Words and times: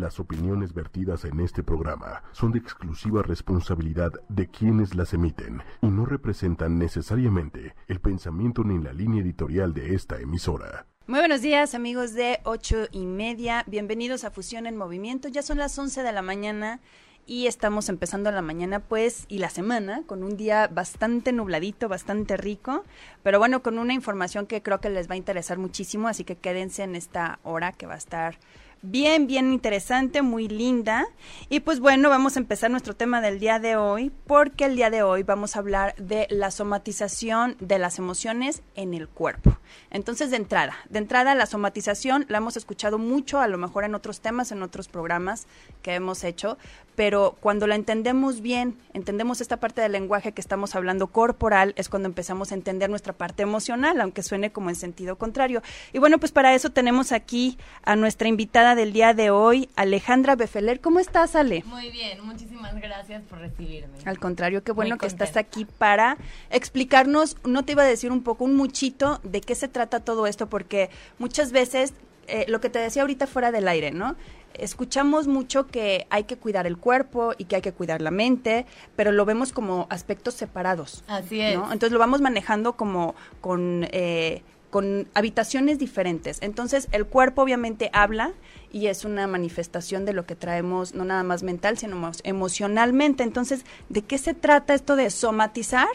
Las 0.00 0.18
opiniones 0.18 0.72
vertidas 0.72 1.26
en 1.26 1.38
este 1.40 1.62
programa 1.62 2.22
son 2.32 2.52
de 2.52 2.58
exclusiva 2.58 3.22
responsabilidad 3.22 4.10
de 4.30 4.48
quienes 4.48 4.94
las 4.94 5.12
emiten 5.12 5.62
y 5.82 5.86
no 5.88 6.06
representan 6.06 6.78
necesariamente 6.78 7.74
el 7.88 8.00
pensamiento 8.00 8.64
ni 8.64 8.82
la 8.82 8.94
línea 8.94 9.20
editorial 9.20 9.74
de 9.74 9.94
esta 9.94 10.18
emisora. 10.18 10.86
Muy 11.06 11.18
buenos 11.18 11.42
días 11.42 11.74
amigos 11.74 12.14
de 12.14 12.40
ocho 12.44 12.86
y 12.90 13.04
media, 13.04 13.64
bienvenidos 13.66 14.24
a 14.24 14.30
Fusión 14.30 14.66
en 14.66 14.78
Movimiento, 14.78 15.28
ya 15.28 15.42
son 15.42 15.58
las 15.58 15.78
11 15.78 16.02
de 16.02 16.12
la 16.12 16.22
mañana 16.22 16.80
y 17.26 17.46
estamos 17.46 17.90
empezando 17.90 18.32
la 18.32 18.42
mañana 18.42 18.80
pues 18.80 19.26
y 19.28 19.38
la 19.38 19.50
semana 19.50 20.04
con 20.06 20.22
un 20.22 20.38
día 20.38 20.68
bastante 20.68 21.32
nubladito, 21.32 21.88
bastante 21.88 22.38
rico, 22.38 22.84
pero 23.22 23.38
bueno, 23.38 23.62
con 23.62 23.78
una 23.78 23.92
información 23.92 24.46
que 24.46 24.62
creo 24.62 24.80
que 24.80 24.88
les 24.88 25.08
va 25.08 25.14
a 25.14 25.18
interesar 25.18 25.58
muchísimo, 25.58 26.08
así 26.08 26.24
que 26.24 26.36
quédense 26.36 26.82
en 26.82 26.96
esta 26.96 27.40
hora 27.42 27.72
que 27.72 27.86
va 27.86 27.94
a 27.94 27.98
estar 27.98 28.38
bien, 28.82 29.26
bien 29.26 29.52
interesante, 29.52 30.22
muy 30.22 30.48
linda. 30.48 31.06
Y 31.48 31.60
pues 31.60 31.80
bueno, 31.80 32.10
vamos 32.10 32.36
a 32.36 32.40
empezar 32.40 32.70
nuestro 32.70 32.94
tema 32.94 33.20
del 33.20 33.38
día 33.38 33.58
de 33.58 33.76
hoy, 33.76 34.10
porque 34.26 34.64
el 34.64 34.76
día 34.76 34.90
de 34.90 35.02
hoy 35.02 35.22
vamos 35.22 35.56
a 35.56 35.60
hablar 35.60 35.94
de 35.96 36.26
la 36.30 36.50
somatización 36.50 37.56
de 37.60 37.78
las 37.78 37.98
emociones 37.98 38.62
en 38.74 38.92
el 38.94 39.08
cuerpo. 39.08 39.56
Entonces, 39.90 40.30
de 40.30 40.36
entrada, 40.36 40.76
de 40.90 40.98
entrada, 40.98 41.34
la 41.34 41.46
somatización 41.46 42.26
la 42.28 42.38
hemos 42.38 42.56
escuchado 42.56 42.98
mucho, 42.98 43.40
a 43.40 43.48
lo 43.48 43.56
mejor 43.56 43.84
en 43.84 43.94
otros 43.94 44.20
temas, 44.20 44.52
en 44.52 44.62
otros 44.62 44.88
programas 44.88 45.46
que 45.82 45.94
hemos 45.94 46.24
hecho, 46.24 46.58
pero 46.94 47.36
cuando 47.40 47.66
la 47.66 47.74
entendemos 47.74 48.40
bien, 48.40 48.76
entendemos 48.92 49.40
esta 49.40 49.58
parte 49.58 49.80
del 49.80 49.92
lenguaje 49.92 50.32
que 50.32 50.40
estamos 50.40 50.74
hablando 50.74 51.06
corporal, 51.06 51.72
es 51.76 51.88
cuando 51.88 52.08
empezamos 52.08 52.52
a 52.52 52.54
entender 52.54 52.90
nuestra 52.90 53.12
parte 53.12 53.42
emocional, 53.42 54.00
aunque 54.00 54.22
suene 54.22 54.52
como 54.52 54.68
en 54.68 54.76
sentido 54.76 55.16
contrario. 55.16 55.62
Y 55.92 55.98
bueno, 55.98 56.18
pues 56.18 56.32
para 56.32 56.54
eso 56.54 56.70
tenemos 56.70 57.12
aquí 57.12 57.56
a 57.84 57.96
nuestra 57.96 58.28
invitada 58.28 58.71
del 58.74 58.92
día 58.92 59.14
de 59.14 59.30
hoy, 59.30 59.68
Alejandra 59.76 60.36
Befeler. 60.36 60.80
¿Cómo 60.80 60.98
estás, 60.98 61.36
Ale? 61.36 61.62
Muy 61.66 61.90
bien, 61.90 62.24
muchísimas 62.24 62.74
gracias 62.74 63.22
por 63.22 63.38
recibirme. 63.38 63.98
Al 64.04 64.18
contrario, 64.18 64.62
qué 64.62 64.72
bueno 64.72 64.98
que 64.98 65.06
estás 65.06 65.36
aquí 65.36 65.64
para 65.64 66.16
explicarnos, 66.50 67.36
no 67.44 67.64
te 67.64 67.72
iba 67.72 67.82
a 67.82 67.86
decir 67.86 68.10
un 68.12 68.22
poco, 68.22 68.44
un 68.44 68.56
muchito 68.56 69.20
de 69.22 69.40
qué 69.40 69.54
se 69.54 69.68
trata 69.68 70.00
todo 70.00 70.26
esto, 70.26 70.48
porque 70.48 70.90
muchas 71.18 71.52
veces, 71.52 71.94
eh, 72.26 72.44
lo 72.48 72.60
que 72.60 72.70
te 72.70 72.78
decía 72.78 73.02
ahorita 73.02 73.26
fuera 73.26 73.52
del 73.52 73.68
aire, 73.68 73.90
¿no? 73.90 74.16
escuchamos 74.54 75.28
mucho 75.28 75.66
que 75.66 76.06
hay 76.10 76.24
que 76.24 76.36
cuidar 76.36 76.66
el 76.66 76.76
cuerpo 76.76 77.32
y 77.38 77.44
que 77.44 77.56
hay 77.56 77.62
que 77.62 77.72
cuidar 77.72 78.02
la 78.02 78.10
mente, 78.10 78.66
pero 78.96 79.12
lo 79.12 79.24
vemos 79.24 79.52
como 79.52 79.86
aspectos 79.90 80.34
separados. 80.34 81.04
Así 81.06 81.40
es. 81.40 81.54
Entonces 81.54 81.92
lo 81.92 81.98
vamos 81.98 82.20
manejando 82.20 82.74
como 82.74 83.14
con, 83.40 83.88
eh, 83.92 84.42
con 84.72 85.06
habitaciones 85.12 85.78
diferentes. 85.78 86.38
Entonces 86.40 86.88
el 86.92 87.04
cuerpo 87.04 87.42
obviamente 87.42 87.90
habla 87.92 88.32
y 88.72 88.86
es 88.86 89.04
una 89.04 89.26
manifestación 89.26 90.06
de 90.06 90.14
lo 90.14 90.24
que 90.24 90.34
traemos, 90.34 90.94
no 90.94 91.04
nada 91.04 91.22
más 91.22 91.42
mental, 91.42 91.76
sino 91.76 92.10
emocionalmente. 92.24 93.22
Entonces, 93.22 93.66
¿de 93.90 94.00
qué 94.00 94.16
se 94.16 94.32
trata 94.32 94.72
esto 94.72 94.96
de 94.96 95.10
somatizar 95.10 95.90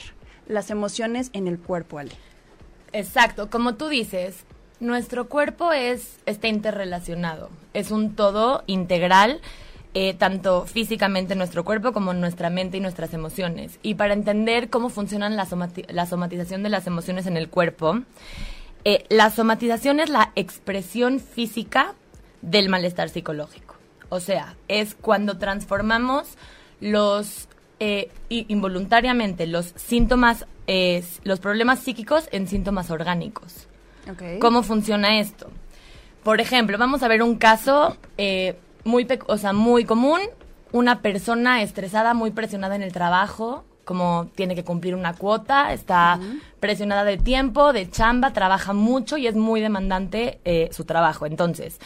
las 0.47 0.69
emociones 0.69 1.31
en 1.33 1.47
el 1.47 1.57
cuerpo, 1.57 1.97
Ale? 1.97 2.11
Exacto, 2.93 3.49
como 3.49 3.73
tú 3.73 3.87
dices, 3.87 4.45
nuestro 4.79 5.27
cuerpo 5.27 5.73
es 5.73 6.19
está 6.27 6.47
interrelacionado, 6.47 7.49
es 7.73 7.89
un 7.89 8.15
todo 8.15 8.63
integral. 8.67 9.41
Eh, 9.93 10.13
tanto 10.13 10.67
físicamente 10.67 11.33
nuestro 11.33 11.65
cuerpo 11.65 11.91
como 11.91 12.13
nuestra 12.13 12.51
mente 12.51 12.77
y 12.77 12.81
nuestras 12.81 13.15
emociones. 13.15 13.79
Y 13.81 13.95
para 13.95 14.13
entender 14.13 14.69
cómo 14.69 14.89
funciona 14.89 15.27
la, 15.27 15.47
la 15.87 16.05
somatización 16.05 16.61
de 16.61 16.69
las 16.69 16.85
emociones 16.85 17.25
en 17.25 17.35
el 17.35 17.49
cuerpo, 17.49 18.01
eh, 18.89 19.05
la 19.09 19.29
somatización 19.31 19.99
es 19.99 20.09
la 20.09 20.31
expresión 20.35 21.19
física 21.19 21.93
del 22.41 22.69
malestar 22.69 23.09
psicológico. 23.09 23.75
O 24.09 24.19
sea, 24.21 24.55
es 24.69 24.95
cuando 24.95 25.37
transformamos 25.37 26.29
los 26.79 27.49
eh, 27.79 28.09
involuntariamente 28.29 29.45
los 29.45 29.73
síntomas, 29.75 30.45
los 31.23 31.39
problemas 31.39 31.79
psíquicos 31.79 32.29
en 32.31 32.47
síntomas 32.47 32.89
orgánicos. 32.89 33.67
¿Cómo 34.39 34.63
funciona 34.63 35.19
esto? 35.19 35.49
Por 36.23 36.41
ejemplo, 36.41 36.77
vamos 36.77 37.03
a 37.03 37.07
ver 37.07 37.23
un 37.23 37.35
caso 37.35 37.97
eh, 38.17 38.57
muy, 38.83 39.07
o 39.27 39.37
sea, 39.37 39.53
muy 39.53 39.85
común, 39.85 40.19
una 40.71 41.01
persona 41.01 41.61
estresada, 41.61 42.13
muy 42.13 42.31
presionada 42.31 42.75
en 42.75 42.83
el 42.83 42.93
trabajo, 42.93 43.63
como 43.87 44.27
tiene 44.35 44.53
que 44.53 44.65
cumplir 44.65 44.93
una 44.93 45.13
cuota, 45.13 45.71
está 45.71 46.19
presionada 46.59 47.05
de 47.05 47.17
tiempo, 47.17 47.71
de 47.71 47.89
chamba, 47.89 48.33
trabaja 48.33 48.73
mucho 48.73 49.15
y 49.17 49.27
es 49.27 49.35
muy 49.35 49.61
demandante 49.61 50.41
eh, 50.43 50.67
su 50.73 50.83
trabajo. 50.83 51.25
Entonces, 51.25 51.79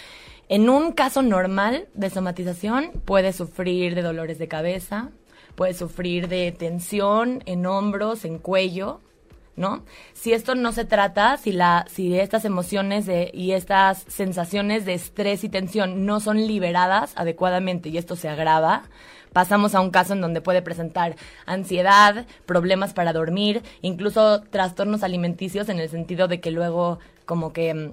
en 0.49 0.67
un 0.67 0.93
caso 0.93 1.21
normal 1.21 1.87
de 1.93 2.09
somatización 2.09 2.89
puede 3.05 3.33
sufrir 3.33 3.93
de 3.93 4.01
dolores 4.01 4.39
de 4.39 4.47
cabeza, 4.47 5.11
puede 5.53 5.75
sufrir 5.75 6.27
de 6.27 6.51
tensión 6.51 7.43
en 7.45 7.67
hombros, 7.67 8.25
en 8.25 8.39
cuello, 8.39 8.99
¿no? 9.55 9.83
Si 10.13 10.33
esto 10.33 10.55
no 10.55 10.71
se 10.71 10.85
trata, 10.85 11.37
si 11.37 11.51
la 11.51 11.85
si 11.87 12.17
estas 12.17 12.45
emociones 12.45 13.05
de, 13.05 13.29
y 13.31 13.51
estas 13.51 14.05
sensaciones 14.07 14.85
de 14.85 14.95
estrés 14.95 15.43
y 15.43 15.49
tensión 15.49 16.07
no 16.07 16.19
son 16.19 16.37
liberadas 16.47 17.13
adecuadamente 17.15 17.89
y 17.89 17.97
esto 17.99 18.15
se 18.15 18.27
agrava, 18.27 18.85
pasamos 19.33 19.75
a 19.75 19.81
un 19.81 19.91
caso 19.91 20.13
en 20.13 20.21
donde 20.21 20.41
puede 20.41 20.61
presentar 20.61 21.15
ansiedad, 21.45 22.25
problemas 22.45 22.93
para 22.93 23.13
dormir, 23.13 23.63
incluso 23.81 24.41
trastornos 24.41 25.03
alimenticios 25.03 25.69
en 25.69 25.79
el 25.79 25.89
sentido 25.89 26.27
de 26.27 26.39
que 26.39 26.51
luego 26.51 26.99
como 27.25 27.53
que 27.53 27.73
mm, 27.73 27.91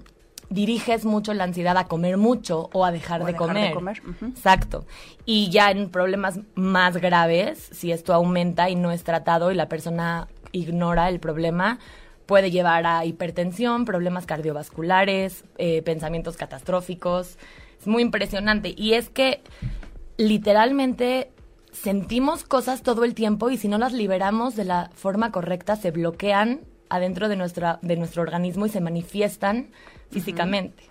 diriges 0.50 1.04
mucho 1.04 1.34
la 1.34 1.44
ansiedad 1.44 1.76
a 1.76 1.86
comer 1.86 2.16
mucho 2.16 2.70
o 2.72 2.84
a 2.84 2.92
dejar, 2.92 3.24
de, 3.24 3.34
comer. 3.34 3.76
Exacto. 4.22 4.86
Y 5.24 5.50
ya 5.50 5.70
en 5.70 5.90
problemas 5.90 6.40
más 6.54 6.96
graves, 6.96 7.68
si 7.72 7.92
esto 7.92 8.14
aumenta 8.14 8.70
y 8.70 8.74
no 8.74 8.90
es 8.90 9.04
tratado 9.04 9.52
y 9.52 9.54
la 9.54 9.68
persona 9.68 10.28
ignora 10.52 11.08
el 11.08 11.20
problema, 11.20 11.78
puede 12.26 12.50
llevar 12.50 12.86
a 12.86 13.04
hipertensión, 13.04 13.84
problemas 13.84 14.26
cardiovasculares, 14.26 15.44
eh, 15.58 15.82
pensamientos 15.82 16.36
catastróficos. 16.36 17.38
Es 17.80 17.86
muy 17.86 18.02
impresionante. 18.02 18.74
Y 18.76 18.94
es 18.94 19.08
que 19.08 19.40
literalmente 20.18 21.30
sentimos 21.72 22.44
cosas 22.44 22.82
todo 22.82 23.04
el 23.04 23.14
tiempo 23.14 23.50
y 23.50 23.56
si 23.56 23.68
no 23.68 23.78
las 23.78 23.92
liberamos 23.92 24.56
de 24.56 24.64
la 24.64 24.90
forma 24.94 25.32
correcta 25.32 25.76
se 25.76 25.90
bloquean 25.90 26.60
adentro 26.90 27.28
de, 27.28 27.36
nuestra, 27.36 27.78
de 27.82 27.96
nuestro 27.96 28.22
organismo 28.22 28.66
y 28.66 28.68
se 28.68 28.80
manifiestan 28.80 29.70
físicamente. 30.10 30.82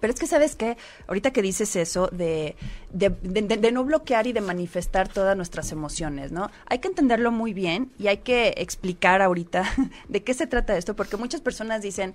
Pero 0.00 0.12
es 0.12 0.20
que, 0.20 0.26
¿sabes 0.26 0.54
qué? 0.54 0.76
Ahorita 1.06 1.32
que 1.32 1.40
dices 1.40 1.76
eso 1.76 2.08
de, 2.08 2.56
de, 2.92 3.72
no 3.72 3.84
bloquear 3.84 4.26
y 4.26 4.34
de 4.34 4.42
manifestar 4.42 5.08
todas 5.08 5.34
nuestras 5.34 5.72
emociones, 5.72 6.30
¿no? 6.30 6.50
Hay 6.66 6.80
que 6.80 6.88
entenderlo 6.88 7.30
muy 7.30 7.54
bien 7.54 7.90
y 7.98 8.08
hay 8.08 8.18
que 8.18 8.54
explicar 8.58 9.22
ahorita 9.22 9.64
de 10.08 10.22
qué 10.22 10.34
se 10.34 10.46
trata 10.46 10.76
esto, 10.76 10.94
porque 10.94 11.16
muchas 11.16 11.40
personas 11.40 11.80
dicen 11.80 12.12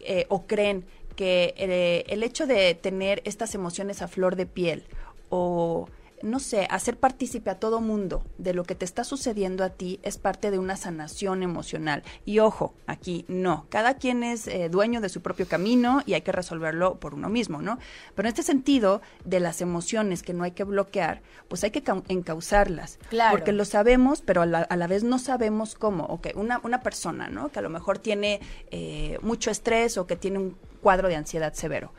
eh, 0.00 0.26
o 0.28 0.46
creen 0.46 0.84
que 1.14 1.54
eh, 1.56 2.04
el 2.08 2.24
hecho 2.24 2.48
de 2.48 2.74
tener 2.74 3.22
estas 3.24 3.54
emociones 3.54 4.02
a 4.02 4.08
flor 4.08 4.34
de 4.34 4.46
piel 4.46 4.84
o 5.28 5.88
no 6.22 6.40
sé, 6.40 6.66
hacer 6.70 6.96
partícipe 6.96 7.50
a 7.50 7.58
todo 7.58 7.80
mundo 7.80 8.24
de 8.38 8.54
lo 8.54 8.64
que 8.64 8.74
te 8.74 8.84
está 8.84 9.04
sucediendo 9.04 9.64
a 9.64 9.70
ti 9.70 10.00
es 10.02 10.18
parte 10.18 10.50
de 10.50 10.58
una 10.58 10.76
sanación 10.76 11.42
emocional. 11.42 12.02
Y 12.24 12.38
ojo, 12.38 12.74
aquí 12.86 13.24
no, 13.28 13.66
cada 13.68 13.94
quien 13.94 14.22
es 14.22 14.46
eh, 14.46 14.68
dueño 14.68 15.00
de 15.00 15.08
su 15.08 15.22
propio 15.22 15.46
camino 15.46 16.02
y 16.06 16.14
hay 16.14 16.22
que 16.22 16.32
resolverlo 16.32 16.96
por 16.96 17.14
uno 17.14 17.28
mismo, 17.28 17.62
¿no? 17.62 17.78
Pero 18.14 18.28
en 18.28 18.30
este 18.30 18.42
sentido 18.42 19.00
de 19.24 19.40
las 19.40 19.60
emociones 19.60 20.22
que 20.22 20.32
no 20.32 20.44
hay 20.44 20.52
que 20.52 20.64
bloquear, 20.64 21.22
pues 21.48 21.64
hay 21.64 21.70
que 21.70 21.82
encauzarlas. 22.08 22.98
Claro. 23.08 23.36
Porque 23.36 23.52
lo 23.52 23.64
sabemos, 23.64 24.22
pero 24.22 24.42
a 24.42 24.46
la, 24.46 24.86
vez 24.86 25.04
no 25.04 25.18
sabemos 25.18 25.74
cómo. 25.74 26.04
Ok, 26.04 26.28
una, 26.34 26.60
una 26.62 26.82
persona, 26.82 27.28
¿no? 27.28 27.50
Que 27.50 27.58
a 27.58 27.62
lo 27.62 27.70
mejor 27.70 27.98
tiene 27.98 28.40
eh, 28.70 29.18
mucho 29.22 29.50
estrés 29.50 29.98
o 29.98 30.06
que 30.06 30.16
tiene 30.16 30.38
un 30.38 30.56
cuadro 30.82 31.08
de 31.08 31.16
ansiedad 31.16 31.52
severo 31.54 31.92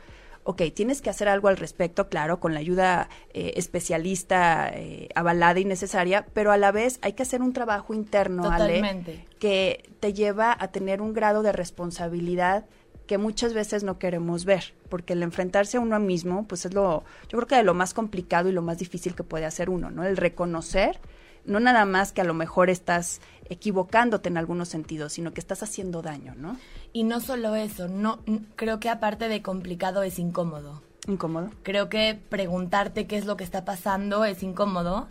ok, 0.44 0.62
tienes 0.74 1.02
que 1.02 1.10
hacer 1.10 1.28
algo 1.28 1.48
al 1.48 1.56
respecto, 1.56 2.08
claro, 2.08 2.40
con 2.40 2.54
la 2.54 2.60
ayuda 2.60 3.08
eh, 3.32 3.52
especialista 3.56 4.70
eh, 4.74 5.08
avalada 5.14 5.60
y 5.60 5.64
necesaria, 5.64 6.26
pero 6.32 6.52
a 6.52 6.56
la 6.56 6.72
vez 6.72 6.98
hay 7.02 7.12
que 7.12 7.22
hacer 7.22 7.42
un 7.42 7.52
trabajo 7.52 7.94
interno, 7.94 8.50
Ale, 8.50 9.24
que 9.38 9.90
te 10.00 10.12
lleva 10.12 10.56
a 10.58 10.68
tener 10.68 11.00
un 11.00 11.12
grado 11.12 11.42
de 11.42 11.52
responsabilidad 11.52 12.66
que 13.06 13.18
muchas 13.18 13.52
veces 13.52 13.84
no 13.84 13.98
queremos 13.98 14.44
ver, 14.44 14.74
porque 14.88 15.12
el 15.12 15.22
enfrentarse 15.22 15.76
a 15.76 15.80
uno 15.80 15.98
mismo, 16.00 16.46
pues 16.46 16.64
es 16.64 16.74
lo, 16.74 17.04
yo 17.28 17.38
creo 17.38 17.46
que 17.46 17.56
de 17.56 17.62
lo 17.62 17.74
más 17.74 17.94
complicado 17.94 18.48
y 18.48 18.52
lo 18.52 18.62
más 18.62 18.78
difícil 18.78 19.14
que 19.14 19.24
puede 19.24 19.44
hacer 19.44 19.70
uno, 19.70 19.90
¿no? 19.90 20.04
El 20.04 20.16
reconocer, 20.16 20.98
no 21.44 21.60
nada 21.60 21.84
más 21.84 22.12
que 22.12 22.20
a 22.20 22.24
lo 22.24 22.34
mejor 22.34 22.70
estás 22.70 23.20
equivocándote 23.48 24.28
en 24.28 24.36
algunos 24.36 24.68
sentidos, 24.68 25.12
sino 25.12 25.32
que 25.32 25.40
estás 25.40 25.62
haciendo 25.62 26.02
daño, 26.02 26.34
¿no? 26.36 26.58
Y 26.92 27.04
no 27.04 27.20
solo 27.20 27.54
eso, 27.54 27.88
no 27.88 28.20
creo 28.56 28.80
que 28.80 28.88
aparte 28.88 29.28
de 29.28 29.42
complicado 29.42 30.02
es 30.02 30.18
incómodo. 30.18 30.82
¿Incómodo? 31.08 31.50
Creo 31.62 31.88
que 31.88 32.18
preguntarte 32.28 33.06
qué 33.06 33.18
es 33.18 33.26
lo 33.26 33.36
que 33.36 33.44
está 33.44 33.64
pasando 33.64 34.24
es 34.24 34.42
incómodo. 34.42 35.08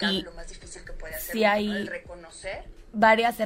y 0.00 0.22
lo 0.22 0.32
más 0.32 0.48
difícil 0.48 0.82
que 0.84 0.92
puede 0.92 1.14
hacer 1.14 1.32
si 1.32 1.44
hay 1.44 1.68
el 1.68 1.86
reconocer 1.86 2.64
varias 2.92 3.36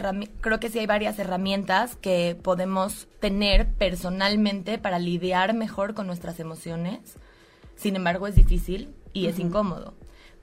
creo 0.41 0.61
que 0.61 0.69
sí 0.69 0.79
hay 0.79 0.87
varias 0.87 1.19
herramientas 1.19 1.97
que 1.97 2.37
podemos 2.41 3.09
tener 3.19 3.69
personalmente 3.69 4.79
para 4.79 4.99
lidiar 4.99 5.55
mejor 5.55 5.95
con 5.95 6.07
nuestras 6.07 6.39
emociones 6.39 7.01
sin 7.77 7.97
embargo 7.97 8.27
es 8.27 8.35
difícil 8.35 8.95
y 9.13 9.27
es 9.27 9.39
incómodo. 9.39 9.95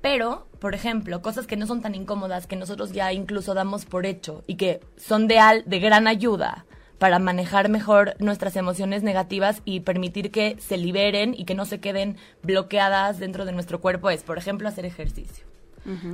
Pero, 0.07 0.47
por 0.61 0.73
ejemplo, 0.73 1.21
cosas 1.21 1.47
que 1.47 1.57
no 1.57 1.67
son 1.67 1.81
tan 1.81 1.93
incómodas, 1.93 2.47
que 2.47 2.55
nosotros 2.55 2.93
ya 2.93 3.11
incluso 3.11 3.53
damos 3.53 3.83
por 3.83 4.05
hecho 4.05 4.41
y 4.47 4.55
que 4.55 4.79
son 4.95 5.27
de, 5.27 5.37
al, 5.37 5.65
de 5.65 5.81
gran 5.81 6.07
ayuda 6.07 6.65
para 6.97 7.19
manejar 7.19 7.67
mejor 7.67 8.15
nuestras 8.19 8.55
emociones 8.55 9.03
negativas 9.03 9.61
y 9.65 9.81
permitir 9.81 10.31
que 10.31 10.55
se 10.59 10.77
liberen 10.77 11.35
y 11.37 11.43
que 11.43 11.55
no 11.55 11.65
se 11.65 11.81
queden 11.81 12.15
bloqueadas 12.41 13.19
dentro 13.19 13.43
de 13.43 13.51
nuestro 13.51 13.81
cuerpo, 13.81 14.09
es, 14.09 14.23
por 14.23 14.37
ejemplo, 14.37 14.69
hacer 14.69 14.85
ejercicio. 14.85 15.45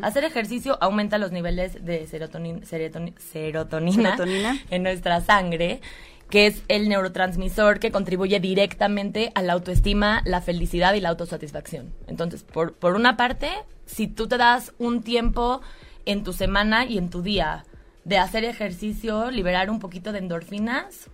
Hacer 0.04 0.24
ejercicio 0.24 0.78
aumenta 0.82 1.18
los 1.18 1.32
niveles 1.32 1.84
de 1.84 2.06
serotonina, 2.06 2.64
serotonina, 2.66 4.60
en 4.70 4.84
nuestra 4.84 5.22
sangre 5.22 5.82
que 6.30 6.48
es 6.48 6.64
el 6.68 6.90
neurotransmisor 6.90 7.80
que 7.80 7.92
contribuye 7.92 8.40
directamente 8.40 9.32
a 9.36 9.42
la 9.42 9.54
autoestima, 9.54 10.22
la 10.26 10.42
felicidad 10.42 10.94
y 10.94 11.02
la 11.02 11.10
autosatisfacción. 11.10 11.94
Entonces, 12.08 12.44
por, 12.44 12.74
por 12.74 12.96
una 12.96 13.18
parte, 13.18 13.50
si 13.86 14.08
tú 14.08 14.28
te 14.28 14.38
das 14.38 14.74
un 14.80 15.04
tiempo 15.04 15.62
en 16.06 16.24
tu 16.24 16.34
semana 16.34 16.86
y 16.86 16.98
en 16.98 17.10
tu 17.10 17.22
día 17.22 17.66
de 18.04 18.18
hacer 18.18 18.44
ejercicio, 18.44 19.32
liberar 19.32 19.70
un 19.70 19.80
poquito 19.80 20.12
de 20.12 20.20
endorfinas, 20.20 21.10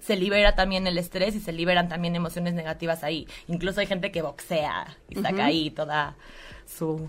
se 0.00 0.16
libera 0.16 0.56
también 0.56 0.88
el 0.88 0.98
estrés 0.98 1.36
y 1.36 1.40
se 1.40 1.52
liberan 1.52 1.88
también 1.88 2.16
emociones 2.16 2.54
negativas 2.54 3.04
ahí. 3.04 3.28
Incluso 3.46 3.80
hay 3.80 3.86
gente 3.86 4.10
que 4.10 4.20
boxea 4.20 4.96
y 5.08 5.16
saca 5.22 5.44
ahí 5.44 5.70
toda 5.70 6.16
su 6.66 7.08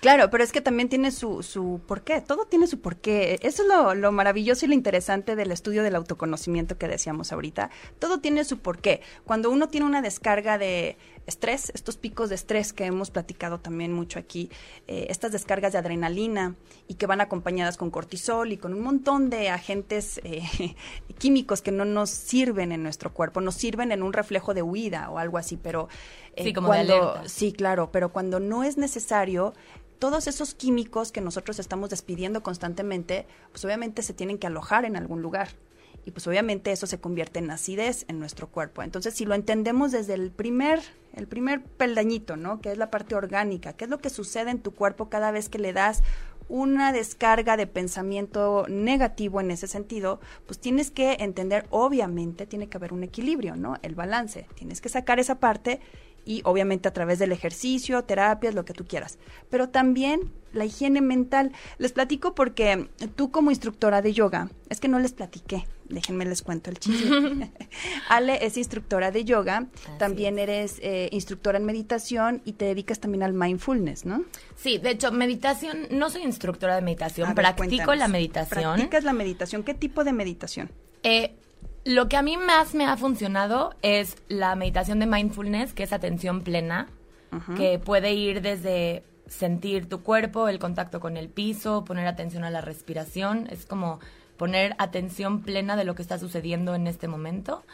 Claro, 0.00 0.30
pero 0.30 0.44
es 0.44 0.52
que 0.52 0.60
también 0.60 0.88
tiene 0.88 1.10
su, 1.10 1.42
su 1.42 1.80
porqué, 1.86 2.20
todo 2.20 2.46
tiene 2.46 2.66
su 2.66 2.80
porqué. 2.80 3.38
Eso 3.42 3.62
es 3.62 3.68
lo, 3.68 3.94
lo, 3.94 4.12
maravilloso 4.12 4.64
y 4.64 4.68
lo 4.68 4.74
interesante 4.74 5.36
del 5.36 5.52
estudio 5.52 5.82
del 5.82 5.96
autoconocimiento 5.96 6.78
que 6.78 6.88
decíamos 6.88 7.32
ahorita. 7.32 7.70
Todo 7.98 8.18
tiene 8.18 8.44
su 8.44 8.58
porqué. 8.58 9.00
Cuando 9.24 9.50
uno 9.50 9.68
tiene 9.68 9.86
una 9.86 10.02
descarga 10.02 10.58
de 10.58 10.96
estrés, 11.26 11.70
estos 11.74 11.96
picos 11.96 12.28
de 12.28 12.34
estrés 12.34 12.72
que 12.72 12.84
hemos 12.84 13.10
platicado 13.10 13.58
también 13.58 13.92
mucho 13.92 14.18
aquí, 14.18 14.50
eh, 14.86 15.06
estas 15.08 15.32
descargas 15.32 15.72
de 15.72 15.78
adrenalina 15.78 16.54
y 16.88 16.94
que 16.94 17.06
van 17.06 17.20
acompañadas 17.20 17.76
con 17.76 17.90
cortisol 17.90 18.52
y 18.52 18.56
con 18.56 18.74
un 18.74 18.80
montón 18.80 19.30
de 19.30 19.50
agentes 19.50 20.20
eh, 20.24 20.42
químicos 21.18 21.62
que 21.62 21.72
no 21.72 21.84
nos 21.84 22.10
sirven 22.10 22.72
en 22.72 22.82
nuestro 22.82 23.12
cuerpo, 23.12 23.40
nos 23.40 23.54
sirven 23.54 23.92
en 23.92 24.02
un 24.02 24.12
reflejo 24.12 24.54
de 24.54 24.62
huida 24.62 25.10
o 25.10 25.18
algo 25.18 25.38
así, 25.38 25.56
pero 25.56 25.88
sí, 26.36 26.52
como 26.52 26.68
cuando, 26.68 27.22
sí, 27.26 27.52
claro, 27.52 27.90
pero 27.90 28.10
cuando 28.10 28.40
no 28.40 28.64
es 28.64 28.76
necesario, 28.76 29.54
todos 29.98 30.26
esos 30.26 30.54
químicos 30.54 31.12
que 31.12 31.20
nosotros 31.20 31.58
estamos 31.58 31.90
despidiendo 31.90 32.42
constantemente, 32.42 33.26
pues 33.50 33.64
obviamente 33.64 34.02
se 34.02 34.12
tienen 34.12 34.38
que 34.38 34.46
alojar 34.46 34.84
en 34.84 34.96
algún 34.96 35.22
lugar. 35.22 35.48
Y 36.04 36.10
pues 36.10 36.26
obviamente 36.26 36.70
eso 36.70 36.86
se 36.86 37.00
convierte 37.00 37.38
en 37.38 37.50
acidez 37.50 38.04
en 38.08 38.18
nuestro 38.18 38.48
cuerpo. 38.48 38.82
Entonces, 38.82 39.14
si 39.14 39.24
lo 39.24 39.34
entendemos 39.34 39.92
desde 39.92 40.14
el 40.14 40.30
primer, 40.30 40.80
el 41.14 41.26
primer 41.26 41.62
peldañito, 41.62 42.36
¿no? 42.36 42.60
Que 42.60 42.72
es 42.72 42.78
la 42.78 42.90
parte 42.90 43.14
orgánica, 43.14 43.72
¿qué 43.72 43.84
es 43.84 43.90
lo 43.90 43.98
que 43.98 44.10
sucede 44.10 44.50
en 44.50 44.60
tu 44.60 44.72
cuerpo 44.72 45.08
cada 45.08 45.30
vez 45.30 45.48
que 45.48 45.58
le 45.58 45.72
das 45.72 46.02
una 46.48 46.92
descarga 46.92 47.56
de 47.56 47.66
pensamiento 47.66 48.66
negativo 48.68 49.40
en 49.40 49.50
ese 49.50 49.66
sentido, 49.66 50.20
pues 50.46 50.58
tienes 50.58 50.90
que 50.90 51.16
entender, 51.20 51.66
obviamente, 51.70 52.46
tiene 52.46 52.68
que 52.68 52.76
haber 52.76 52.92
un 52.92 53.02
equilibrio, 53.02 53.56
¿no? 53.56 53.76
El 53.82 53.94
balance. 53.94 54.46
Tienes 54.54 54.80
que 54.80 54.88
sacar 54.88 55.18
esa 55.18 55.36
parte 55.36 55.80
y 56.24 56.40
obviamente 56.44 56.88
a 56.88 56.92
través 56.92 57.18
del 57.18 57.32
ejercicio, 57.32 58.04
terapias, 58.04 58.54
lo 58.54 58.64
que 58.64 58.72
tú 58.72 58.86
quieras. 58.86 59.18
Pero 59.50 59.68
también 59.68 60.32
la 60.54 60.64
higiene 60.64 61.00
mental. 61.00 61.52
Les 61.78 61.92
platico 61.92 62.34
porque 62.34 62.88
tú 63.16 63.30
como 63.30 63.50
instructora 63.50 64.02
de 64.02 64.12
yoga, 64.12 64.50
es 64.68 64.80
que 64.80 64.88
no 64.88 64.98
les 64.98 65.12
platiqué, 65.12 65.66
déjenme 65.88 66.24
les 66.24 66.42
cuento 66.42 66.70
el 66.70 66.78
chisme. 66.78 67.50
Ale 68.08 68.44
es 68.44 68.56
instructora 68.56 69.10
de 69.10 69.24
yoga, 69.24 69.66
también 69.98 70.38
eres 70.38 70.78
eh, 70.82 71.08
instructora 71.12 71.58
en 71.58 71.64
meditación 71.64 72.42
y 72.44 72.52
te 72.52 72.64
dedicas 72.66 73.00
también 73.00 73.22
al 73.22 73.34
mindfulness, 73.34 74.04
¿no? 74.04 74.24
Sí, 74.56 74.78
de 74.78 74.90
hecho, 74.90 75.12
meditación, 75.12 75.88
no 75.90 76.10
soy 76.10 76.22
instructora 76.22 76.76
de 76.76 76.82
meditación, 76.82 77.34
practico 77.34 77.94
la 77.94 78.08
meditación. 78.08 78.74
¿Practicas 78.74 79.04
la 79.04 79.12
meditación? 79.12 79.62
¿Qué 79.62 79.74
tipo 79.74 80.04
de 80.04 80.12
meditación? 80.12 80.70
Eh, 81.02 81.36
lo 81.84 82.08
que 82.08 82.16
a 82.16 82.22
mí 82.22 82.36
más 82.36 82.74
me 82.74 82.86
ha 82.86 82.96
funcionado 82.96 83.74
es 83.82 84.16
la 84.28 84.54
meditación 84.56 84.98
de 85.00 85.06
mindfulness, 85.06 85.74
que 85.74 85.82
es 85.82 85.92
atención 85.92 86.42
plena, 86.42 86.88
que 87.56 87.80
puede 87.80 88.12
ir 88.12 88.42
desde 88.42 89.02
sentir 89.26 89.88
tu 89.88 90.02
cuerpo, 90.02 90.48
el 90.48 90.60
contacto 90.60 91.00
con 91.00 91.16
el 91.16 91.28
piso, 91.28 91.84
poner 91.84 92.06
atención 92.06 92.44
a 92.44 92.50
la 92.50 92.60
respiración, 92.60 93.48
es 93.50 93.66
como 93.66 93.98
poner 94.36 94.76
atención 94.78 95.42
plena 95.42 95.74
de 95.76 95.84
lo 95.84 95.96
que 95.96 96.02
está 96.02 96.18
sucediendo 96.18 96.76
en 96.76 96.86
este 96.86 97.08
momento. 97.08 97.64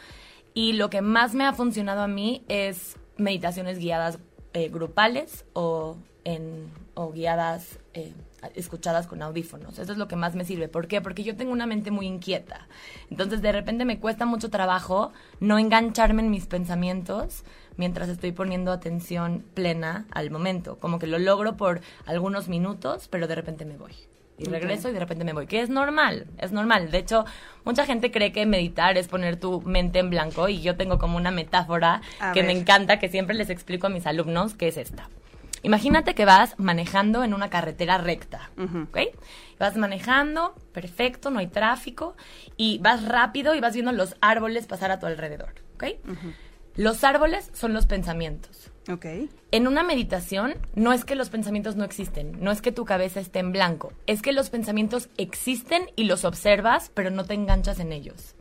Y 0.53 0.73
lo 0.73 0.89
que 0.89 1.01
más 1.01 1.35
me 1.35 1.45
ha 1.45 1.53
funcionado 1.53 2.01
a 2.01 2.07
mí 2.07 2.43
es 2.47 2.97
meditaciones 3.17 3.77
guiadas 3.77 4.17
eh, 4.53 4.69
grupales 4.69 5.45
o, 5.53 5.95
en, 6.23 6.69
o 6.95 7.11
guiadas 7.11 7.79
eh, 7.93 8.13
escuchadas 8.55 9.07
con 9.07 9.21
audífonos. 9.21 9.79
Eso 9.79 9.91
es 9.91 9.97
lo 9.97 10.07
que 10.07 10.15
más 10.15 10.35
me 10.35 10.45
sirve. 10.45 10.67
¿Por 10.67 10.87
qué? 10.87 11.01
Porque 11.01 11.23
yo 11.23 11.35
tengo 11.35 11.51
una 11.51 11.65
mente 11.65 11.91
muy 11.91 12.07
inquieta. 12.07 12.67
Entonces 13.09 13.41
de 13.41 13.51
repente 13.51 13.85
me 13.85 13.99
cuesta 13.99 14.25
mucho 14.25 14.49
trabajo 14.49 15.11
no 15.39 15.59
engancharme 15.59 16.21
en 16.21 16.31
mis 16.31 16.47
pensamientos 16.47 17.43
mientras 17.77 18.09
estoy 18.09 18.31
poniendo 18.31 18.71
atención 18.71 19.43
plena 19.53 20.05
al 20.11 20.31
momento. 20.31 20.77
Como 20.77 20.99
que 20.99 21.07
lo 21.07 21.19
logro 21.19 21.57
por 21.57 21.81
algunos 22.05 22.47
minutos, 22.47 23.07
pero 23.07 23.27
de 23.27 23.35
repente 23.35 23.65
me 23.65 23.77
voy. 23.77 23.93
Y 24.37 24.45
regreso 24.45 24.89
y 24.89 24.93
de 24.93 24.99
repente 24.99 25.23
me 25.23 25.33
voy, 25.33 25.45
que 25.45 25.61
es 25.61 25.69
normal, 25.69 26.25
es 26.39 26.51
normal. 26.51 26.89
De 26.89 26.97
hecho, 26.97 27.25
mucha 27.63 27.85
gente 27.85 28.09
cree 28.09 28.31
que 28.31 28.47
meditar 28.47 28.97
es 28.97 29.07
poner 29.07 29.39
tu 29.39 29.61
mente 29.61 29.99
en 29.99 30.09
blanco 30.09 30.49
y 30.49 30.61
yo 30.61 30.75
tengo 30.77 30.97
como 30.97 31.17
una 31.17 31.29
metáfora 31.29 32.01
que 32.33 32.41
me 32.41 32.51
encanta, 32.51 32.97
que 32.97 33.07
siempre 33.07 33.35
les 33.35 33.51
explico 33.51 33.85
a 33.85 33.91
mis 33.91 34.07
alumnos, 34.07 34.55
que 34.55 34.67
es 34.67 34.77
esta. 34.77 35.09
Imagínate 35.63 36.15
que 36.15 36.25
vas 36.25 36.55
manejando 36.57 37.23
en 37.23 37.33
una 37.33 37.49
carretera 37.49 37.97
recta, 37.97 38.51
¿ok? 38.57 38.97
Vas 39.59 39.77
manejando, 39.77 40.55
perfecto, 40.73 41.29
no 41.29 41.39
hay 41.39 41.47
tráfico, 41.47 42.15
y 42.57 42.79
vas 42.79 43.05
rápido 43.05 43.53
y 43.55 43.59
vas 43.59 43.73
viendo 43.73 43.91
los 43.91 44.15
árboles 44.21 44.65
pasar 44.65 44.91
a 44.91 44.99
tu 44.99 45.05
alrededor, 45.05 45.53
¿ok? 45.75 45.85
Los 46.75 47.03
árboles 47.03 47.51
son 47.53 47.73
los 47.73 47.85
pensamientos. 47.85 48.71
Ok. 48.89 49.05
En 49.51 49.67
una 49.67 49.83
meditación 49.83 50.55
no 50.73 50.93
es 50.93 51.05
que 51.05 51.15
los 51.15 51.29
pensamientos 51.29 51.75
no 51.75 51.83
existen, 51.83 52.41
no 52.41 52.51
es 52.51 52.61
que 52.61 52.71
tu 52.71 52.85
cabeza 52.85 53.19
esté 53.19 53.39
en 53.39 53.51
blanco, 53.51 53.93
es 54.07 54.21
que 54.21 54.31
los 54.31 54.49
pensamientos 54.49 55.09
existen 55.17 55.91
y 55.95 56.05
los 56.05 56.25
observas, 56.25 56.89
pero 56.93 57.11
no 57.11 57.25
te 57.25 57.35
enganchas 57.35 57.79
en 57.79 57.91
ellos. 57.91 58.35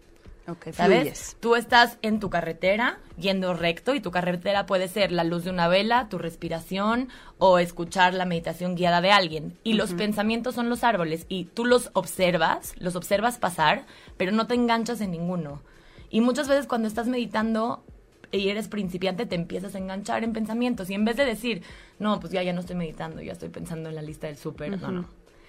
¿Sabes? 0.72 1.36
Tú 1.40 1.56
estás 1.56 1.98
en 2.02 2.20
tu 2.20 2.30
carretera 2.30 2.98
yendo 3.18 3.54
recto 3.54 3.94
y 3.94 4.00
tu 4.00 4.10
carretera 4.10 4.66
puede 4.66 4.88
ser 4.88 5.12
la 5.12 5.24
luz 5.24 5.44
de 5.44 5.50
una 5.50 5.68
vela, 5.68 6.08
tu 6.08 6.18
respiración 6.18 7.08
o 7.38 7.58
escuchar 7.58 8.14
la 8.14 8.24
meditación 8.24 8.74
guiada 8.74 9.00
de 9.00 9.12
alguien. 9.12 9.58
Y 9.62 9.74
los 9.74 9.94
pensamientos 9.94 10.54
son 10.54 10.68
los 10.68 10.84
árboles 10.84 11.26
y 11.28 11.44
tú 11.44 11.64
los 11.64 11.90
observas, 11.92 12.74
los 12.78 12.96
observas 12.96 13.38
pasar, 13.38 13.86
pero 14.16 14.32
no 14.32 14.46
te 14.46 14.54
enganchas 14.54 15.00
en 15.00 15.10
ninguno. 15.10 15.62
Y 16.10 16.20
muchas 16.20 16.48
veces 16.48 16.66
cuando 16.66 16.88
estás 16.88 17.06
meditando 17.06 17.84
y 18.32 18.48
eres 18.48 18.68
principiante 18.68 19.26
te 19.26 19.34
empiezas 19.34 19.74
a 19.74 19.78
enganchar 19.78 20.24
en 20.24 20.32
pensamientos 20.32 20.90
y 20.90 20.94
en 20.94 21.04
vez 21.04 21.16
de 21.16 21.24
decir, 21.24 21.62
no, 21.98 22.20
pues 22.20 22.32
ya, 22.32 22.42
ya 22.42 22.52
no 22.52 22.60
estoy 22.60 22.76
meditando, 22.76 23.22
ya 23.22 23.32
estoy 23.32 23.48
pensando 23.48 23.88
en 23.88 23.94
la 23.94 24.02
lista 24.02 24.26
del 24.26 24.36
súper, 24.36 24.80
no, 24.80 24.90
no. 24.90 25.06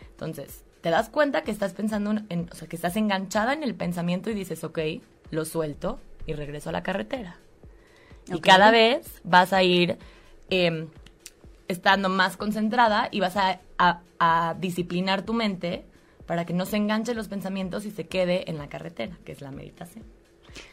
Entonces, 0.10 0.64
te 0.82 0.90
das 0.90 1.10
cuenta 1.10 1.44
que 1.44 1.52
estás 1.52 1.74
pensando 1.74 2.16
en, 2.30 2.50
o 2.52 2.56
sea, 2.56 2.68
que 2.68 2.76
estás 2.76 2.96
enganchada 2.96 3.54
en 3.54 3.64
el 3.64 3.76
pensamiento 3.76 4.30
y 4.30 4.34
dices, 4.34 4.64
ok, 4.64 4.80
lo 5.30 5.46
suelto 5.46 6.00
y 6.26 6.34
regreso 6.34 6.70
a 6.70 6.74
la 6.74 6.84
carretera. 6.84 7.38
Y 8.28 8.40
cada 8.40 8.72
vez 8.72 9.22
vas 9.24 9.54
a 9.54 9.64
ir 9.64 9.98
em, 10.50 10.88
estando 11.68 12.10
más 12.10 12.38
concentrada 12.38 13.10
y 13.12 13.20
vas 13.20 13.36
a, 13.38 13.60
a, 13.78 14.56
disciplinar 14.60 15.24
tu 15.24 15.34
mente 15.34 15.86
para 16.26 16.46
que 16.46 16.54
no 16.54 16.66
se 16.66 16.78
enganche 16.78 17.14
los 17.16 17.28
pensamientos 17.28 17.86
y 17.86 17.92
se 17.92 18.08
quede 18.08 18.50
en 18.50 18.58
la 18.58 18.70
carretera, 18.70 19.18
que 19.26 19.32
es 19.32 19.42
la 19.42 19.52
meditación. 19.52 20.06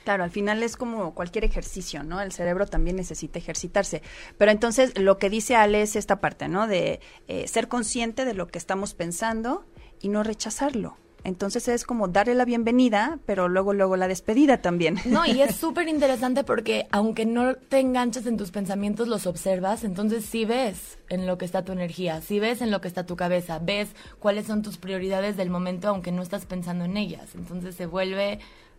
Claro, 0.05 0.25
al 0.25 0.31
final 0.31 0.63
es 0.63 0.77
como 0.77 1.15
cualquier 1.15 1.45
ejercicio, 1.45 2.03
¿no? 2.03 2.21
El 2.21 2.33
cerebro 2.33 2.67
también 2.67 2.97
necesita 2.97 3.39
ejercitarse. 3.39 4.03
Pero 4.37 4.51
entonces 4.51 4.99
lo 4.99 5.19
que 5.19 5.31
dice 5.31 5.57
Ale 5.57 5.83
es 5.83 5.97
esta 5.97 6.21
parte, 6.21 6.49
¿no? 6.49 6.67
De 6.67 7.01
eh, 7.29 7.47
ser 7.49 7.69
consciente 7.69 8.25
de 8.25 8.35
lo 8.35 8.49
que 8.49 8.59
estamos 8.59 8.95
pensando 8.95 9.65
y 10.01 10.09
no 10.09 10.23
rechazarlo. 10.23 10.97
Entonces 11.25 11.69
es 11.69 11.85
como 11.85 12.09
darle 12.09 12.35
la 12.35 12.45
bienvenida, 12.45 13.19
pero 13.27 13.49
luego, 13.49 13.75
luego 13.75 13.97
la 13.97 14.09
despedida 14.09 14.63
también. 14.63 14.99
No, 15.05 15.27
y 15.27 15.43
es 15.43 15.57
súper 15.61 15.89
interesante 15.89 16.45
porque 16.45 16.87
aunque 16.91 17.27
no 17.27 17.55
te 17.55 17.81
enganches 17.81 18.27
en 18.27 18.37
tus 18.37 18.51
pensamientos, 18.51 19.09
los 19.09 19.27
observas, 19.27 19.85
entonces 19.85 20.25
sí 20.25 20.45
ves 20.45 20.99
en 21.09 21.27
lo 21.27 21.37
que 21.37 21.45
está 21.45 21.65
tu 21.65 21.73
energía, 21.73 22.21
sí 22.21 22.39
ves 22.39 22.63
en 22.63 22.71
lo 22.71 22.81
que 22.81 22.89
está 22.89 23.05
tu 23.05 23.17
cabeza, 23.17 23.59
ves 23.59 23.91
cuáles 24.21 24.47
son 24.47 24.63
tus 24.63 24.79
prioridades 24.79 25.37
del 25.37 25.51
momento, 25.51 25.89
aunque 25.89 26.13
no 26.13 26.23
estás 26.23 26.47
pensando 26.47 26.85
en 26.85 26.97
ellas. 26.97 27.35
Entonces 27.35 27.75
se 27.75 27.87
vuelve 27.87 28.39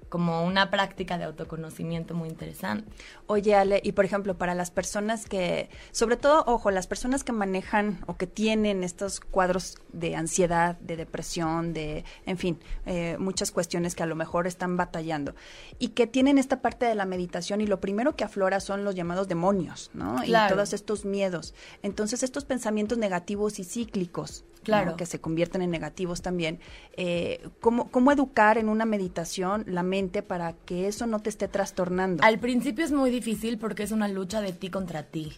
como 0.09 0.43
una 0.43 0.69
práctica 0.69 1.17
de 1.17 1.23
autoconocimiento 1.23 2.15
muy 2.15 2.29
interesante. 2.29 2.89
Oye, 3.27 3.55
Ale, 3.55 3.79
y 3.83 3.93
por 3.93 4.05
ejemplo, 4.05 4.37
para 4.37 4.55
las 4.55 4.71
personas 4.71 5.25
que, 5.25 5.69
sobre 5.91 6.17
todo, 6.17 6.43
ojo, 6.47 6.71
las 6.71 6.87
personas 6.87 7.23
que 7.23 7.31
manejan 7.31 7.99
o 8.07 8.17
que 8.17 8.27
tienen 8.27 8.83
estos 8.83 9.19
cuadros 9.19 9.77
de 9.93 10.15
ansiedad, 10.15 10.77
de 10.79 10.97
depresión, 10.97 11.73
de, 11.73 12.03
en 12.25 12.37
fin, 12.37 12.59
eh, 12.85 13.17
muchas 13.19 13.51
cuestiones 13.51 13.95
que 13.95 14.03
a 14.03 14.07
lo 14.07 14.15
mejor 14.15 14.47
están 14.47 14.77
batallando 14.77 15.35
y 15.77 15.89
que 15.89 16.07
tienen 16.07 16.37
esta 16.37 16.61
parte 16.61 16.85
de 16.85 16.95
la 16.95 17.05
meditación 17.05 17.61
y 17.61 17.67
lo 17.67 17.79
primero 17.79 18.15
que 18.15 18.23
aflora 18.23 18.59
son 18.59 18.83
los 18.83 18.95
llamados 18.95 19.27
demonios, 19.27 19.91
¿no? 19.93 20.23
Y 20.23 20.33
todos 20.49 20.73
estos 20.73 21.05
miedos. 21.05 21.53
Entonces, 21.83 22.23
estos 22.23 22.45
pensamientos 22.45 22.97
negativos 22.97 23.59
y 23.59 23.63
cíclicos, 23.63 24.43
claro. 24.63 24.95
que 24.95 25.05
se 25.05 25.19
convierten 25.19 25.61
en 25.61 25.71
negativos 25.71 26.21
también. 26.21 26.59
Eh, 26.97 27.47
¿cómo, 27.59 27.89
¿Cómo 27.89 28.11
educar 28.11 28.57
en 28.57 28.69
una 28.69 28.85
meditación 28.85 29.63
la 29.67 29.83
mente 29.83 30.21
para 30.21 30.53
que 30.53 30.87
eso 30.87 31.07
no 31.07 31.19
te 31.19 31.29
esté 31.29 31.47
trastornando? 31.47 32.23
Al 32.23 32.39
principio 32.39 32.85
es 32.85 32.91
muy 32.91 33.09
difícil 33.09 33.57
porque 33.57 33.83
es 33.83 33.91
una 33.91 34.07
lucha 34.07 34.41
de 34.41 34.53
ti 34.53 34.69
contra 34.69 35.03
ti. 35.03 35.33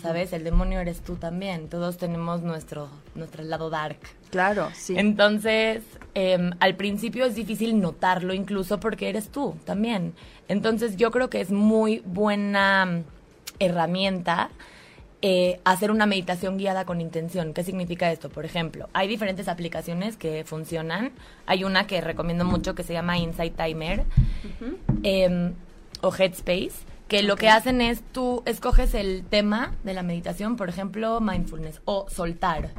¿Sabes? 0.00 0.32
El 0.32 0.44
demonio 0.44 0.78
eres 0.78 1.00
tú 1.00 1.16
también. 1.16 1.68
Todos 1.68 1.96
tenemos 1.96 2.42
nuestro, 2.42 2.88
nuestro 3.16 3.42
lado 3.42 3.70
dark. 3.70 3.98
Claro, 4.30 4.70
sí. 4.72 4.94
Entonces, 4.96 5.82
em, 6.14 6.52
al 6.60 6.76
principio 6.76 7.24
es 7.24 7.34
difícil 7.34 7.80
notarlo 7.80 8.32
incluso 8.32 8.78
porque 8.78 9.08
eres 9.08 9.30
tú 9.30 9.56
también. 9.64 10.14
Entonces, 10.46 10.96
yo 10.96 11.10
creo 11.10 11.28
que 11.28 11.40
es 11.40 11.50
muy 11.50 12.02
buena 12.06 13.02
herramienta 13.58 14.50
eh, 15.22 15.60
hacer 15.64 15.90
una 15.90 16.06
meditación 16.06 16.56
guiada 16.56 16.86
con 16.86 17.00
intención. 17.00 17.52
¿Qué 17.52 17.62
significa 17.62 18.10
esto? 18.10 18.30
Por 18.30 18.46
ejemplo, 18.46 18.88
hay 18.94 19.06
diferentes 19.06 19.48
aplicaciones 19.48 20.16
que 20.16 20.44
funcionan. 20.44 21.12
Hay 21.44 21.62
una 21.64 21.86
que 21.86 22.00
recomiendo 22.00 22.46
mucho 22.46 22.74
que 22.74 22.82
se 22.82 22.94
llama 22.94 23.18
Insight 23.18 23.54
Timer 23.54 24.04
em, 25.02 25.52
o 26.00 26.14
Headspace, 26.14 26.86
que 27.06 27.22
lo 27.22 27.36
que 27.36 27.50
hacen 27.50 27.82
es 27.82 28.02
tú 28.12 28.42
escoges 28.46 28.94
el 28.94 29.24
tema 29.28 29.74
de 29.84 29.92
la 29.92 30.02
meditación, 30.02 30.56
por 30.56 30.70
ejemplo, 30.70 31.20
mindfulness 31.20 31.82
o 31.84 32.06
soltar 32.08 32.70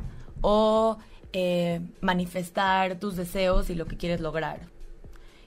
o 0.42 0.98
eh, 1.34 1.80
manifestar 2.02 2.96
tus 2.96 3.18
deseos 3.18 3.70
y 3.70 3.76
lo 3.76 3.86
que 3.86 3.98
quieres 3.98 4.20
lograr 4.20 4.62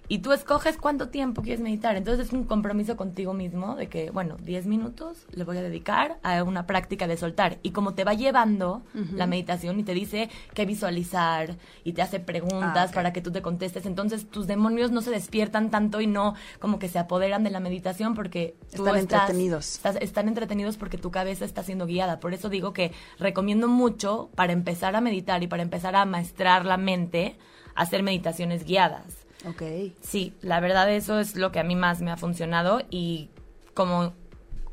y 0.09 0.19
tú 0.19 0.33
escoges 0.33 0.77
cuánto 0.77 1.09
tiempo 1.09 1.43
quieres 1.43 1.61
meditar. 1.61 1.97
Entonces 1.97 2.27
es 2.27 2.33
un 2.33 2.45
compromiso 2.45 2.97
contigo 2.97 3.33
mismo 3.33 3.75
de 3.75 3.89
que, 3.89 4.11
bueno, 4.11 4.37
10 4.43 4.67
minutos 4.67 5.27
le 5.33 5.45
voy 5.45 5.57
a 5.57 5.63
dedicar 5.63 6.19
a 6.23 6.43
una 6.43 6.67
práctica 6.67 7.07
de 7.07 7.17
soltar. 7.17 7.59
Y 7.63 7.71
como 7.71 7.95
te 7.95 8.05
va 8.05 8.15
llevando 8.15 8.83
la 9.13 9.27
meditación 9.27 9.81
y 9.81 9.83
te 9.85 9.95
dice 9.95 10.29
qué 10.53 10.67
visualizar 10.67 11.57
y 11.85 11.95
te 11.95 12.03
hace 12.03 12.21
preguntas 12.21 12.91
ah, 12.91 12.95
para 12.95 13.13
que 13.13 13.23
tú 13.23 13.33
te 13.33 13.41
contestes, 13.41 13.87
entonces 13.87 14.29
tus 14.31 14.47
demonios 14.47 14.91
no 14.91 15.01
se 15.01 15.11
despiertan 15.11 15.71
tanto 15.71 16.01
y 16.01 16.07
no 16.07 16.35
como 16.59 16.79
que 16.79 16.89
se 16.89 16.99
apoderan 16.99 17.43
de 17.43 17.51
la 17.51 17.61
meditación 17.61 18.15
porque 18.15 18.57
están 18.73 18.97
entretenidos. 18.97 19.81
están 20.01 20.29
entretenidos 20.29 20.77
porque 20.77 20.99
tu 20.99 21.11
cabeza 21.11 21.45
está 21.45 21.63
siendo 21.63 21.87
guiada. 21.87 22.21
Por 22.21 22.35
eso 22.35 22.49
digo 22.51 22.73
que 22.73 22.93
recomiendo 23.19 23.69
mucho 23.69 24.31
para 24.35 24.53
empezar 24.53 24.97
a 24.97 25.01
meditar 25.01 25.43
y 25.43 25.47
para 25.47 25.63
empezar 25.63 25.97
a 25.97 26.05
maestrar 26.05 26.67
la 26.67 26.77
mente, 26.77 27.37
hacer 27.75 28.03
meditaciones 28.03 28.65
guiadas 28.65 29.24
Ok. 29.47 29.63
Sí, 30.01 30.35
la 30.41 30.61
verdad 30.61 30.91
eso 30.91 31.19
es 31.19 31.37
lo 31.37 31.53
que 31.53 31.61
a 31.61 31.65
mí 31.65 31.77
más 31.77 32.01
me 32.01 32.11
ha 32.11 32.17
funcionado 32.17 32.83
y 32.91 33.29
como 33.75 34.13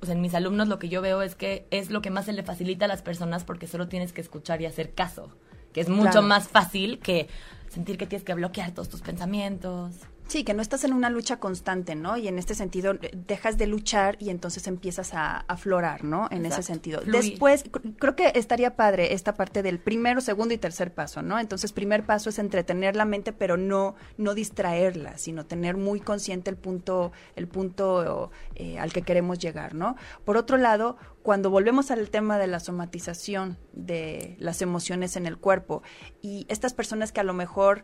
en 0.08 0.22
mis 0.22 0.34
alumnos 0.34 0.68
lo 0.68 0.80
que 0.80 0.90
yo 0.90 1.02
veo 1.02 1.22
es 1.22 1.36
que 1.36 1.66
es 1.72 1.92
lo 1.92 2.02
que 2.02 2.10
más 2.10 2.26
se 2.26 2.34
le 2.34 2.44
facilita 2.44 2.86
a 2.86 2.88
las 2.88 3.02
personas 3.02 3.44
porque 3.44 3.68
solo 3.68 3.88
tienes 3.88 4.14
que 4.14 4.22
escuchar 4.22 4.62
y 4.62 4.66
hacer 4.66 4.94
caso, 4.94 5.30
que 5.74 5.82
es 5.82 5.90
mucho 5.90 6.22
más 6.22 6.48
fácil 6.48 7.00
que 7.00 7.28
sentir 7.70 7.98
que 7.98 8.08
tienes 8.08 8.26
que 8.26 8.34
bloquear 8.34 8.72
todos 8.72 8.90
tus 8.90 9.02
pensamientos. 9.02 9.94
Sí, 10.32 10.46
que 10.46 10.54
no 10.54 10.62
estás 10.62 10.86
en 10.86 10.94
una 10.94 11.10
lucha 11.10 11.42
constante, 11.42 11.94
¿no? 11.94 12.16
Y 12.16 12.30
en 12.30 12.40
este 12.40 12.56
sentido 12.56 12.94
eh, 12.94 13.12
dejas 13.28 13.58
de 13.58 13.68
luchar 13.68 14.16
y 14.18 14.30
entonces 14.30 14.66
empiezas 14.66 15.14
a 15.14 15.40
aflorar, 15.40 16.06
¿no? 16.06 16.30
En 16.32 16.46
ese 16.46 16.64
sentido. 16.64 17.02
Después, 17.02 17.66
creo 18.00 18.16
que 18.16 18.32
estaría 18.36 18.78
padre 18.78 19.14
esta 19.14 19.34
parte 19.34 19.62
del 19.62 19.78
primero, 19.78 20.22
segundo 20.22 20.54
y 20.54 20.58
tercer 20.58 20.94
paso, 20.94 21.22
¿no? 21.22 21.38
Entonces, 21.38 21.74
primer 21.74 22.06
paso 22.06 22.30
es 22.30 22.40
entretener 22.40 22.96
la 22.96 23.04
mente, 23.04 23.34
pero 23.34 23.58
no, 23.58 23.96
no 24.16 24.34
distraerla, 24.34 25.18
sino 25.18 25.46
tener 25.46 25.76
muy 25.76 26.00
consciente 26.00 26.50
el 26.50 26.56
punto, 26.56 27.12
el 27.36 27.50
punto 27.50 28.32
eh, 28.56 28.80
al 28.80 28.94
que 28.94 29.02
queremos 29.02 29.38
llegar, 29.38 29.76
¿no? 29.76 29.98
Por 30.24 30.38
otro 30.38 30.56
lado, 30.56 30.96
cuando 31.24 31.50
volvemos 31.50 31.92
al 31.92 32.10
tema 32.10 32.38
de 32.38 32.48
la 32.48 32.62
somatización 32.62 33.58
de 33.74 34.38
las 34.40 34.62
emociones 34.62 35.18
en 35.18 35.26
el 35.26 35.38
cuerpo 35.38 35.84
y 36.22 36.46
estas 36.48 36.74
personas 36.74 37.12
que 37.12 37.20
a 37.20 37.24
lo 37.24 37.34
mejor 37.34 37.84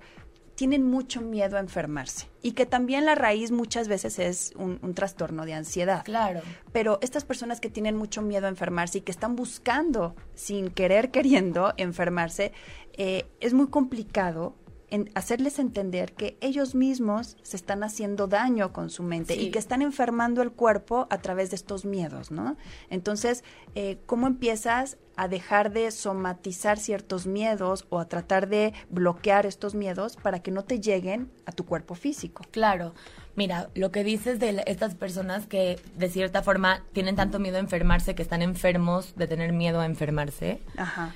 tienen 0.58 0.90
mucho 0.90 1.22
miedo 1.22 1.58
a 1.58 1.60
enfermarse 1.60 2.30
y 2.42 2.54
que 2.54 2.66
también 2.66 3.06
la 3.06 3.14
raíz 3.14 3.52
muchas 3.52 3.88
veces 3.88 4.18
es 4.18 4.54
un, 4.58 4.80
trastorno 4.96 5.46
de 5.46 5.54
ansiedad. 5.54 6.04
Claro. 6.04 6.42
Pero 6.72 6.98
estas 7.04 7.26
personas 7.26 7.60
que 7.60 7.70
tienen 7.70 7.96
mucho 7.96 8.24
miedo 8.24 8.48
a 8.48 8.50
enfermarse 8.50 8.98
y 8.98 9.02
que 9.02 9.12
están 9.12 9.36
buscando, 9.36 10.16
sin 10.34 10.72
querer 10.72 11.12
queriendo, 11.12 11.76
enfermarse, 11.78 12.54
eh, 12.94 13.28
es 13.40 13.54
muy 13.54 13.68
complicado 13.68 14.56
en 14.90 15.10
hacerles 15.16 15.60
entender 15.60 16.14
que 16.14 16.38
ellos 16.42 16.76
mismos 16.76 17.38
se 17.42 17.58
están 17.58 17.84
haciendo 17.84 18.28
daño 18.28 18.72
con 18.72 18.90
su 18.90 19.04
mente 19.04 19.36
y 19.36 19.52
que 19.52 19.60
están 19.60 19.82
enfermando 19.82 20.42
el 20.42 20.52
cuerpo 20.52 21.08
a 21.10 21.18
través 21.18 21.50
de 21.50 21.58
estos 21.58 21.84
miedos, 21.86 22.32
¿no? 22.32 22.56
Entonces, 22.90 23.44
eh, 23.76 23.98
¿cómo 24.06 24.28
empiezas 24.28 24.98
a 25.18 25.28
dejar 25.28 25.72
de 25.72 25.90
somatizar 25.92 26.78
ciertos 26.78 27.26
miedos 27.26 27.86
o 27.90 28.00
a 28.00 28.08
tratar 28.08 28.48
de 28.48 28.74
bloquear 28.90 29.46
estos 29.46 29.76
miedos 29.76 30.16
para 30.16 30.40
que 30.42 30.52
no 30.52 30.64
te 30.64 30.80
lleguen 30.80 31.32
a 31.46 31.52
tu 31.52 31.66
cuerpo 31.66 31.96
físico? 31.96 32.46
Claro. 32.52 32.94
Mira, 33.36 33.70
lo 33.76 33.92
que 33.92 34.04
dices 34.04 34.40
de 34.40 34.64
estas 34.68 34.96
personas 34.96 35.48
que 35.48 35.80
de 35.98 36.10
cierta 36.10 36.44
forma 36.44 36.84
tienen 36.94 37.16
tanto 37.16 37.40
miedo 37.40 37.58
a 37.58 37.60
enfermarse 37.60 38.16
que 38.16 38.22
están 38.22 38.42
enfermos 38.42 39.16
de 39.16 39.28
tener 39.28 39.54
miedo 39.54 39.80
a 39.80 39.86
enfermarse. 39.86 40.62
Ajá. 40.78 41.14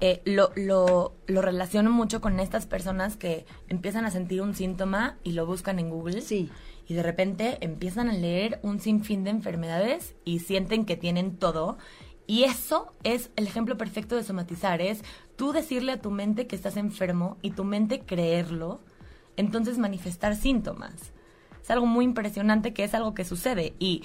Eh, 0.00 0.22
lo, 0.24 0.50
lo, 0.56 1.12
lo, 1.26 1.42
relaciono 1.42 1.90
mucho 1.90 2.22
con 2.22 2.40
estas 2.40 2.66
personas 2.66 3.16
que 3.16 3.44
empiezan 3.68 4.06
a 4.06 4.10
sentir 4.10 4.40
un 4.40 4.54
síntoma 4.54 5.18
y 5.22 5.32
lo 5.32 5.44
buscan 5.44 5.78
en 5.78 5.90
Google. 5.90 6.22
Sí. 6.22 6.50
Y 6.88 6.94
de 6.94 7.02
repente 7.02 7.58
empiezan 7.60 8.08
a 8.08 8.14
leer 8.14 8.58
un 8.62 8.80
sinfín 8.80 9.24
de 9.24 9.30
enfermedades 9.30 10.14
y 10.24 10.40
sienten 10.40 10.86
que 10.86 10.96
tienen 10.96 11.36
todo. 11.36 11.76
Y 12.26 12.44
eso 12.44 12.94
es 13.02 13.30
el 13.36 13.46
ejemplo 13.46 13.76
perfecto 13.76 14.16
de 14.16 14.24
somatizar. 14.24 14.80
Es 14.80 15.02
tú 15.36 15.52
decirle 15.52 15.92
a 15.92 16.00
tu 16.00 16.10
mente 16.10 16.46
que 16.46 16.56
estás 16.56 16.76
enfermo 16.76 17.36
y 17.42 17.50
tu 17.50 17.64
mente 17.64 18.00
creerlo, 18.00 18.80
entonces 19.36 19.78
manifestar 19.78 20.34
síntomas. 20.34 21.12
Es 21.62 21.70
algo 21.70 21.86
muy 21.86 22.04
impresionante 22.04 22.72
que 22.72 22.84
es 22.84 22.94
algo 22.94 23.14
que 23.14 23.24
sucede. 23.24 23.74
Y 23.78 24.02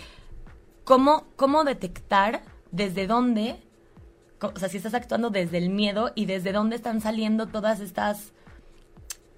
cómo, 0.84 1.26
cómo 1.36 1.64
detectar 1.64 2.44
desde 2.72 3.08
dónde 3.08 3.65
o 4.54 4.60
sea, 4.60 4.70
si 4.70 4.78
estás 4.78 4.94
actuando 4.94 5.30
desde 5.30 5.58
el 5.58 5.70
miedo 5.70 6.12
y 6.16 6.26
desde 6.26 6.52
dónde 6.52 6.76
están 6.76 7.02
saliendo 7.02 7.48
todas 7.48 7.80
estas 7.80 8.34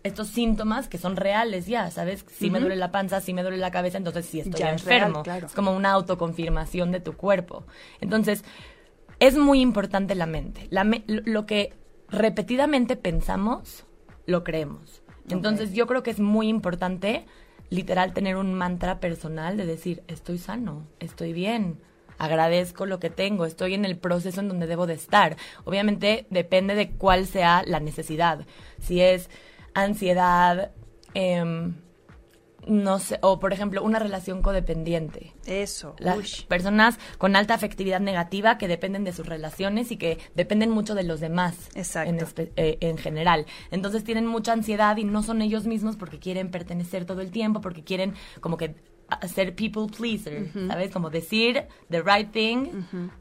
estos 0.04 0.28
síntomas 0.30 0.88
que 0.88 0.98
son 0.98 1.16
reales 1.16 1.68
ya, 1.68 1.92
¿sabes? 1.92 2.26
Si 2.32 2.50
me 2.50 2.60
duele 2.60 2.76
la 2.76 2.92
panza, 2.92 3.22
si 3.22 3.34
me 3.34 3.44
duele 3.44 3.58
la 3.58 3.72
cabeza, 3.72 3.98
entonces 3.98 4.26
sí 4.26 4.40
estoy 4.40 4.62
enfermo. 4.62 5.24
Es, 5.26 5.54
como 5.54 5.76
una 5.76 5.92
autoconfirmación 5.92 6.92
de 6.92 7.00
tu 7.00 7.14
cuerpo. 7.14 7.66
Entonces, 8.00 8.44
es 9.20 9.38
muy 9.38 9.62
importante 9.62 10.16
la 10.16 10.26
mente. 10.26 10.68
La 10.70 10.86
lo 11.08 11.46
que 11.46 11.74
repetidamente 12.10 12.96
pensamos, 12.96 13.86
lo 14.26 14.44
creemos. 14.44 15.02
Entonces, 15.30 15.74
yo 15.74 15.88
creo 15.88 16.04
que 16.04 16.12
es 16.12 16.20
muy 16.20 16.48
importante, 16.48 17.26
literal, 17.70 18.14
tener 18.14 18.38
un 18.38 18.54
mantra 18.54 19.02
personal 19.02 19.58
de 19.58 19.66
decir, 19.66 20.04
estoy 20.08 20.38
sano, 20.38 20.88
estoy 21.00 21.34
bien, 21.34 21.80
agradezco 22.18 22.86
lo 22.86 23.00
que 23.00 23.10
tengo, 23.10 23.46
estoy 23.46 23.74
en 23.74 23.86
el 23.86 23.98
proceso 23.98 24.40
en 24.40 24.48
donde 24.48 24.68
debo 24.68 24.88
de 24.88 24.94
estar. 24.94 25.38
Obviamente 25.66 26.28
depende 26.30 26.76
de 26.76 26.92
cuál 26.92 27.26
sea 27.28 27.64
la 27.66 27.80
necesidad. 27.80 28.46
Si 28.80 29.02
es 29.02 29.30
ansiedad, 29.74 30.72
em, 31.14 31.76
no 32.68 33.00
sé, 33.00 33.20
o 33.22 33.40
por 33.40 33.54
ejemplo, 33.54 33.82
una 33.84 34.00
relación 34.00 34.42
codependiente. 34.42 35.34
Eso. 35.46 35.96
Las 36.00 36.44
personas 36.44 37.00
con 37.18 37.36
alta 37.36 37.54
afectividad 37.54 38.00
negativa 38.00 38.58
que 38.58 38.68
dependen 38.68 39.04
de 39.04 39.14
sus 39.14 39.26
relaciones 39.26 39.92
y 39.92 39.98
que 39.98 40.18
dependen 40.36 40.72
mucho 40.72 40.96
de 40.96 41.04
los 41.04 41.20
demás. 41.20 41.70
Exacto. 41.76 42.26
En, 42.46 42.52
eh, 42.58 42.78
en 42.82 42.98
general. 42.98 43.46
Entonces 43.72 44.04
tienen 44.04 44.26
mucha 44.26 44.54
ansiedad 44.54 44.98
y 44.98 45.04
no 45.04 45.24
son 45.24 45.42
ellos 45.42 45.66
mismos 45.66 45.96
porque 45.96 46.20
quieren 46.20 46.52
pertenecer 46.52 47.06
todo 47.06 47.22
el 47.22 47.32
tiempo, 47.32 47.62
porque 47.62 47.84
quieren 47.84 48.16
como 48.42 48.58
que 48.58 48.76
ser 49.28 49.56
people 49.56 49.88
pleaser, 49.96 50.52
¿sabes? 50.68 50.92
Como 50.92 51.10
decir 51.10 51.66
the 51.90 52.02
right 52.02 52.32
thing 52.32 52.68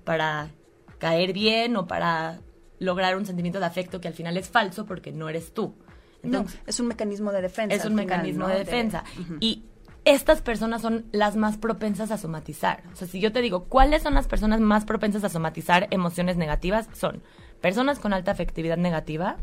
para 0.05 0.51
caer 0.99 1.33
bien 1.33 1.77
o 1.77 1.87
para 1.87 2.41
lograr 2.79 3.17
un 3.17 3.27
sentimiento 3.27 3.59
de 3.59 3.67
afecto 3.67 4.01
que 4.01 4.09
al 4.09 4.15
final 4.15 4.37
es 4.37 4.49
falso 4.49 4.87
porque 4.87 5.13
no 5.13 5.29
eres 5.29 5.55
tú. 5.55 5.75
Entonces, 6.23 6.61
no, 6.61 6.63
es 6.67 6.81
un 6.81 6.89
mecanismo 6.89 7.33
de 7.33 7.43
defensa. 7.43 7.77
Es 7.77 7.85
un 7.85 7.95
mecanismo 7.95 8.49
de 8.49 8.59
defensa. 8.59 9.05
Y 9.41 9.65
estas 10.05 10.41
personas 10.41 10.83
son 10.83 11.07
las 11.13 11.37
más 11.37 11.59
propensas 11.59 12.11
a 12.11 12.19
somatizar. 12.19 12.83
O 12.93 12.97
sea, 12.97 13.09
si 13.09 13.21
yo 13.21 13.33
te 13.33 13.43
digo, 13.43 13.65
¿cuáles 13.65 14.03
son 14.03 14.15
las 14.15 14.29
personas 14.29 14.61
más 14.61 14.85
propensas 14.85 15.25
a 15.25 15.29
somatizar 15.29 15.89
emociones 15.91 16.37
negativas? 16.37 16.89
Son 16.93 17.23
personas 17.61 17.99
con 17.99 18.13
alta 18.13 18.31
afectividad 18.31 18.77
negativa, 18.77 19.37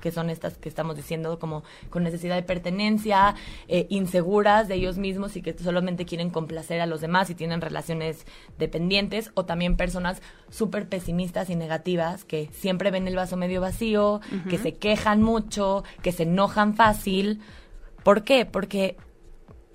que 0.00 0.10
son 0.10 0.30
estas 0.30 0.58
que 0.58 0.68
estamos 0.68 0.96
diciendo 0.96 1.38
como 1.38 1.62
con 1.90 2.02
necesidad 2.02 2.36
de 2.36 2.42
pertenencia, 2.42 3.34
eh, 3.68 3.86
inseguras 3.88 4.68
de 4.68 4.74
ellos 4.74 4.98
mismos 4.98 5.36
y 5.36 5.42
que 5.42 5.56
solamente 5.58 6.04
quieren 6.04 6.30
complacer 6.30 6.80
a 6.80 6.86
los 6.86 7.00
demás 7.00 7.30
y 7.30 7.34
tienen 7.34 7.60
relaciones 7.60 8.26
dependientes, 8.58 9.30
o 9.34 9.44
también 9.44 9.76
personas 9.76 10.22
súper 10.50 10.88
pesimistas 10.88 11.50
y 11.50 11.56
negativas 11.56 12.24
que 12.24 12.48
siempre 12.52 12.90
ven 12.90 13.08
el 13.08 13.16
vaso 13.16 13.36
medio 13.36 13.60
vacío, 13.60 14.20
que 14.48 14.58
se 14.58 14.74
quejan 14.74 15.22
mucho, 15.22 15.84
que 16.02 16.12
se 16.12 16.24
enojan 16.24 16.74
fácil. 16.74 17.40
¿Por 18.02 18.22
qué? 18.22 18.46
Porque 18.46 18.96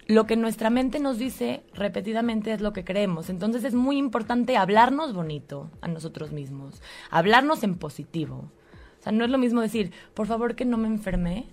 lo 0.08 0.26
que 0.26 0.36
nuestra 0.36 0.70
mente 0.70 1.00
nos 1.00 1.18
dice 1.18 1.64
repetidamente 1.74 2.52
es 2.52 2.62
lo 2.62 2.74
que 2.74 2.84
creemos. 2.84 3.30
Entonces 3.30 3.64
es 3.64 3.74
muy 3.74 3.98
importante 3.98 4.58
hablarnos 4.58 5.14
bonito 5.14 5.70
a 5.82 5.88
nosotros 5.88 6.32
mismos, 6.32 6.82
hablarnos 7.10 7.64
en 7.64 7.76
positivo. 7.76 8.52
O 9.02 9.04
sea, 9.04 9.12
no 9.12 9.26
es 9.26 9.32
lo 9.32 9.38
mismo 9.40 9.62
decir, 9.62 9.92
por 10.14 10.28
favor 10.28 10.56
que 10.56 10.64
no 10.64 10.78
me 10.78 10.88
enferme, 10.88 11.48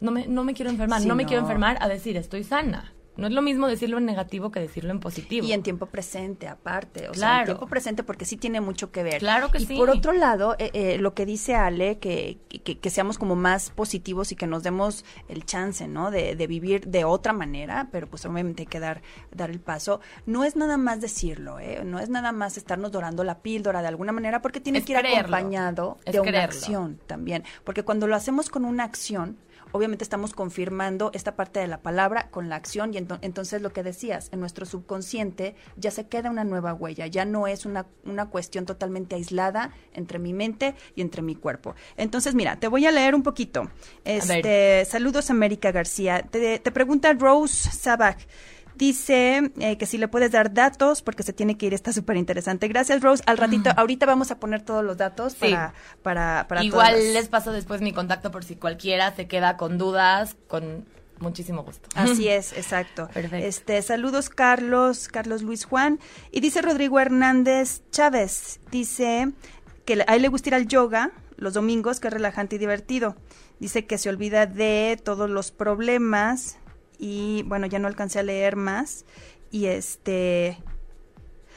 no 0.00 0.10
me, 0.10 0.26
no 0.26 0.44
me 0.44 0.52
quiero 0.52 0.70
enfermar, 0.70 1.04
no 1.06 1.14
me 1.14 1.24
quiero 1.24 1.42
enfermar, 1.42 1.78
a 1.80 1.88
decir, 1.88 2.18
estoy 2.18 2.44
sana. 2.44 2.93
No 3.16 3.28
es 3.28 3.32
lo 3.32 3.42
mismo 3.42 3.68
decirlo 3.68 3.98
en 3.98 4.06
negativo 4.06 4.50
que 4.50 4.60
decirlo 4.60 4.90
en 4.90 4.98
positivo. 4.98 5.46
Y 5.46 5.52
en 5.52 5.62
tiempo 5.62 5.86
presente, 5.86 6.48
aparte. 6.48 7.08
O 7.08 7.14
sea, 7.14 7.40
en 7.40 7.44
tiempo 7.46 7.66
presente 7.66 8.02
porque 8.02 8.24
sí 8.24 8.36
tiene 8.36 8.60
mucho 8.60 8.90
que 8.90 9.02
ver. 9.02 9.18
Claro 9.18 9.50
que 9.50 9.58
y 9.58 9.66
sí. 9.66 9.76
por 9.76 9.90
otro 9.90 10.12
lado, 10.12 10.56
eh, 10.58 10.70
eh, 10.74 10.98
lo 10.98 11.14
que 11.14 11.24
dice 11.24 11.54
Ale, 11.54 11.98
que, 11.98 12.38
que, 12.48 12.90
seamos 12.90 13.18
como 13.18 13.36
más 13.36 13.70
positivos 13.70 14.32
y 14.32 14.36
que 14.36 14.46
nos 14.46 14.62
demos 14.62 15.04
el 15.28 15.44
chance, 15.44 15.86
¿no? 15.86 16.10
De, 16.10 16.34
de, 16.34 16.46
vivir 16.46 16.88
de 16.88 17.04
otra 17.04 17.32
manera, 17.32 17.88
pero 17.92 18.08
pues 18.08 18.24
obviamente 18.26 18.62
hay 18.62 18.66
que 18.66 18.80
dar, 18.80 19.02
dar 19.32 19.50
el 19.50 19.60
paso. 19.60 20.00
No 20.26 20.44
es 20.44 20.56
nada 20.56 20.76
más 20.76 21.00
decirlo, 21.00 21.60
¿eh? 21.60 21.82
No 21.84 22.00
es 22.00 22.08
nada 22.08 22.32
más 22.32 22.56
estarnos 22.56 22.90
dorando 22.90 23.22
la 23.22 23.38
píldora 23.38 23.80
de 23.80 23.88
alguna 23.88 24.12
manera 24.12 24.42
porque 24.42 24.60
tiene 24.60 24.80
es 24.80 24.84
que 24.84 24.92
ir 24.92 24.98
creerlo. 24.98 25.36
acompañado 25.36 25.98
es 26.04 26.14
de 26.14 26.20
una 26.20 26.42
acción 26.42 26.98
también. 27.06 27.44
Porque 27.62 27.84
cuando 27.84 28.06
lo 28.06 28.16
hacemos 28.16 28.50
con 28.50 28.64
una 28.64 28.84
acción, 28.84 29.38
obviamente 29.74 30.04
estamos 30.04 30.34
confirmando 30.34 31.10
esta 31.14 31.34
parte 31.34 31.58
de 31.58 31.66
la 31.66 31.82
palabra 31.82 32.30
con 32.30 32.48
la 32.48 32.54
acción 32.54 32.94
y 32.94 32.98
ento 32.98 33.18
entonces 33.22 33.60
lo 33.60 33.72
que 33.72 33.82
decías, 33.82 34.28
en 34.30 34.38
nuestro 34.38 34.66
subconsciente 34.66 35.56
ya 35.76 35.90
se 35.90 36.06
queda 36.06 36.30
una 36.30 36.44
nueva 36.44 36.74
huella, 36.74 37.08
ya 37.08 37.24
no 37.24 37.48
es 37.48 37.66
una, 37.66 37.86
una 38.04 38.30
cuestión 38.30 38.66
totalmente 38.66 39.16
aislada 39.16 39.72
entre 39.92 40.20
mi 40.20 40.32
mente 40.32 40.76
y 40.94 41.00
entre 41.00 41.22
mi 41.22 41.34
cuerpo. 41.34 41.74
Entonces, 41.96 42.36
mira, 42.36 42.54
te 42.60 42.68
voy 42.68 42.86
a 42.86 42.92
leer 42.92 43.16
un 43.16 43.24
poquito. 43.24 43.68
Este, 44.04 44.84
saludos 44.84 45.30
América 45.30 45.72
García. 45.72 46.22
Te, 46.22 46.60
te 46.60 46.70
pregunta 46.70 47.12
Rose 47.12 47.72
Sabak. 47.72 48.18
Dice 48.76 49.52
eh, 49.60 49.78
que 49.78 49.86
si 49.86 49.98
le 49.98 50.08
puedes 50.08 50.32
dar 50.32 50.52
datos 50.52 51.02
porque 51.02 51.22
se 51.22 51.32
tiene 51.32 51.56
que 51.56 51.66
ir, 51.66 51.74
está 51.74 51.92
súper 51.92 52.16
interesante. 52.16 52.66
Gracias, 52.68 53.00
Rose. 53.02 53.22
Al 53.26 53.38
ratito, 53.38 53.70
ahorita 53.76 54.06
vamos 54.06 54.30
a 54.30 54.38
poner 54.40 54.62
todos 54.62 54.84
los 54.84 54.96
datos 54.96 55.32
Sí. 55.34 55.50
para, 55.50 55.74
para, 56.02 56.46
para 56.48 56.64
Igual 56.64 56.94
todas. 56.94 57.12
les 57.12 57.28
paso 57.28 57.52
después 57.52 57.80
mi 57.80 57.92
contacto 57.92 58.30
por 58.30 58.44
si 58.44 58.56
cualquiera 58.56 59.14
se 59.14 59.26
queda 59.28 59.56
con 59.56 59.78
dudas, 59.78 60.36
con 60.48 60.84
muchísimo 61.20 61.62
gusto. 61.62 61.88
Así 61.94 62.28
es, 62.28 62.52
exacto. 62.52 63.08
Perfecto. 63.14 63.46
Este, 63.46 63.80
saludos 63.82 64.28
Carlos, 64.28 65.08
Carlos 65.08 65.42
Luis 65.42 65.64
Juan. 65.64 66.00
Y 66.32 66.40
dice 66.40 66.60
Rodrigo 66.60 66.98
Hernández 66.98 67.82
Chávez, 67.92 68.60
dice 68.70 69.32
que 69.84 70.04
a 70.06 70.16
él 70.16 70.22
le 70.22 70.28
gusta 70.28 70.48
ir 70.48 70.54
al 70.56 70.66
yoga 70.66 71.12
los 71.36 71.54
domingos, 71.54 72.00
que 72.00 72.08
es 72.08 72.14
relajante 72.14 72.56
y 72.56 72.58
divertido. 72.58 73.16
Dice 73.60 73.86
que 73.86 73.98
se 73.98 74.08
olvida 74.08 74.46
de 74.46 74.98
todos 75.02 75.30
los 75.30 75.52
problemas 75.52 76.58
y 76.98 77.42
bueno, 77.44 77.66
ya 77.66 77.78
no 77.78 77.88
alcancé 77.88 78.18
a 78.20 78.22
leer 78.22 78.56
más. 78.56 79.04
Y 79.50 79.66
este, 79.66 80.58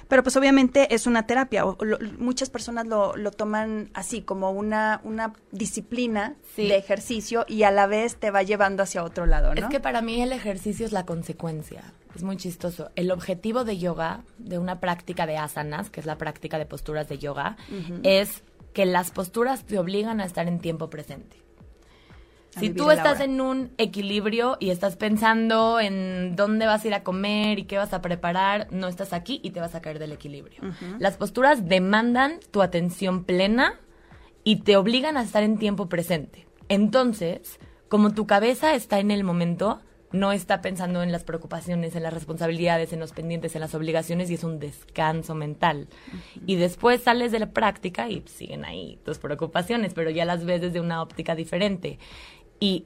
pero 0.07 0.23
pues 0.23 0.37
obviamente 0.37 0.93
es 0.93 1.07
una 1.07 1.25
terapia. 1.27 1.65
o- 1.65 1.77
lo- 1.83 1.97
muchas 2.19 2.49
personas 2.49 2.85
lo, 2.87 3.15
lo 3.17 3.31
toman 3.31 3.89
así, 3.93 4.21
como 4.21 4.51
una, 4.51 5.01
una 5.03 5.33
disciplina 5.51 6.35
Sí. 6.55 6.67
de 6.67 6.77
ejercicio 6.77 7.43
y 7.47 7.63
a 7.63 7.71
la 7.71 7.87
vez 7.87 8.15
te 8.17 8.31
va 8.31 8.43
llevando 8.43 8.83
hacia 8.83 9.03
otro 9.03 9.25
lado, 9.25 9.53
¿no? 9.53 9.61
Es 9.61 9.65
que 9.67 9.79
para 9.79 10.01
mí 10.01 10.21
el 10.21 10.31
ejercicio 10.31 10.85
es 10.85 10.91
la 10.91 11.05
consecuencia. 11.05 11.93
Es 12.15 12.23
muy 12.23 12.37
chistoso. 12.37 12.89
El 12.95 13.11
objetivo 13.11 13.63
de 13.63 13.77
yoga, 13.77 14.23
de 14.37 14.57
una 14.59 14.79
práctica 14.79 15.25
de 15.27 15.37
asanas, 15.37 15.89
que 15.89 15.99
es 15.99 16.05
la 16.05 16.17
práctica 16.17 16.57
de 16.57 16.65
posturas 16.65 17.07
de 17.09 17.17
yoga, 17.19 17.57
es 18.03 18.43
que 18.73 18.85
las 18.85 19.11
posturas 19.11 19.65
te 19.65 19.77
obligan 19.77 20.21
a 20.21 20.25
estar 20.25 20.47
en 20.47 20.59
tiempo 20.59 20.89
presente. 20.89 21.37
Si 22.59 22.69
tú 22.69 22.91
estás 22.91 23.19
en 23.19 23.41
un 23.41 23.71
equilibrio 23.77 24.57
y 24.59 24.69
estás 24.69 24.95
pensando 24.95 25.79
en 25.79 26.35
dónde 26.35 26.65
vas 26.65 26.83
a 26.83 26.87
ir 26.87 26.93
a 26.93 27.03
comer 27.03 27.59
y 27.59 27.63
qué 27.63 27.77
vas 27.77 27.93
a 27.93 28.01
preparar, 28.01 28.67
no 28.71 28.87
estás 28.87 29.13
aquí 29.13 29.39
y 29.43 29.51
te 29.51 29.59
vas 29.59 29.75
a 29.75 29.81
caer 29.81 29.99
del 29.99 30.11
equilibrio. 30.11 30.61
Las 30.99 31.17
posturas 31.17 31.67
demandan 31.67 32.39
tu 32.51 32.61
atención 32.61 33.23
plena 33.23 33.79
y 34.43 34.57
te 34.57 34.77
obligan 34.77 35.17
a 35.17 35.23
estar 35.23 35.43
en 35.43 35.57
tiempo 35.57 35.89
presente. 35.89 36.47
Entonces, 36.69 37.59
como 37.89 38.13
tu 38.13 38.27
cabeza 38.27 38.75
está 38.75 38.99
en 38.99 39.11
el 39.11 39.23
momento, 39.23 39.81
no 40.11 40.31
está 40.31 40.61
pensando 40.61 41.03
en 41.03 41.11
las 41.11 41.23
preocupaciones, 41.23 41.95
en 41.95 42.03
las 42.03 42.13
responsabilidades, 42.13 42.93
en 42.93 42.99
los 42.99 43.11
pendientes, 43.11 43.55
en 43.55 43.61
las 43.61 43.75
obligaciones 43.75 44.29
y 44.29 44.35
es 44.35 44.43
un 44.43 44.59
descanso 44.59 45.35
mental. 45.35 45.87
Y 46.45 46.55
después 46.55 47.03
sales 47.03 47.31
de 47.31 47.39
la 47.39 47.51
práctica 47.51 48.09
y 48.09 48.23
siguen 48.25 48.63
ahí 48.63 48.99
tus 49.03 49.17
preocupaciones, 49.17 49.93
pero 49.93 50.09
ya 50.09 50.25
las 50.25 50.45
ves 50.45 50.61
desde 50.61 50.79
una 50.79 51.01
óptica 51.01 51.35
diferente. 51.35 51.99
Y 52.59 52.85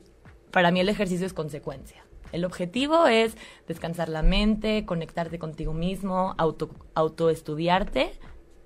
para 0.51 0.71
mí 0.71 0.79
el 0.79 0.89
ejercicio 0.89 1.25
es 1.25 1.33
consecuencia. 1.33 2.03
El 2.31 2.45
objetivo 2.45 3.07
es 3.07 3.35
descansar 3.67 4.09
la 4.09 4.23
mente, 4.23 4.85
conectarte 4.85 5.37
contigo 5.37 5.73
mismo, 5.73 6.33
auto, 6.37 6.69
autoestudiarte 6.93 8.13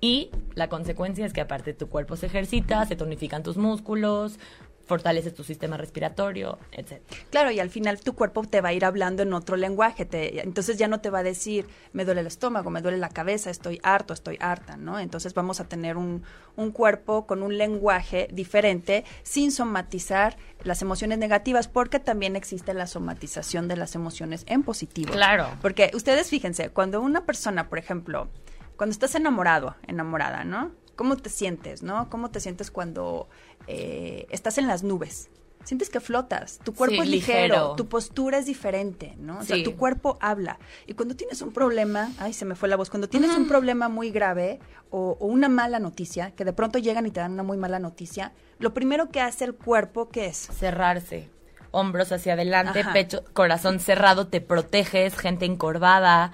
y 0.00 0.30
la 0.54 0.68
consecuencia 0.68 1.26
es 1.26 1.32
que 1.32 1.40
aparte 1.40 1.72
tu 1.72 1.88
cuerpo 1.88 2.16
se 2.16 2.26
ejercita, 2.26 2.84
se 2.86 2.96
tonifican 2.96 3.42
tus 3.42 3.56
músculos, 3.56 4.38
fortaleces 4.86 5.34
tu 5.34 5.44
sistema 5.44 5.76
respiratorio, 5.76 6.58
etc. 6.72 7.02
Claro, 7.30 7.50
y 7.50 7.60
al 7.60 7.70
final 7.70 8.00
tu 8.00 8.14
cuerpo 8.14 8.44
te 8.44 8.60
va 8.60 8.70
a 8.70 8.72
ir 8.72 8.84
hablando 8.84 9.22
en 9.22 9.32
otro 9.32 9.56
lenguaje, 9.56 10.04
te, 10.04 10.40
entonces 10.40 10.78
ya 10.78 10.88
no 10.88 11.00
te 11.00 11.10
va 11.10 11.18
a 11.18 11.22
decir, 11.22 11.66
me 11.92 12.04
duele 12.04 12.20
el 12.20 12.26
estómago, 12.26 12.70
me 12.70 12.82
duele 12.82 12.98
la 12.98 13.08
cabeza, 13.08 13.50
estoy 13.50 13.80
harto, 13.82 14.14
estoy 14.14 14.36
harta, 14.40 14.76
¿no? 14.76 14.98
Entonces 14.98 15.34
vamos 15.34 15.60
a 15.60 15.64
tener 15.64 15.96
un, 15.96 16.22
un 16.56 16.70
cuerpo 16.70 17.26
con 17.26 17.42
un 17.42 17.58
lenguaje 17.58 18.28
diferente 18.32 19.04
sin 19.22 19.50
somatizar 19.50 20.36
las 20.62 20.82
emociones 20.82 21.18
negativas, 21.18 21.68
porque 21.68 21.98
también 21.98 22.36
existe 22.36 22.72
la 22.74 22.86
somatización 22.86 23.68
de 23.68 23.76
las 23.76 23.94
emociones 23.94 24.44
en 24.46 24.62
positivo. 24.62 25.12
Claro. 25.12 25.48
Porque 25.62 25.90
ustedes 25.94 26.30
fíjense, 26.30 26.70
cuando 26.70 27.00
una 27.00 27.24
persona, 27.24 27.68
por 27.68 27.78
ejemplo, 27.78 28.28
cuando 28.76 28.92
estás 28.92 29.14
enamorado, 29.14 29.74
enamorada, 29.86 30.44
¿no? 30.44 30.72
¿Cómo 30.96 31.16
te 31.16 31.28
sientes, 31.30 31.82
no? 31.82 32.08
¿Cómo 32.10 32.30
te 32.30 32.40
sientes 32.40 32.70
cuando 32.70 33.28
eh, 33.66 34.26
estás 34.30 34.58
en 34.58 34.66
las 34.66 34.82
nubes? 34.82 35.28
Sientes 35.64 35.90
que 35.90 35.98
flotas, 35.98 36.60
tu 36.62 36.74
cuerpo 36.74 37.02
Sí, 37.02 37.02
es 37.02 37.08
ligero, 37.08 37.42
ligero. 37.42 37.72
tu 37.74 37.88
postura 37.88 38.38
es 38.38 38.46
diferente, 38.46 39.14
¿no? 39.18 39.40
O 39.40 39.42
sea, 39.42 39.60
tu 39.64 39.76
cuerpo 39.76 40.16
habla. 40.20 40.60
Y 40.86 40.94
cuando 40.94 41.16
tienes 41.16 41.42
un 41.42 41.52
problema, 41.52 42.12
ay, 42.18 42.32
se 42.34 42.44
me 42.44 42.54
fue 42.54 42.68
la 42.68 42.76
voz, 42.76 42.88
cuando 42.88 43.08
tienes 43.08 43.36
un 43.36 43.48
problema 43.48 43.88
muy 43.88 44.10
grave 44.12 44.60
o, 44.90 45.16
o 45.18 45.26
una 45.26 45.48
mala 45.48 45.80
noticia, 45.80 46.30
que 46.30 46.44
de 46.44 46.52
pronto 46.52 46.78
llegan 46.78 47.04
y 47.06 47.10
te 47.10 47.18
dan 47.18 47.32
una 47.32 47.42
muy 47.42 47.56
mala 47.56 47.80
noticia, 47.80 48.32
lo 48.60 48.72
primero 48.74 49.10
que 49.10 49.20
hace 49.20 49.44
el 49.44 49.54
cuerpo, 49.56 50.08
¿qué 50.08 50.26
es? 50.26 50.36
Cerrarse, 50.56 51.30
hombros 51.72 52.12
hacia 52.12 52.34
adelante, 52.34 52.80
Ajá. 52.80 52.92
pecho, 52.92 53.24
corazón 53.32 53.80
cerrado, 53.80 54.28
te 54.28 54.40
proteges, 54.40 55.16
gente 55.18 55.46
encorvada. 55.46 56.30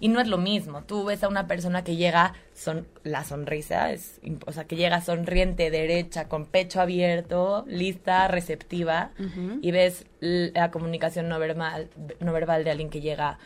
Y 0.00 0.08
no 0.08 0.18
es 0.20 0.28
lo 0.28 0.38
mismo. 0.38 0.82
Tú 0.84 1.04
ves 1.04 1.22
a 1.22 1.28
una 1.28 1.46
persona 1.46 1.84
que 1.84 1.96
llega, 1.96 2.32
son, 2.54 2.86
la 3.04 3.22
sonrisa, 3.22 3.92
es, 3.92 4.18
o 4.46 4.52
sea, 4.52 4.64
que 4.64 4.76
llega 4.76 5.00
sonriente, 5.02 5.70
derecha, 5.70 6.26
con 6.28 6.46
pecho 6.46 6.80
abierto, 6.80 7.64
lista, 7.68 8.26
receptiva, 8.28 9.10
y 9.60 9.70
ves 9.70 10.06
la 10.20 10.70
comunicación 10.70 11.28
no 11.28 11.38
verbal, 11.38 11.90
no 12.20 12.32
verbal 12.32 12.64
de 12.64 12.70
alguien 12.70 12.88
que 12.90 13.00
llega 13.02 13.38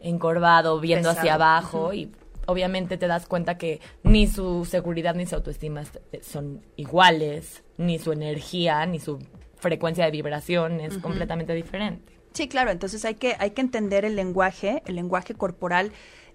encorvado, 0.00 0.80
viendo 0.80 1.08
Pesado. 1.10 1.18
hacia 1.20 1.34
abajo, 1.34 1.92
y 1.94 2.10
obviamente 2.46 2.96
te 2.96 3.06
das 3.06 3.26
cuenta 3.26 3.56
que 3.58 3.80
ni 4.02 4.26
su 4.26 4.64
seguridad 4.64 5.14
ni 5.14 5.26
su 5.26 5.34
autoestima 5.36 5.82
est- 5.82 5.98
son 6.22 6.62
iguales, 6.76 7.62
ni 7.76 7.98
su 7.98 8.12
energía, 8.12 8.84
ni 8.86 8.98
su 8.98 9.18
frecuencia 9.56 10.04
de 10.06 10.10
vibración 10.10 10.80
es 10.80 10.98
completamente 10.98 11.54
diferente. 11.54 12.14
Sí, 12.32 12.48
claro, 12.48 12.70
entonces 12.70 13.04
hay 13.04 13.16
que, 13.16 13.36
hay 13.38 13.50
que 13.50 13.60
entender 13.60 14.04
el 14.04 14.16
lenguaje, 14.16 14.82
el 14.86 14.94
lenguaje 14.94 15.34
corporal, 15.34 15.92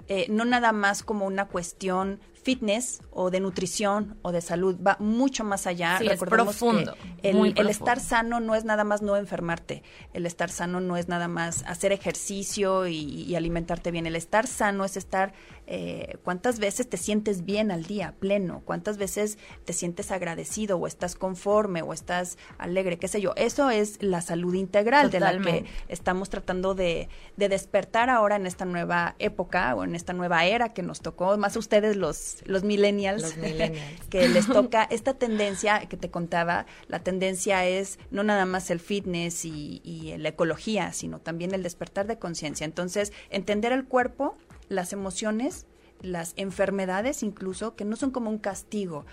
eh, 0.07 0.27
no 0.29 0.45
nada 0.45 0.71
más 0.71 1.03
como 1.03 1.25
una 1.25 1.47
cuestión 1.47 2.19
fitness 2.45 3.01
o 3.09 3.31
de 3.31 3.39
nutrición 3.39 4.17
o 4.21 4.31
de 4.31 4.39
salud, 4.39 4.77
va 4.79 4.97
mucho 4.99 5.43
más 5.43 5.65
allá. 5.65 5.97
Sí, 5.97 6.05
es 6.05 6.11
Recordemos 6.11 6.55
profundo, 6.55 6.95
que 7.23 7.31
el, 7.31 7.53
el 7.57 7.69
estar 7.69 7.99
sano 7.99 8.39
no 8.39 8.53
es 8.53 8.65
nada 8.65 8.83
más 8.83 9.01
no 9.01 9.17
enfermarte, 9.17 9.81
el 10.13 10.27
estar 10.27 10.51
sano 10.51 10.79
no 10.79 10.95
es 10.95 11.07
nada 11.07 11.27
más 11.27 11.63
hacer 11.63 11.91
ejercicio 11.91 12.85
y, 12.85 13.23
y 13.23 13.35
alimentarte 13.35 13.89
bien, 13.89 14.05
el 14.05 14.15
estar 14.15 14.45
sano 14.45 14.85
es 14.85 14.95
estar, 14.95 15.33
eh, 15.65 16.17
¿cuántas 16.23 16.59
veces 16.59 16.87
te 16.87 16.97
sientes 16.97 17.45
bien 17.45 17.71
al 17.71 17.85
día, 17.85 18.13
pleno? 18.19 18.61
¿Cuántas 18.63 18.99
veces 18.99 19.39
te 19.65 19.73
sientes 19.73 20.11
agradecido 20.11 20.77
o 20.77 20.85
estás 20.85 21.15
conforme 21.15 21.81
o 21.81 21.93
estás 21.93 22.37
alegre? 22.59 22.99
¿Qué 22.99 23.07
sé 23.07 23.21
yo? 23.21 23.33
Eso 23.37 23.71
es 23.71 23.97
la 24.03 24.21
salud 24.21 24.53
integral 24.53 25.09
de 25.09 25.19
la 25.19 25.35
que 25.39 25.65
estamos 25.87 26.29
tratando 26.29 26.75
de, 26.75 27.09
de 27.37 27.49
despertar 27.49 28.11
ahora 28.11 28.35
en 28.35 28.45
esta 28.45 28.65
nueva 28.65 29.15
época 29.17 29.73
o 29.73 29.83
en 29.83 29.95
esta 29.95 30.13
nueva 30.13 30.45
era 30.45 30.73
que 30.73 30.83
nos 30.83 31.01
tocó, 31.01 31.35
más 31.37 31.55
ustedes 31.57 31.95
los 31.95 32.34
los, 32.41 32.47
los 32.47 32.63
millennials, 32.63 33.21
Los 33.21 33.37
millennials. 33.37 34.07
que 34.09 34.27
les 34.27 34.47
toca 34.51 34.83
esta 34.83 35.13
tendencia 35.13 35.79
que 35.87 35.97
te 35.97 36.09
contaba, 36.09 36.65
la 36.87 36.99
tendencia 36.99 37.65
es 37.65 37.99
no 38.11 38.23
nada 38.23 38.45
más 38.45 38.69
el 38.71 38.79
fitness 38.79 39.45
y, 39.45 39.81
y 39.83 40.17
la 40.17 40.29
ecología, 40.29 40.91
sino 40.93 41.19
también 41.19 41.53
el 41.53 41.63
despertar 41.63 42.07
de 42.07 42.19
conciencia. 42.19 42.65
Entonces, 42.65 43.13
entender 43.29 43.71
el 43.71 43.85
cuerpo, 43.85 44.35
las 44.69 44.93
emociones, 44.93 45.65
las 46.01 46.33
enfermedades 46.37 47.23
incluso, 47.23 47.75
que 47.75 47.85
no 47.85 47.95
son 47.95 48.11
como 48.11 48.29
un 48.29 48.37
castigo. 48.37 49.05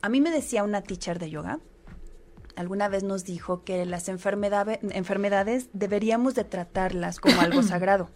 A 0.00 0.08
mí 0.08 0.20
me 0.20 0.30
decía 0.30 0.64
una 0.64 0.82
teacher 0.82 1.18
de 1.18 1.30
yoga, 1.30 1.60
alguna 2.56 2.88
vez 2.88 3.02
nos 3.02 3.24
dijo 3.24 3.64
que 3.64 3.86
las 3.86 4.08
enfermedades, 4.08 4.78
enfermedades 4.90 5.68
deberíamos 5.72 6.34
de 6.34 6.44
tratarlas 6.44 7.20
como 7.20 7.40
algo 7.40 7.62
sagrado, 7.62 8.10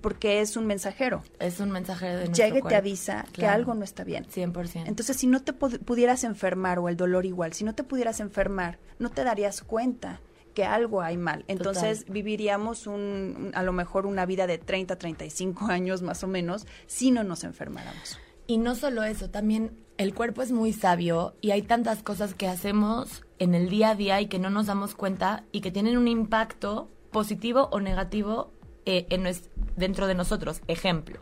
porque 0.00 0.40
es 0.40 0.56
un 0.56 0.66
mensajero. 0.66 1.22
Es 1.38 1.60
un 1.60 1.70
mensaje 1.70 2.06
de 2.16 2.28
Llega 2.32 2.58
y 2.58 2.62
te 2.62 2.74
avisa 2.76 3.24
que 3.32 3.46
algo 3.46 3.74
no 3.74 3.84
está 3.84 4.04
bien. 4.04 4.24
100%. 4.26 4.84
Entonces, 4.86 5.16
si 5.16 5.26
no 5.26 5.42
te 5.42 5.52
pu- 5.52 5.78
pudieras 5.80 6.24
enfermar 6.24 6.78
o 6.78 6.88
el 6.88 6.96
dolor 6.96 7.26
igual, 7.26 7.52
si 7.52 7.64
no 7.64 7.74
te 7.74 7.82
pudieras 7.84 8.20
enfermar, 8.20 8.78
no 8.98 9.10
te 9.10 9.24
darías 9.24 9.62
cuenta 9.62 10.20
que 10.54 10.64
algo 10.64 11.02
hay 11.02 11.18
mal. 11.18 11.44
Entonces, 11.48 11.98
Total. 12.00 12.12
viviríamos 12.14 12.86
un, 12.86 12.94
un- 12.94 13.50
a 13.54 13.62
lo 13.62 13.72
mejor 13.72 14.06
una 14.06 14.24
vida 14.26 14.46
de 14.46 14.58
30, 14.58 14.96
35 14.96 15.66
años 15.70 16.02
más 16.02 16.24
o 16.24 16.26
menos 16.28 16.66
si 16.86 17.10
no 17.10 17.24
nos 17.24 17.44
enfermáramos. 17.44 18.18
Y 18.46 18.58
no 18.58 18.74
solo 18.76 19.02
eso, 19.02 19.28
también 19.28 19.72
el 19.98 20.14
cuerpo 20.14 20.40
es 20.40 20.52
muy 20.52 20.72
sabio 20.72 21.34
y 21.40 21.50
hay 21.50 21.62
tantas 21.62 22.02
cosas 22.02 22.32
que 22.34 22.46
hacemos 22.46 23.24
en 23.40 23.54
el 23.54 23.68
día 23.68 23.90
a 23.90 23.94
día 23.96 24.20
y 24.20 24.28
que 24.28 24.38
no 24.38 24.50
nos 24.50 24.66
damos 24.66 24.94
cuenta 24.94 25.42
y 25.52 25.62
que 25.62 25.70
tienen 25.72 25.98
un 25.98 26.06
impacto 26.06 26.88
positivo 27.10 27.68
o 27.72 27.80
negativo 27.80 28.52
eh, 28.86 29.06
en 29.10 29.28
dentro 29.76 30.06
de 30.06 30.14
nosotros. 30.14 30.62
Ejemplo, 30.68 31.20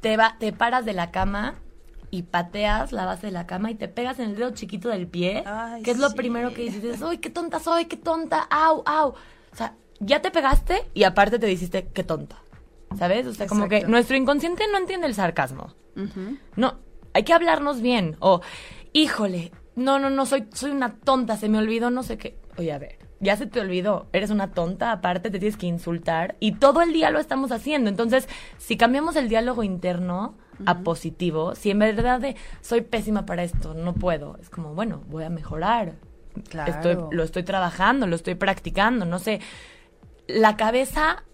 te, 0.00 0.16
va, 0.16 0.36
te 0.38 0.52
paras 0.52 0.84
de 0.84 0.92
la 0.92 1.10
cama 1.10 1.54
y 2.10 2.22
pateas 2.22 2.92
la 2.92 3.04
base 3.06 3.26
de 3.26 3.32
la 3.32 3.46
cama 3.46 3.70
y 3.70 3.74
te 3.74 3.88
pegas 3.88 4.18
en 4.18 4.30
el 4.30 4.36
dedo 4.36 4.50
chiquito 4.50 4.88
del 4.88 5.06
pie, 5.08 5.42
Ay, 5.46 5.82
que 5.82 5.90
es 5.90 5.98
lo 5.98 6.10
sí. 6.10 6.16
primero 6.16 6.52
que 6.52 6.62
dices, 6.62 7.02
¡ay, 7.02 7.18
qué 7.18 7.30
tonta 7.30 7.58
soy, 7.58 7.86
qué 7.86 7.96
tonta! 7.96 8.42
¡Au, 8.50 8.82
au! 8.86 9.10
O 9.10 9.56
sea, 9.56 9.74
ya 9.98 10.20
te 10.22 10.30
pegaste 10.30 10.88
y 10.94 11.04
aparte 11.04 11.38
te 11.38 11.46
dijiste, 11.46 11.88
qué 11.88 12.04
tonta. 12.04 12.36
¿Sabes? 12.96 13.26
O 13.26 13.34
sea, 13.34 13.46
como 13.46 13.68
que 13.68 13.86
nuestro 13.86 14.16
inconsciente 14.16 14.64
no 14.70 14.78
entiende 14.78 15.06
el 15.06 15.14
sarcasmo. 15.14 15.74
No, 16.54 16.78
hay 17.14 17.24
que 17.24 17.32
hablarnos 17.32 17.80
bien. 17.80 18.16
O, 18.20 18.40
híjole, 18.92 19.50
no, 19.74 19.98
no, 19.98 20.08
no, 20.08 20.24
soy, 20.24 20.46
soy 20.52 20.70
una 20.70 20.94
tonta, 20.94 21.36
se 21.36 21.48
me 21.48 21.58
olvidó, 21.58 21.90
no 21.90 22.02
sé 22.02 22.16
qué. 22.16 22.38
Oye, 22.56 22.72
a 22.72 22.78
ver, 22.78 22.98
ya 23.20 23.36
se 23.36 23.46
te 23.46 23.60
olvidó, 23.60 24.06
eres 24.12 24.30
una 24.30 24.52
tonta, 24.52 24.92
aparte 24.92 25.30
te 25.30 25.38
tienes 25.38 25.56
que 25.56 25.66
insultar 25.66 26.36
y 26.40 26.52
todo 26.52 26.82
el 26.82 26.92
día 26.92 27.10
lo 27.10 27.18
estamos 27.18 27.50
haciendo. 27.52 27.88
Entonces, 27.88 28.28
si 28.58 28.76
cambiamos 28.76 29.16
el 29.16 29.28
diálogo 29.28 29.62
interno 29.62 30.34
a 30.64 30.78
positivo, 30.80 31.54
si 31.54 31.70
en 31.70 31.78
verdad 31.78 32.20
de 32.20 32.36
soy 32.60 32.82
pésima 32.82 33.26
para 33.26 33.42
esto, 33.42 33.74
no 33.74 33.94
puedo, 33.94 34.38
es 34.40 34.50
como, 34.50 34.74
bueno, 34.74 35.02
voy 35.08 35.24
a 35.24 35.30
mejorar. 35.30 35.94
Claro. 36.48 36.72
Estoy, 36.72 36.98
lo 37.10 37.22
estoy 37.22 37.44
trabajando, 37.44 38.06
lo 38.06 38.16
estoy 38.16 38.34
practicando, 38.34 39.06
no 39.06 39.18
sé. 39.18 39.40
La 40.26 40.56
cabeza 40.56 41.24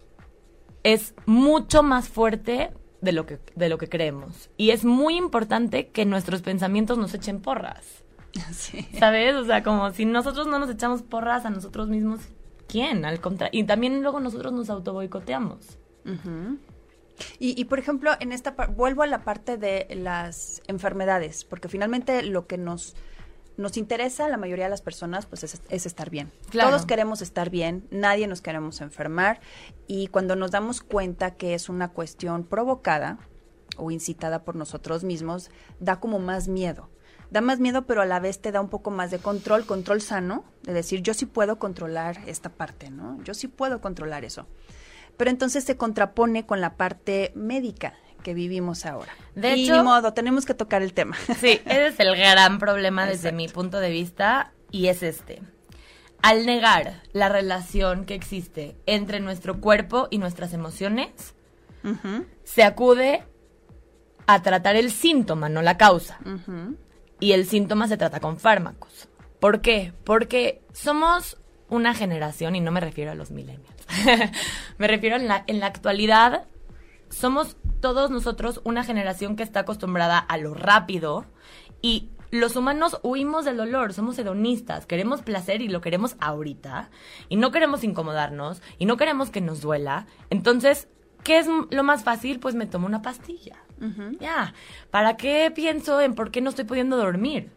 es 0.84 1.14
mucho 1.26 1.82
más 1.82 2.08
fuerte 2.08 2.70
de 3.00 3.12
lo 3.12 3.26
que 3.26 3.40
de 3.56 3.68
lo 3.68 3.78
que 3.78 3.88
creemos 3.88 4.48
y 4.56 4.70
es 4.70 4.84
muy 4.84 5.16
importante 5.16 5.88
que 5.88 6.06
nuestros 6.06 6.40
pensamientos 6.40 6.98
nos 6.98 7.14
echen 7.14 7.40
porras 7.40 8.04
Sí. 8.52 8.88
sabes 8.98 9.34
o 9.34 9.44
sea 9.44 9.62
como 9.62 9.90
si 9.90 10.04
nosotros 10.04 10.46
no 10.46 10.58
nos 10.58 10.70
echamos 10.70 11.02
porras 11.02 11.44
a 11.44 11.50
nosotros 11.50 11.88
mismos 11.88 12.20
quién 12.66 13.04
al 13.04 13.20
contrario 13.20 13.60
y 13.60 13.64
también 13.64 14.02
luego 14.02 14.20
nosotros 14.20 14.52
nos 14.52 14.70
autoboicoteamos. 14.70 15.78
Y, 17.38 17.60
y, 17.60 17.66
por 17.66 17.78
ejemplo, 17.78 18.12
en 18.18 18.32
esta 18.32 18.52
vuelvo 18.74 19.02
a 19.02 19.06
la 19.06 19.22
parte 19.22 19.56
de 19.56 19.86
las 19.94 20.62
enfermedades, 20.66 21.44
porque 21.44 21.68
finalmente 21.68 22.22
lo 22.22 22.46
que 22.46 22.58
nos 22.58 22.96
nos 23.56 23.76
interesa 23.76 24.24
a 24.24 24.28
la 24.28 24.38
mayoría 24.38 24.64
de 24.64 24.70
las 24.70 24.80
personas 24.80 25.26
pues 25.26 25.44
es, 25.44 25.60
es 25.68 25.86
estar 25.86 26.10
bien. 26.10 26.32
Claro. 26.50 26.70
Todos 26.70 26.86
queremos 26.86 27.20
estar 27.20 27.50
bien, 27.50 27.86
nadie 27.90 28.26
nos 28.26 28.40
queremos 28.40 28.80
enfermar 28.80 29.40
y 29.86 30.06
cuando 30.08 30.36
nos 30.36 30.50
damos 30.50 30.80
cuenta 30.80 31.32
que 31.32 31.54
es 31.54 31.68
una 31.68 31.88
cuestión 31.88 32.44
provocada 32.44 33.18
o 33.76 33.90
incitada 33.90 34.42
por 34.44 34.56
nosotros 34.56 35.04
mismos, 35.04 35.50
da 35.80 36.00
como 36.00 36.18
más 36.18 36.48
miedo. 36.48 36.88
Da 37.32 37.40
más 37.40 37.60
miedo, 37.60 37.86
pero 37.86 38.02
a 38.02 38.04
la 38.06 38.20
vez 38.20 38.40
te 38.42 38.52
da 38.52 38.60
un 38.60 38.68
poco 38.68 38.90
más 38.90 39.10
de 39.10 39.18
control, 39.18 39.64
control 39.64 40.02
sano, 40.02 40.44
de 40.64 40.74
decir, 40.74 41.00
yo 41.00 41.14
sí 41.14 41.24
puedo 41.24 41.58
controlar 41.58 42.18
esta 42.26 42.50
parte, 42.50 42.90
¿no? 42.90 43.22
Yo 43.24 43.32
sí 43.32 43.48
puedo 43.48 43.80
controlar 43.80 44.24
eso. 44.24 44.46
Pero 45.16 45.30
entonces 45.30 45.64
se 45.64 45.76
contrapone 45.78 46.44
con 46.44 46.60
la 46.60 46.76
parte 46.76 47.32
médica 47.34 47.94
que 48.22 48.34
vivimos 48.34 48.84
ahora. 48.84 49.12
De 49.34 49.56
y 49.56 49.64
hecho- 49.64 49.78
ni 49.78 49.82
modo, 49.82 50.12
tenemos 50.12 50.44
que 50.44 50.52
tocar 50.54 50.82
el 50.82 50.92
tema. 50.92 51.16
sí 51.40 51.60
ese 51.64 51.86
es 51.86 52.00
el 52.00 52.14
gran 52.16 52.58
problema 52.58 53.02
desde 53.06 53.28
Exacto. 53.30 53.36
mi 53.36 53.48
punto 53.48 53.80
de 53.80 53.90
vista 53.90 54.52
y 54.70 54.88
es 54.88 55.02
este 55.02 55.42
al 56.22 56.46
negar 56.46 57.02
la 57.12 57.28
relación 57.28 58.04
que 58.04 58.14
existe 58.14 58.76
entre 58.86 59.18
nuestro 59.20 59.60
cuerpo 59.60 60.06
y 60.10 60.18
nuestras 60.18 60.52
emociones 60.52 61.34
se 62.44 62.62
acude 62.62 63.24
a 64.28 64.40
tratar 64.42 64.76
el 64.76 64.92
síntoma 64.92 65.48
no 65.48 65.62
la 65.62 65.76
causa. 65.78 66.20
Y 67.22 67.34
el 67.34 67.46
síntoma 67.46 67.86
se 67.86 67.96
trata 67.96 68.18
con 68.18 68.36
fármacos. 68.36 69.08
¿Por 69.38 69.60
qué? 69.60 69.92
Porque 70.02 70.60
somos 70.72 71.38
una 71.68 71.94
generación, 71.94 72.56
y 72.56 72.60
no 72.60 72.72
me 72.72 72.80
refiero 72.80 73.12
a 73.12 73.14
los 73.14 73.30
millennials, 73.30 73.86
me 74.78 74.88
refiero 74.88 75.14
en 75.14 75.28
la, 75.28 75.44
en 75.46 75.60
la 75.60 75.66
actualidad, 75.66 76.46
somos 77.10 77.56
todos 77.80 78.10
nosotros 78.10 78.60
una 78.64 78.82
generación 78.82 79.36
que 79.36 79.44
está 79.44 79.60
acostumbrada 79.60 80.18
a 80.18 80.36
lo 80.36 80.54
rápido 80.54 81.26
y 81.80 82.08
los 82.32 82.56
humanos 82.56 82.98
huimos 83.04 83.44
del 83.44 83.56
dolor, 83.56 83.92
somos 83.92 84.18
hedonistas, 84.18 84.86
queremos 84.86 85.22
placer 85.22 85.62
y 85.62 85.68
lo 85.68 85.80
queremos 85.80 86.16
ahorita 86.18 86.90
y 87.28 87.36
no 87.36 87.52
queremos 87.52 87.84
incomodarnos 87.84 88.62
y 88.78 88.86
no 88.86 88.96
queremos 88.96 89.30
que 89.30 89.40
nos 89.40 89.60
duela. 89.60 90.06
Entonces, 90.28 90.88
¿qué 91.22 91.38
es 91.38 91.46
lo 91.46 91.82
más 91.82 92.04
fácil? 92.04 92.40
Pues 92.40 92.54
me 92.54 92.66
tomo 92.66 92.86
una 92.86 93.02
pastilla. 93.02 93.56
Ya, 94.20 94.54
¿para 94.90 95.16
qué 95.16 95.50
pienso 95.52 96.00
en 96.00 96.14
por 96.14 96.30
qué 96.30 96.40
no 96.40 96.50
estoy 96.50 96.64
pudiendo 96.64 96.96
dormir? 96.96 97.50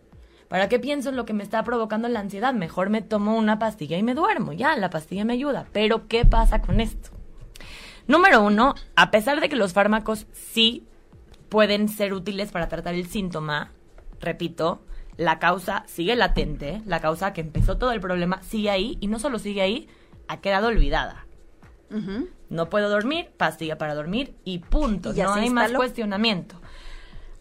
¿Para 0.47 0.69
qué 0.69 0.79
pienso 0.79 1.09
en 1.09 1.15
lo 1.15 1.25
que 1.25 1.33
me 1.33 1.43
está 1.43 1.63
provocando 1.63 2.07
la 2.07 2.19
ansiedad? 2.19 2.53
Mejor 2.53 2.89
me 2.89 3.01
tomo 3.01 3.37
una 3.37 3.59
pastilla 3.59 3.97
y 3.97 4.03
me 4.03 4.15
duermo. 4.15 4.53
Ya, 4.53 4.75
la 4.75 4.89
pastilla 4.89 5.25
me 5.25 5.33
ayuda. 5.33 5.67
Pero 5.71 6.07
¿qué 6.07 6.25
pasa 6.25 6.61
con 6.61 6.79
esto? 6.81 7.09
Número 8.07 8.41
uno, 8.43 8.75
a 8.95 9.11
pesar 9.11 9.41
de 9.41 9.49
que 9.49 9.55
los 9.55 9.73
fármacos 9.73 10.27
sí 10.31 10.85
pueden 11.49 11.89
ser 11.89 12.13
útiles 12.13 12.51
para 12.51 12.69
tratar 12.69 12.93
el 12.93 13.07
síntoma, 13.07 13.71
repito, 14.19 14.81
la 15.17 15.39
causa 15.39 15.83
sigue 15.87 16.15
latente, 16.15 16.81
la 16.85 16.99
causa 16.99 17.33
que 17.33 17.41
empezó 17.41 17.77
todo 17.77 17.91
el 17.91 18.01
problema 18.01 18.41
sigue 18.43 18.69
ahí 18.69 18.97
y 18.99 19.07
no 19.07 19.19
solo 19.19 19.39
sigue 19.39 19.61
ahí, 19.61 19.87
ha 20.27 20.41
quedado 20.41 20.67
olvidada. 20.67 21.25
Ujú. 21.89 22.29
No 22.55 22.69
puedo 22.69 22.89
dormir, 22.89 23.29
pastilla 23.37 23.77
para 23.77 23.93
dormir 23.95 24.33
y 24.45 24.59
punto. 24.59 25.11
Y 25.11 25.15
ya 25.15 25.25
no 25.25 25.33
hay 25.35 25.49
más 25.53 25.65
cuestionamiento. 25.77 26.55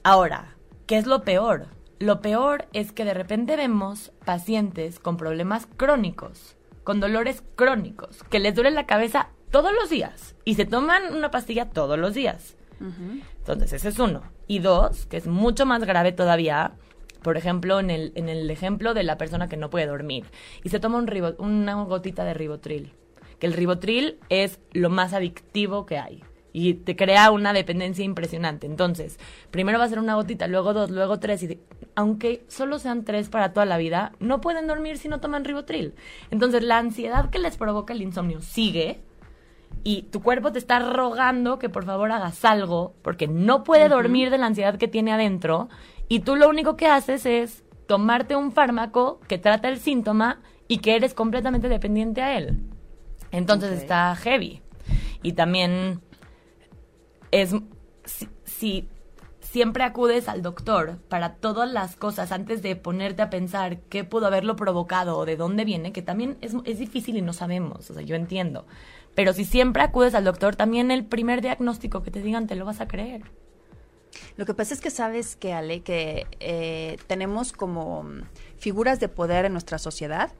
Ahora, 0.02 0.54
¿qué 0.86 0.96
es 0.98 1.06
lo 1.06 1.22
peor? 1.22 1.68
Lo 1.98 2.20
peor 2.20 2.66
es 2.72 2.92
que 2.92 3.04
de 3.04 3.14
repente 3.14 3.56
vemos 3.56 4.12
pacientes 4.24 4.98
con 4.98 5.16
problemas 5.16 5.66
crónicos, 5.76 6.56
con 6.82 7.00
dolores 7.00 7.42
crónicos, 7.54 8.22
que 8.30 8.40
les 8.40 8.54
duele 8.54 8.72
la 8.72 8.86
cabeza 8.86 9.28
todos 9.50 9.72
los 9.72 9.88
días 9.88 10.34
y 10.44 10.56
se 10.56 10.66
toman 10.66 11.14
una 11.14 11.30
pastilla 11.30 11.70
todos 11.70 11.98
los 11.98 12.12
días. 12.14 12.56
Entonces, 13.38 13.72
ese 13.72 13.88
es 13.88 13.98
uno. 13.98 14.22
Y 14.48 14.58
dos, 14.58 15.06
que 15.06 15.16
es 15.16 15.26
mucho 15.26 15.64
más 15.64 15.84
grave 15.84 16.12
todavía, 16.12 16.72
por 17.22 17.36
ejemplo, 17.38 17.78
en 17.80 17.90
el, 17.90 18.12
en 18.16 18.28
el 18.28 18.50
ejemplo 18.50 18.92
de 18.92 19.04
la 19.04 19.16
persona 19.16 19.48
que 19.48 19.56
no 19.56 19.70
puede 19.70 19.86
dormir 19.86 20.26
y 20.64 20.68
se 20.68 20.80
toma 20.80 20.98
un 20.98 21.06
ribo- 21.06 21.36
una 21.38 21.74
gotita 21.84 22.24
de 22.24 22.34
ribotril. 22.34 22.92
Que 23.38 23.46
el 23.46 23.52
ribotril 23.52 24.18
es 24.28 24.60
lo 24.72 24.90
más 24.90 25.12
adictivo 25.12 25.86
que 25.86 25.98
hay 25.98 26.22
y 26.52 26.74
te 26.74 26.94
crea 26.94 27.32
una 27.32 27.52
dependencia 27.52 28.04
impresionante. 28.04 28.66
Entonces, 28.66 29.18
primero 29.50 29.78
va 29.78 29.86
a 29.86 29.88
ser 29.88 29.98
una 29.98 30.14
gotita, 30.14 30.46
luego 30.46 30.72
dos, 30.72 30.88
luego 30.90 31.18
tres 31.18 31.42
y 31.42 31.46
de- 31.48 31.60
aunque 31.96 32.44
solo 32.46 32.78
sean 32.78 33.04
tres 33.04 33.28
para 33.28 33.52
toda 33.52 33.66
la 33.66 33.76
vida, 33.76 34.12
no 34.20 34.40
pueden 34.40 34.68
dormir 34.68 34.96
si 34.98 35.08
no 35.08 35.18
toman 35.20 35.44
ribotril. 35.44 35.94
Entonces, 36.30 36.62
la 36.62 36.78
ansiedad 36.78 37.30
que 37.30 37.40
les 37.40 37.56
provoca 37.56 37.92
el 37.92 38.02
insomnio 38.02 38.40
sigue 38.40 39.00
y 39.82 40.02
tu 40.02 40.22
cuerpo 40.22 40.52
te 40.52 40.60
está 40.60 40.78
rogando 40.78 41.58
que 41.58 41.68
por 41.68 41.84
favor 41.84 42.12
hagas 42.12 42.44
algo 42.44 42.94
porque 43.02 43.26
no 43.26 43.64
puede 43.64 43.88
dormir 43.88 44.30
de 44.30 44.38
la 44.38 44.46
ansiedad 44.46 44.78
que 44.78 44.86
tiene 44.88 45.12
adentro 45.12 45.68
y 46.08 46.20
tú 46.20 46.36
lo 46.36 46.48
único 46.48 46.76
que 46.76 46.86
haces 46.86 47.26
es 47.26 47.64
tomarte 47.86 48.36
un 48.36 48.52
fármaco 48.52 49.18
que 49.28 49.38
trata 49.38 49.68
el 49.68 49.78
síntoma 49.78 50.40
y 50.68 50.78
que 50.78 50.94
eres 50.94 51.12
completamente 51.14 51.68
dependiente 51.68 52.22
a 52.22 52.38
él. 52.38 52.60
Entonces 53.34 53.72
está 53.72 54.14
heavy. 54.16 54.62
Y 55.22 55.32
también 55.32 56.00
es 57.30 57.54
si, 58.04 58.28
si 58.44 58.88
siempre 59.40 59.84
acudes 59.84 60.28
al 60.28 60.42
doctor 60.42 60.98
para 61.08 61.34
todas 61.34 61.70
las 61.70 61.96
cosas 61.96 62.32
antes 62.32 62.62
de 62.62 62.76
ponerte 62.76 63.22
a 63.22 63.30
pensar 63.30 63.80
qué 63.82 64.04
pudo 64.04 64.26
haberlo 64.26 64.56
provocado 64.56 65.16
o 65.18 65.26
de 65.26 65.36
dónde 65.36 65.64
viene, 65.64 65.92
que 65.92 66.02
también 66.02 66.38
es, 66.40 66.54
es 66.64 66.78
difícil 66.78 67.16
y 67.16 67.22
no 67.22 67.32
sabemos, 67.32 67.90
o 67.90 67.94
sea, 67.94 68.02
yo 68.02 68.14
entiendo. 68.14 68.66
Pero 69.14 69.32
si 69.32 69.44
siempre 69.44 69.82
acudes 69.82 70.14
al 70.14 70.24
doctor, 70.24 70.56
también 70.56 70.90
el 70.90 71.04
primer 71.04 71.40
diagnóstico 71.40 72.02
que 72.02 72.10
te 72.10 72.22
digan 72.22 72.46
te 72.46 72.56
lo 72.56 72.64
vas 72.64 72.80
a 72.80 72.88
creer. 72.88 73.22
Lo 74.36 74.46
que 74.46 74.54
pasa 74.54 74.74
es 74.74 74.80
que 74.80 74.90
sabes 74.90 75.36
que, 75.36 75.52
Ale, 75.52 75.82
que 75.82 76.26
eh, 76.40 76.98
tenemos 77.06 77.52
como 77.52 78.04
figuras 78.58 79.00
de 79.00 79.08
poder 79.08 79.44
en 79.44 79.52
nuestra 79.52 79.78
sociedad 79.78 80.32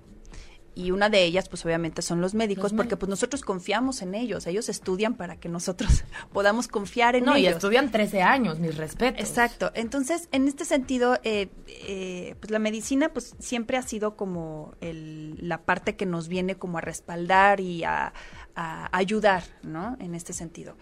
y 0.75 0.91
una 0.91 1.09
de 1.09 1.25
ellas 1.25 1.49
pues 1.49 1.65
obviamente 1.65 2.03
son 2.03 2.21
los 2.21 2.35
médicos 2.35 2.73
porque 2.73 2.97
pues 2.97 3.09
nosotros 3.09 3.43
confiamos 3.43 4.03
en 4.03 4.15
ellos, 4.15 4.47
ellos 4.47 4.69
estudian 4.69 5.15
para 5.15 5.37
que 5.37 5.49
nosotros 5.49 6.05
podamos 6.33 6.69
confiar 6.69 7.17
en 7.17 7.25
ellos. 7.25 7.35
No, 7.35 7.39
y 7.39 7.47
estudian 7.47 7.91
13 7.91 8.23
años, 8.23 8.59
mis 8.59 8.77
respetos. 8.77 9.21
Exacto, 9.21 9.71
entonces 9.75 10.29
en 10.33 10.49
este 10.49 10.65
sentido 10.65 11.19
eh, 11.23 11.49
eh, 11.67 12.35
pues 12.41 12.51
la 12.51 12.59
medicina 12.59 13.13
pues 13.13 13.35
siempre 13.39 13.77
ha 13.77 13.83
sido 13.83 14.17
como 14.17 14.75
el, 14.81 15.37
la 15.41 15.63
parte 15.63 15.97
que 15.97 16.07
nos 16.07 16.29
viene 16.29 16.57
como 16.57 16.79
a 16.79 16.81
respaldar 16.81 17.61
y 17.61 17.85
a, 17.85 18.13
a 18.55 18.97
ayudar, 18.97 19.45
¿no? 19.63 19.97
En 20.01 20.15
este 20.15 20.33
sentido. 20.33 20.77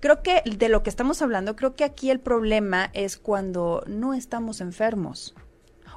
Creo 0.00 0.22
que 0.22 0.42
de 0.44 0.68
lo 0.68 0.82
que 0.84 0.90
estamos 0.90 1.22
hablando, 1.22 1.56
creo 1.56 1.74
que 1.74 1.82
aquí 1.82 2.10
el 2.10 2.20
problema 2.20 2.90
es 2.92 3.16
cuando 3.16 3.82
no 3.88 4.14
estamos 4.14 4.60
enfermos, 4.60 5.34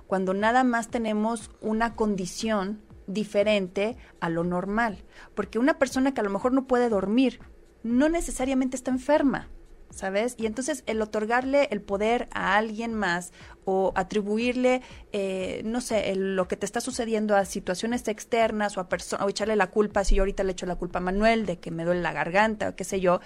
cuando 0.07 0.33
nada 0.33 0.63
más 0.63 0.89
tenemos 0.89 1.51
una 1.61 1.95
condición 1.95 2.81
diferente 3.11 3.97
a 4.19 4.29
lo 4.29 4.43
normal. 4.43 5.03
Porque 5.35 5.59
una 5.59 5.77
persona 5.77 6.13
que 6.13 6.21
a 6.21 6.23
lo 6.23 6.29
mejor 6.29 6.53
no 6.53 6.67
puede 6.67 6.89
dormir, 6.89 7.39
no 7.83 8.09
necesariamente 8.09 8.75
está 8.75 8.91
enferma. 8.91 9.49
¿sabes? 9.91 10.35
Y 10.37 10.45
entonces 10.45 10.83
el 10.87 11.01
otorgarle 11.01 11.67
el 11.71 11.81
poder 11.81 12.27
a 12.31 12.57
alguien 12.57 12.93
más 12.93 13.31
o 13.65 13.91
atribuirle, 13.95 14.81
eh, 15.11 15.61
no 15.65 15.81
sé, 15.81 16.15
lo 16.15 16.47
que 16.47 16.55
te 16.55 16.65
está 16.65 16.81
sucediendo 16.81 17.35
a 17.35 17.45
situaciones 17.45 18.07
externas 18.07 18.77
o 18.77 18.81
a 18.81 18.89
personas, 18.89 19.25
o 19.25 19.29
echarle 19.29 19.55
la 19.55 19.69
culpa, 19.69 20.03
si 20.03 20.15
yo 20.15 20.23
ahorita 20.23 20.43
le 20.43 20.53
echo 20.53 20.65
la 20.65 20.75
culpa 20.75 20.99
a 20.99 21.01
Manuel 21.01 21.45
de 21.45 21.59
que 21.59 21.71
me 21.71 21.83
duele 21.83 22.01
la 22.01 22.13
garganta 22.13 22.69
o 22.69 22.75
qué 22.75 22.83
sé 22.83 22.99
yo, 22.99 23.19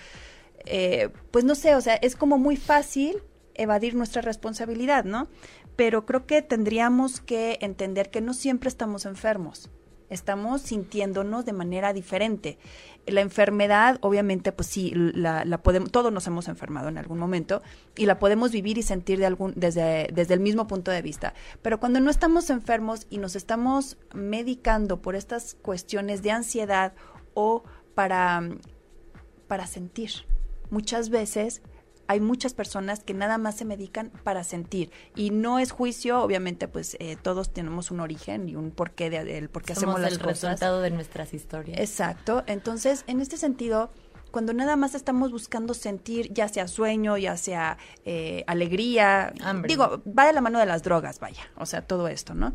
eh, 0.66 1.10
pues 1.32 1.46
no 1.46 1.56
sé, 1.56 1.76
o 1.76 1.82
sea, 1.82 1.96
es 1.96 2.16
como 2.16 2.38
muy 2.38 2.58
fácil 2.58 3.22
evadir 3.54 3.96
nuestra 3.96 4.22
responsabilidad, 4.22 5.06
¿no? 5.06 5.28
Pero 5.76 6.06
creo 6.06 6.26
que 6.26 6.42
tendríamos 6.42 7.22
que 7.22 7.58
entender 7.62 8.10
que 8.10 8.22
no 8.22 8.34
siempre 8.34 8.70
estamos 8.70 9.06
enfermos 9.06 9.70
estamos 10.10 10.62
sintiéndonos 10.62 11.46
de 11.46 11.54
manera 11.54 11.94
diferente. 11.94 12.58
La 13.06 13.22
enfermedad, 13.22 13.98
obviamente, 14.02 14.52
pues 14.52 14.68
sí, 14.68 14.92
la, 14.96 15.46
podemos, 15.62 15.92
todos 15.92 16.12
nos 16.12 16.26
hemos 16.28 16.48
enfermado 16.48 16.90
en 16.90 16.98
algún 16.98 17.20
momento 17.20 17.62
y 17.96 18.06
la 18.06 18.20
podemos 18.20 18.52
vivir 18.52 18.78
y 18.78 18.84
sentir 18.84 19.20
de 19.20 19.26
algún, 19.26 19.54
desde, 19.56 20.10
desde 20.14 20.34
el 20.34 20.40
mismo 20.40 20.68
punto 20.68 20.92
de 20.92 21.02
vista. 21.02 21.34
Pero 21.62 21.80
cuando 21.80 22.00
no 22.00 22.10
estamos 22.10 22.50
enfermos 22.50 23.08
y 23.10 23.18
nos 23.18 23.36
estamos 23.36 23.98
medicando 24.14 25.02
por 25.02 25.16
estas 25.16 25.56
cuestiones 25.62 26.24
de 26.24 26.32
ansiedad 26.32 26.94
o 27.34 27.64
para, 27.94 28.42
para 29.48 29.68
sentir, 29.68 30.12
muchas 30.70 31.10
veces 31.10 31.62
hay 32.08 32.20
muchas 32.20 32.54
personas 32.54 33.04
que 33.04 33.14
nada 33.14 33.38
más 33.38 33.56
se 33.56 33.66
medican 33.66 34.12
para 34.24 34.44
sentir 34.44 34.92
y 35.16 35.32
no 35.32 35.60
es 35.60 35.72
juicio, 35.72 36.22
obviamente 36.22 36.68
pues 36.68 36.98
eh, 37.00 37.18
todos 37.22 37.52
tenemos 37.52 37.92
un 37.92 38.00
origen 38.00 38.50
y 38.50 38.56
un 38.56 38.72
porqué 38.72 39.10
de, 39.10 39.24
del 39.24 39.50
por 39.50 39.64
qué 39.64 39.74
hacemos 39.74 40.00
las 40.00 40.14
el 40.14 40.20
cosas. 40.20 40.42
resultado 40.42 40.82
de 40.82 40.92
nuestras 40.92 41.34
historias. 41.34 41.80
Exacto, 41.80 42.44
entonces 42.48 43.04
en 43.08 43.22
este 43.22 43.38
sentido 43.38 43.92
cuando 44.32 44.54
nada 44.54 44.76
más 44.76 44.96
estamos 44.96 45.32
buscando 45.32 45.74
sentir, 45.74 46.34
ya 46.34 46.50
sea 46.50 46.68
sueño, 46.68 47.16
ya 47.18 47.38
sea 47.38 47.78
eh, 48.04 48.44
alegría, 48.48 49.34
digo, 49.66 50.02
va 50.06 50.28
de 50.28 50.34
la 50.34 50.42
mano 50.42 50.60
de 50.60 50.66
las 50.66 50.84
drogas, 50.84 51.22
vaya, 51.22 51.50
o 51.56 51.66
sea, 51.66 51.82
todo 51.84 52.10
esto, 52.10 52.34
¿no? 52.34 52.54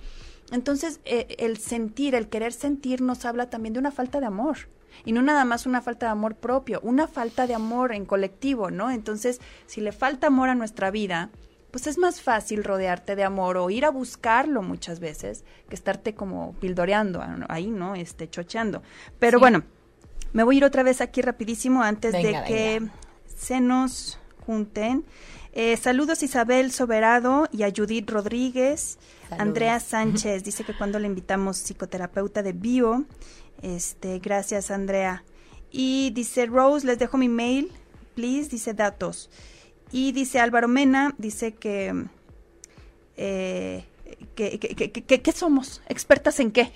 Entonces, 0.53 1.01
eh, 1.07 1.37
el 1.39 1.57
sentir, 1.57 2.15
el 2.15 2.29
querer 2.29 2.53
sentir 2.53 3.01
nos 3.01 3.25
habla 3.25 3.49
también 3.49 3.73
de 3.73 3.79
una 3.79 3.93
falta 3.93 4.21
de 4.21 4.27
amor 4.27 4.59
y 5.05 5.13
no 5.13 5.23
nada 5.23 5.45
más 5.45 5.67
una 5.67 5.81
falta 5.81 6.07
de 6.07 6.13
amor 6.13 6.37
propio, 6.37 6.81
una 6.83 7.07
falta 7.07 7.47
de 7.47 7.55
amor 7.55 7.93
en 7.93 8.07
colectivo, 8.07 8.71
¿no? 8.71 8.91
Entonces, 8.91 9.41
si 9.67 9.81
le 9.81 9.93
falta 9.93 10.29
amor 10.29 10.49
a 10.49 10.55
nuestra 10.55 10.91
vida, 10.91 11.31
pues 11.71 11.87
es 11.87 11.99
más 11.99 12.21
fácil 12.21 12.65
rodearte 12.65 13.17
de 13.17 13.25
amor 13.25 13.57
o 13.57 13.71
ir 13.71 13.85
a 13.85 13.91
buscarlo 13.91 14.63
muchas 14.63 15.01
veces 15.01 15.45
que 15.69 15.75
estarte 15.75 16.15
como 16.15 16.55
pildoreando 16.55 17.23
ahí, 17.49 17.69
¿no? 17.69 17.95
Este, 17.95 18.29
chocheando. 18.29 18.83
Pero 19.19 19.39
bueno, 19.39 19.63
me 20.33 20.43
voy 20.43 20.57
a 20.57 20.59
ir 20.59 20.65
otra 20.65 20.83
vez 20.83 21.01
aquí 21.01 21.23
rapidísimo 21.23 21.83
antes 21.83 22.13
de 22.13 22.43
que 22.47 22.89
se 23.27 23.61
nos 23.61 24.19
junten. 24.45 25.05
Eh, 25.53 25.77
saludos 25.77 26.23
Isabel 26.23 26.71
Soberado 26.71 27.49
y 27.53 27.65
a 27.65 27.73
Judith 27.75 28.09
Rodríguez. 28.09 28.99
Andrea 29.31 29.81
Sánchez 29.81 30.45
dice 30.45 30.65
que 30.65 30.77
cuando 30.77 30.99
le 30.99 31.07
invitamos 31.07 31.59
psicoterapeuta 31.59 32.43
de 32.43 32.53
bio. 32.53 33.05
Este, 33.63 34.19
gracias, 34.19 34.71
Andrea. 34.71 35.25
Y 35.71 36.11
dice 36.11 36.47
Rose, 36.47 36.87
les 36.87 36.99
dejo 36.99 37.17
mi 37.17 37.29
mail, 37.29 37.71
please, 38.15 38.49
dice 38.49 38.75
datos. 38.75 39.31
Y 39.93 40.13
dice 40.13 40.41
Álvaro 40.41 40.69
Mena, 40.69 41.15
dice 41.19 41.53
que, 41.53 42.07
eh, 43.17 43.85
¿qué 44.37 45.33
somos? 45.35 45.83
¿Expertas 45.89 46.41
en 46.41 46.53
qué? 46.53 46.73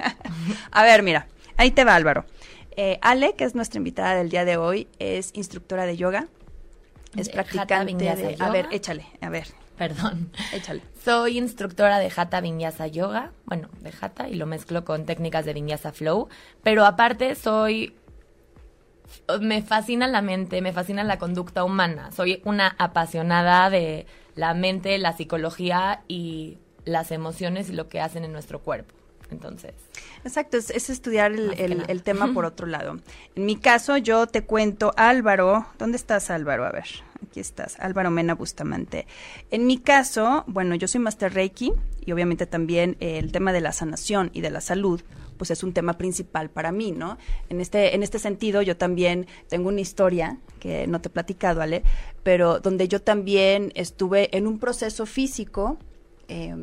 A 0.70 0.82
ver, 0.82 1.02
mira, 1.02 1.28
ahí 1.56 1.70
te 1.70 1.84
va 1.84 1.94
Álvaro. 1.94 2.24
Eh, 2.76 2.98
Ale, 3.02 3.34
que 3.34 3.44
es 3.44 3.54
nuestra 3.54 3.78
invitada 3.78 4.14
del 4.14 4.30
día 4.30 4.44
de 4.44 4.56
hoy, 4.56 4.86
es 4.98 5.30
instructora 5.34 5.84
de 5.84 5.96
yoga. 5.96 6.28
Es 7.16 7.28
practicante 7.28 7.94
de... 7.94 8.36
A 8.38 8.50
ver, 8.50 8.68
échale, 8.70 9.06
a 9.20 9.28
ver. 9.30 9.48
Perdón. 9.76 10.30
Échale. 10.52 10.82
Soy 11.08 11.38
instructora 11.38 11.98
de 12.00 12.12
Hatha 12.14 12.42
Vinyasa 12.42 12.86
Yoga, 12.86 13.32
bueno, 13.46 13.70
de 13.80 13.94
Hatha, 13.98 14.28
y 14.28 14.34
lo 14.34 14.44
mezclo 14.44 14.84
con 14.84 15.06
técnicas 15.06 15.46
de 15.46 15.54
Vinyasa 15.54 15.90
Flow, 15.90 16.28
pero 16.62 16.84
aparte 16.84 17.34
soy 17.34 17.94
me 19.40 19.62
fascina 19.62 20.06
la 20.06 20.20
mente, 20.20 20.60
me 20.60 20.74
fascina 20.74 21.04
la 21.04 21.18
conducta 21.18 21.64
humana. 21.64 22.12
Soy 22.12 22.42
una 22.44 22.76
apasionada 22.78 23.70
de 23.70 24.04
la 24.34 24.52
mente, 24.52 24.98
la 24.98 25.14
psicología 25.14 26.02
y 26.08 26.58
las 26.84 27.10
emociones 27.10 27.70
y 27.70 27.72
lo 27.72 27.88
que 27.88 28.02
hacen 28.02 28.26
en 28.26 28.32
nuestro 28.32 28.60
cuerpo. 28.60 28.97
Entonces. 29.30 29.74
Exacto, 30.24 30.56
es, 30.56 30.70
estudiar 30.70 31.32
el, 31.32 31.84
el, 31.86 32.02
tema 32.02 32.32
por 32.32 32.44
otro 32.44 32.66
lado. 32.66 32.98
En 33.34 33.46
mi 33.46 33.56
caso, 33.56 33.96
yo 33.96 34.26
te 34.26 34.42
cuento, 34.42 34.92
Álvaro, 34.96 35.66
¿dónde 35.78 35.96
estás 35.96 36.30
Álvaro? 36.30 36.64
A 36.64 36.72
ver, 36.72 36.86
aquí 37.26 37.40
estás, 37.40 37.78
Álvaro 37.78 38.10
Mena 38.10 38.34
Bustamante. 38.34 39.06
En 39.50 39.66
mi 39.66 39.78
caso, 39.78 40.44
bueno, 40.46 40.74
yo 40.74 40.88
soy 40.88 41.00
Master 41.00 41.34
Reiki 41.34 41.72
y 42.04 42.12
obviamente 42.12 42.46
también 42.46 42.96
el 43.00 43.32
tema 43.32 43.52
de 43.52 43.60
la 43.60 43.72
sanación 43.72 44.30
y 44.32 44.40
de 44.40 44.50
la 44.50 44.60
salud 44.60 45.02
pues 45.38 45.50
es 45.52 45.62
un 45.62 45.72
tema 45.72 45.96
principal 45.96 46.50
para 46.50 46.72
mí, 46.72 46.90
¿no? 46.90 47.16
En 47.48 47.60
este, 47.60 47.94
en 47.94 48.02
este 48.02 48.18
sentido, 48.18 48.60
yo 48.60 48.76
también 48.76 49.28
tengo 49.48 49.68
una 49.68 49.80
historia 49.80 50.38
que 50.58 50.86
no 50.88 51.00
te 51.00 51.08
he 51.08 51.10
platicado, 51.12 51.62
Ale, 51.62 51.84
pero 52.24 52.58
donde 52.58 52.88
yo 52.88 53.00
también 53.00 53.70
estuve 53.74 54.36
en 54.36 54.48
un 54.48 54.58
proceso 54.58 55.06
físico 55.06 55.78
eh, 56.26 56.54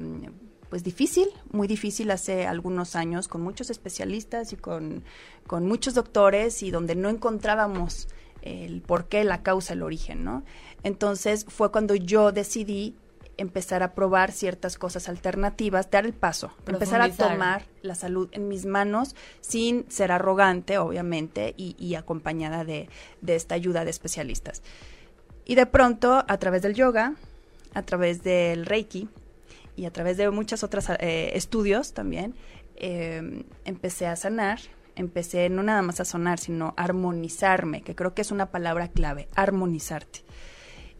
pues 0.75 0.83
difícil, 0.83 1.29
muy 1.53 1.69
difícil 1.69 2.11
hace 2.11 2.45
algunos 2.45 2.97
años, 2.97 3.29
con 3.29 3.39
muchos 3.39 3.69
especialistas 3.69 4.51
y 4.51 4.57
con, 4.57 5.05
con 5.47 5.65
muchos 5.65 5.93
doctores 5.93 6.61
y 6.63 6.69
donde 6.69 6.95
no 6.95 7.07
encontrábamos 7.07 8.09
el 8.41 8.81
por 8.81 9.05
qué, 9.05 9.23
la 9.23 9.41
causa, 9.41 9.71
el 9.71 9.83
origen, 9.83 10.25
¿no? 10.25 10.43
Entonces 10.83 11.45
fue 11.47 11.71
cuando 11.71 11.95
yo 11.95 12.33
decidí 12.33 12.93
empezar 13.37 13.83
a 13.83 13.93
probar 13.93 14.33
ciertas 14.33 14.77
cosas 14.77 15.07
alternativas, 15.07 15.89
dar 15.89 16.05
el 16.05 16.13
paso, 16.13 16.51
empezar 16.67 16.99
a 16.99 17.09
tomar 17.09 17.63
la 17.81 17.95
salud 17.95 18.27
en 18.33 18.49
mis 18.49 18.65
manos 18.65 19.15
sin 19.39 19.89
ser 19.89 20.11
arrogante, 20.11 20.77
obviamente, 20.77 21.53
y, 21.55 21.77
y 21.79 21.95
acompañada 21.95 22.65
de, 22.65 22.89
de 23.21 23.35
esta 23.35 23.55
ayuda 23.55 23.85
de 23.85 23.91
especialistas. 23.91 24.61
Y 25.45 25.55
de 25.55 25.67
pronto, 25.67 26.25
a 26.27 26.37
través 26.37 26.63
del 26.63 26.73
yoga, 26.73 27.13
a 27.73 27.81
través 27.83 28.23
del 28.23 28.65
Reiki, 28.65 29.07
y 29.75 29.85
a 29.85 29.91
través 29.91 30.17
de 30.17 30.29
muchos 30.29 30.63
otros 30.63 30.89
eh, 30.99 31.31
estudios 31.35 31.93
también, 31.93 32.35
em, 32.75 33.43
empecé 33.65 34.07
a 34.07 34.15
sanar, 34.15 34.59
empecé 34.95 35.49
no 35.49 35.63
nada 35.63 35.81
más 35.81 35.99
a 35.99 36.05
sonar, 36.05 36.39
sino 36.39 36.73
a 36.77 36.83
armonizarme, 36.83 37.81
que 37.81 37.95
creo 37.95 38.13
que 38.13 38.21
es 38.21 38.31
una 38.31 38.51
palabra 38.51 38.87
clave, 38.87 39.27
armonizarte. 39.35 40.23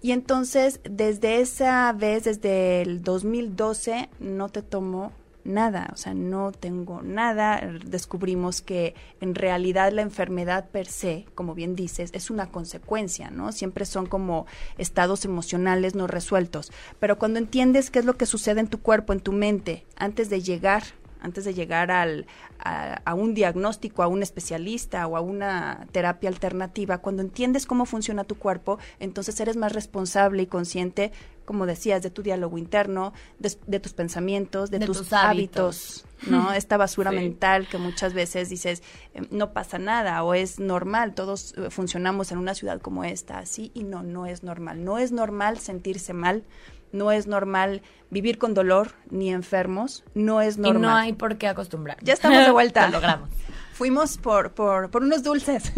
Y 0.02 0.12
entonces, 0.12 0.82
desde 0.84 1.42
esa 1.42 1.92
vez, 1.94 2.26
desde 2.26 2.82
el 2.82 3.02
2012, 3.02 4.10
no 4.20 4.50
te 4.50 4.62
tomo 4.62 5.14
nada, 5.46 5.90
o 5.94 5.96
sea, 5.96 6.14
no 6.14 6.52
tengo 6.52 7.02
nada. 7.02 7.62
Descubrimos 7.86 8.62
que 8.62 8.96
en 9.22 9.36
realidad 9.36 9.92
la 9.94 10.02
enfermedad 10.02 10.70
per 10.70 10.88
se, 10.88 11.26
como 11.36 11.56
bien 11.56 11.76
dices, 11.76 12.10
es 12.14 12.30
una 12.30 12.52
consecuencia, 12.52 13.30
¿no? 13.30 13.52
Siempre 13.52 13.86
son 13.86 14.08
como 14.08 14.46
estados 14.78 15.24
emocionales 15.24 15.96
no 15.96 16.08
resueltos. 16.08 16.72
Pero 17.00 17.18
cuando 17.18 17.40
entiendes 17.40 17.92
qué 17.92 18.00
es 18.00 18.06
lo 18.06 18.16
que 18.16 18.26
sucede 18.26 18.60
en 18.60 18.68
tu 18.68 18.82
cuerpo, 18.82 19.14
en 19.14 19.22
tu 19.22 19.32
mente, 19.32 19.86
antes 19.96 20.30
de 20.30 20.42
llegar 20.42 20.84
antes 21.26 21.44
de 21.44 21.54
llegar 21.54 21.92
al, 21.92 22.26
a, 22.60 23.14
un 23.14 23.34
diagnóstico, 23.34 24.04
a 24.04 24.08
un 24.08 24.24
especialista 24.24 25.06
o 25.08 25.18
a 25.18 25.22
una 25.22 25.88
terapia 25.92 26.30
alternativa, 26.30 27.00
cuando 27.00 27.22
entiendes 27.22 27.66
cómo 27.66 27.86
funciona 27.86 28.24
tu 28.24 28.36
cuerpo, 28.36 28.80
entonces 29.00 29.40
eres 29.40 29.58
más 29.58 29.74
responsable 29.74 30.44
y 30.44 30.48
consciente, 30.48 31.12
como 31.44 31.66
decías, 31.66 32.02
de 32.02 32.10
tu 32.10 32.24
diálogo 32.24 32.58
interno, 32.58 33.14
de, 33.40 33.80
tus 33.80 33.94
pensamientos, 33.94 34.72
de, 34.72 34.80
tus, 34.80 35.12
hábitos. 35.14 36.06
¿no? 36.28 36.54
Esta 36.54 36.78
basura 36.78 37.12
mental 37.12 37.68
que 37.68 37.78
muchas 37.78 38.14
veces 38.14 38.50
dices, 38.50 38.82
em, 39.14 39.28
no 39.32 39.52
pasa 39.54 39.78
nada 39.78 40.24
o 40.24 40.34
es 40.34 40.60
normal, 40.60 41.14
todos 41.14 41.54
eh, 41.58 41.70
funcionamos 41.70 42.32
en 42.32 42.38
una 42.38 42.56
ciudad 42.56 42.82
como 42.82 43.04
esta, 43.04 43.40
así, 43.40 43.72
y 43.74 43.84
no, 43.84 44.02
no 44.02 44.26
es 44.26 44.44
normal. 44.44 44.84
No 44.84 44.98
es 44.98 45.12
normal 45.12 45.60
sentirse 45.60 46.14
mal, 46.14 46.44
no 46.96 47.12
es 47.12 47.28
normal 47.28 47.82
vivir 48.10 48.38
con 48.38 48.54
dolor 48.54 48.94
ni 49.10 49.32
enfermos, 49.32 50.04
no 50.14 50.42
es 50.42 50.58
normal. 50.58 50.78
Y 50.78 50.82
no 50.82 50.96
hay 50.96 51.14
por 51.14 51.38
qué 51.38 51.48
acostumbrar. 51.48 51.98
Ya 52.02 52.14
estamos 52.14 52.46
de 52.46 52.52
vuelta. 52.52 52.86
Lo 52.88 52.94
logramos. 52.94 53.30
Fuimos 53.74 54.18
por, 54.18 54.54
por, 54.54 54.90
por 54.90 55.04
unos 55.04 55.22
dulces. 55.22 55.74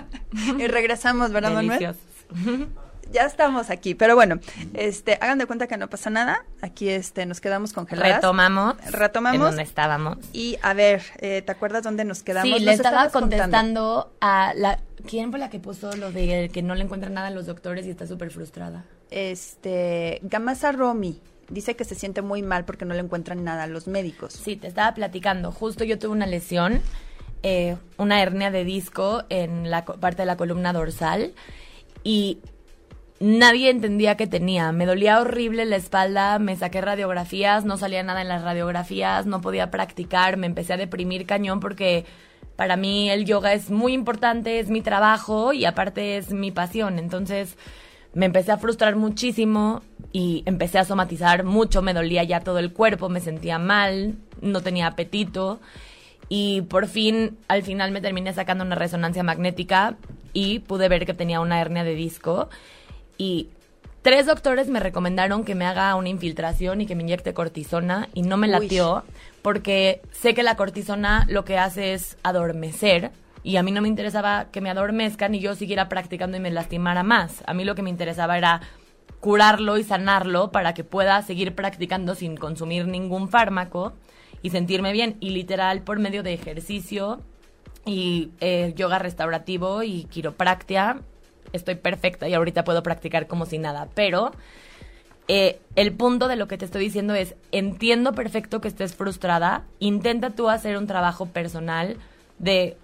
y 0.58 0.66
regresamos, 0.68 1.32
¿verdad, 1.32 1.56
Deliciosos. 1.56 2.00
Manuel? 2.30 2.68
ya 3.12 3.26
estamos 3.26 3.70
aquí, 3.70 3.94
pero 3.94 4.14
bueno, 4.14 4.38
este, 4.74 5.18
hagan 5.20 5.38
de 5.38 5.46
cuenta 5.46 5.66
que 5.66 5.76
no 5.76 5.88
pasa 5.88 6.10
nada. 6.10 6.44
Aquí 6.62 6.88
este, 6.88 7.26
nos 7.26 7.40
quedamos 7.40 7.72
congeladas. 7.72 8.16
Retomamos. 8.16 8.76
Retomamos. 8.90 9.36
En 9.36 9.42
donde 9.42 9.62
estábamos. 9.62 10.18
Y 10.32 10.58
a 10.62 10.72
ver, 10.72 11.02
eh, 11.18 11.42
¿te 11.42 11.52
acuerdas 11.52 11.82
dónde 11.82 12.04
nos 12.04 12.22
quedamos? 12.22 12.58
Sí, 12.58 12.64
le 12.64 12.72
estaba 12.72 13.10
contestando 13.10 14.12
a 14.20 14.52
la... 14.56 14.80
¿Quién 15.06 15.30
fue 15.30 15.38
la 15.38 15.50
que 15.50 15.58
puso 15.58 15.94
lo 15.96 16.12
de 16.12 16.48
que 16.52 16.62
no 16.62 16.74
le 16.74 16.84
encuentran 16.84 17.14
nada 17.14 17.28
a 17.28 17.30
los 17.30 17.46
doctores 17.46 17.86
y 17.86 17.90
está 17.90 18.06
súper 18.06 18.30
frustrada? 18.30 18.84
Este, 19.12 20.20
Gamasa 20.22 20.72
Romy. 20.72 21.20
Dice 21.48 21.76
que 21.76 21.84
se 21.84 21.94
siente 21.94 22.22
muy 22.22 22.42
mal 22.42 22.64
porque 22.64 22.84
no 22.84 22.94
le 22.94 23.00
encuentran 23.00 23.44
nada 23.44 23.64
a 23.64 23.66
los 23.66 23.86
médicos. 23.86 24.32
Sí, 24.32 24.56
te 24.56 24.68
estaba 24.68 24.94
platicando. 24.94 25.52
Justo 25.52 25.84
yo 25.84 25.98
tuve 25.98 26.12
una 26.12 26.26
lesión, 26.26 26.80
eh, 27.42 27.76
una 27.98 28.22
hernia 28.22 28.50
de 28.50 28.64
disco 28.64 29.24
en 29.28 29.70
la 29.70 29.84
parte 29.84 30.22
de 30.22 30.26
la 30.26 30.36
columna 30.36 30.72
dorsal 30.72 31.34
y 32.02 32.38
nadie 33.20 33.68
entendía 33.68 34.16
que 34.16 34.26
tenía. 34.26 34.72
Me 34.72 34.86
dolía 34.86 35.20
horrible 35.20 35.66
la 35.66 35.76
espalda, 35.76 36.38
me 36.38 36.56
saqué 36.56 36.80
radiografías, 36.80 37.64
no 37.64 37.76
salía 37.76 38.02
nada 38.02 38.22
en 38.22 38.28
las 38.28 38.42
radiografías, 38.42 39.26
no 39.26 39.40
podía 39.40 39.70
practicar, 39.70 40.38
me 40.38 40.46
empecé 40.46 40.72
a 40.72 40.78
deprimir 40.78 41.26
cañón 41.26 41.60
porque 41.60 42.06
para 42.56 42.76
mí 42.76 43.10
el 43.10 43.24
yoga 43.24 43.52
es 43.52 43.70
muy 43.70 43.92
importante, 43.92 44.58
es 44.58 44.70
mi 44.70 44.80
trabajo 44.82 45.52
y 45.52 45.66
aparte 45.66 46.16
es 46.16 46.32
mi 46.32 46.50
pasión. 46.50 46.98
Entonces 46.98 47.56
me 48.14 48.26
empecé 48.26 48.52
a 48.52 48.58
frustrar 48.58 48.96
muchísimo 48.96 49.82
y 50.12 50.42
empecé 50.44 50.78
a 50.78 50.84
somatizar 50.84 51.44
mucho, 51.44 51.82
me 51.82 51.94
dolía 51.94 52.22
ya 52.24 52.40
todo 52.40 52.58
el 52.58 52.72
cuerpo, 52.72 53.08
me 53.08 53.20
sentía 53.20 53.58
mal, 53.58 54.16
no 54.40 54.60
tenía 54.60 54.86
apetito 54.86 55.60
y 56.28 56.62
por 56.62 56.86
fin 56.86 57.38
al 57.48 57.62
final 57.62 57.90
me 57.90 58.00
terminé 58.00 58.32
sacando 58.32 58.64
una 58.64 58.74
resonancia 58.74 59.22
magnética 59.22 59.96
y 60.32 60.60
pude 60.60 60.88
ver 60.88 61.06
que 61.06 61.14
tenía 61.14 61.40
una 61.40 61.60
hernia 61.60 61.84
de 61.84 61.94
disco 61.94 62.48
y 63.16 63.48
tres 64.02 64.26
doctores 64.26 64.68
me 64.68 64.80
recomendaron 64.80 65.44
que 65.44 65.54
me 65.54 65.64
haga 65.64 65.94
una 65.94 66.08
infiltración 66.08 66.80
y 66.80 66.86
que 66.86 66.94
me 66.94 67.02
inyecte 67.02 67.34
cortisona 67.34 68.08
y 68.14 68.22
no 68.22 68.36
me 68.36 68.48
latió 68.48 69.04
porque 69.40 70.02
sé 70.10 70.34
que 70.34 70.42
la 70.42 70.56
cortisona 70.56 71.26
lo 71.28 71.44
que 71.44 71.58
hace 71.58 71.94
es 71.94 72.18
adormecer 72.22 73.10
y 73.44 73.56
a 73.56 73.62
mí 73.62 73.72
no 73.72 73.82
me 73.82 73.88
interesaba 73.88 74.46
que 74.52 74.60
me 74.60 74.70
adormezcan 74.70 75.34
y 75.34 75.40
yo 75.40 75.54
siguiera 75.54 75.88
practicando 75.88 76.36
y 76.36 76.40
me 76.40 76.50
lastimara 76.50 77.02
más. 77.02 77.42
A 77.46 77.54
mí 77.54 77.64
lo 77.64 77.74
que 77.74 77.82
me 77.82 77.90
interesaba 77.90 78.38
era 78.38 78.60
curarlo 79.20 79.78
y 79.78 79.84
sanarlo 79.84 80.52
para 80.52 80.74
que 80.74 80.84
pueda 80.84 81.20
seguir 81.22 81.54
practicando 81.54 82.14
sin 82.14 82.36
consumir 82.36 82.86
ningún 82.86 83.28
fármaco 83.28 83.94
y 84.42 84.50
sentirme 84.50 84.92
bien. 84.92 85.16
Y 85.20 85.30
literal 85.30 85.82
por 85.82 85.98
medio 85.98 86.22
de 86.22 86.34
ejercicio 86.34 87.20
y 87.84 88.30
eh, 88.40 88.74
yoga 88.76 88.98
restaurativo 88.98 89.82
y 89.82 90.04
quiropractia 90.04 91.00
estoy 91.52 91.74
perfecta 91.74 92.28
y 92.28 92.34
ahorita 92.34 92.64
puedo 92.64 92.82
practicar 92.82 93.26
como 93.26 93.46
si 93.46 93.58
nada. 93.58 93.88
Pero 93.94 94.32
eh, 95.28 95.60
el 95.76 95.92
punto 95.92 96.28
de 96.28 96.36
lo 96.36 96.48
que 96.48 96.58
te 96.58 96.64
estoy 96.64 96.84
diciendo 96.84 97.14
es, 97.14 97.34
entiendo 97.50 98.12
perfecto 98.12 98.60
que 98.60 98.68
estés 98.68 98.94
frustrada, 98.94 99.64
intenta 99.78 100.30
tú 100.30 100.48
hacer 100.48 100.76
un 100.76 100.86
trabajo 100.86 101.26
personal 101.26 101.96
de 102.38 102.76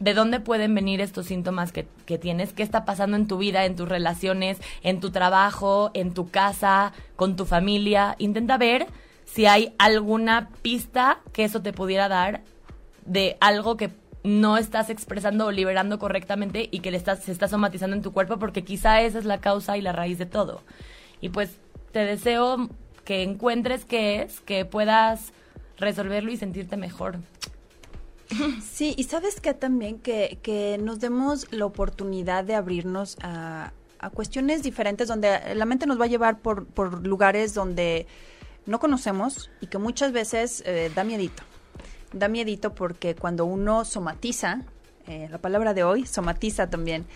de 0.00 0.14
dónde 0.14 0.40
pueden 0.40 0.74
venir 0.74 1.00
estos 1.00 1.26
síntomas 1.26 1.72
que, 1.72 1.86
que, 2.06 2.18
tienes, 2.18 2.52
qué 2.52 2.62
está 2.62 2.84
pasando 2.84 3.16
en 3.16 3.26
tu 3.26 3.38
vida, 3.38 3.64
en 3.64 3.76
tus 3.76 3.88
relaciones, 3.88 4.58
en 4.82 5.00
tu 5.00 5.10
trabajo, 5.10 5.90
en 5.94 6.14
tu 6.14 6.30
casa, 6.30 6.92
con 7.16 7.36
tu 7.36 7.44
familia. 7.44 8.14
Intenta 8.18 8.58
ver 8.58 8.86
si 9.24 9.46
hay 9.46 9.74
alguna 9.78 10.50
pista 10.62 11.20
que 11.32 11.44
eso 11.44 11.62
te 11.62 11.72
pudiera 11.72 12.08
dar 12.08 12.42
de 13.04 13.36
algo 13.40 13.76
que 13.76 13.90
no 14.22 14.58
estás 14.58 14.90
expresando 14.90 15.46
o 15.46 15.50
liberando 15.50 15.98
correctamente 15.98 16.68
y 16.70 16.80
que 16.80 16.90
le 16.90 16.96
estás, 16.96 17.24
se 17.24 17.32
está 17.32 17.48
somatizando 17.48 17.96
en 17.96 18.02
tu 18.02 18.12
cuerpo 18.12 18.38
porque 18.38 18.64
quizá 18.64 19.00
esa 19.00 19.18
es 19.18 19.24
la 19.24 19.38
causa 19.38 19.76
y 19.76 19.80
la 19.80 19.92
raíz 19.92 20.18
de 20.18 20.26
todo. 20.26 20.62
Y 21.20 21.30
pues 21.30 21.58
te 21.92 22.00
deseo 22.00 22.68
que 23.04 23.22
encuentres 23.22 23.84
qué 23.84 24.22
es, 24.22 24.40
que 24.40 24.64
puedas 24.64 25.32
resolverlo 25.78 26.30
y 26.30 26.36
sentirte 26.36 26.76
mejor. 26.76 27.18
Sí, 28.62 28.94
y 28.96 29.04
sabes 29.04 29.40
que 29.40 29.54
también 29.54 29.98
que, 29.98 30.38
que 30.42 30.78
nos 30.78 31.00
demos 31.00 31.46
la 31.50 31.66
oportunidad 31.66 32.44
de 32.44 32.54
abrirnos 32.54 33.16
a, 33.22 33.72
a, 33.98 34.10
cuestiones 34.10 34.62
diferentes 34.62 35.08
donde 35.08 35.54
la 35.54 35.64
mente 35.64 35.86
nos 35.86 36.00
va 36.00 36.04
a 36.04 36.08
llevar 36.08 36.40
por, 36.40 36.66
por 36.66 37.06
lugares 37.06 37.54
donde 37.54 38.06
no 38.66 38.78
conocemos 38.78 39.50
y 39.60 39.66
que 39.66 39.78
muchas 39.78 40.12
veces 40.12 40.62
eh, 40.66 40.90
da 40.94 41.02
miedito. 41.02 41.42
Da 42.12 42.28
miedito 42.28 42.74
porque 42.74 43.14
cuando 43.14 43.44
uno 43.46 43.84
somatiza, 43.84 44.62
eh, 45.06 45.28
la 45.30 45.38
palabra 45.38 45.72
de 45.72 45.84
hoy, 45.84 46.06
somatiza 46.06 46.68
también, 46.68 47.06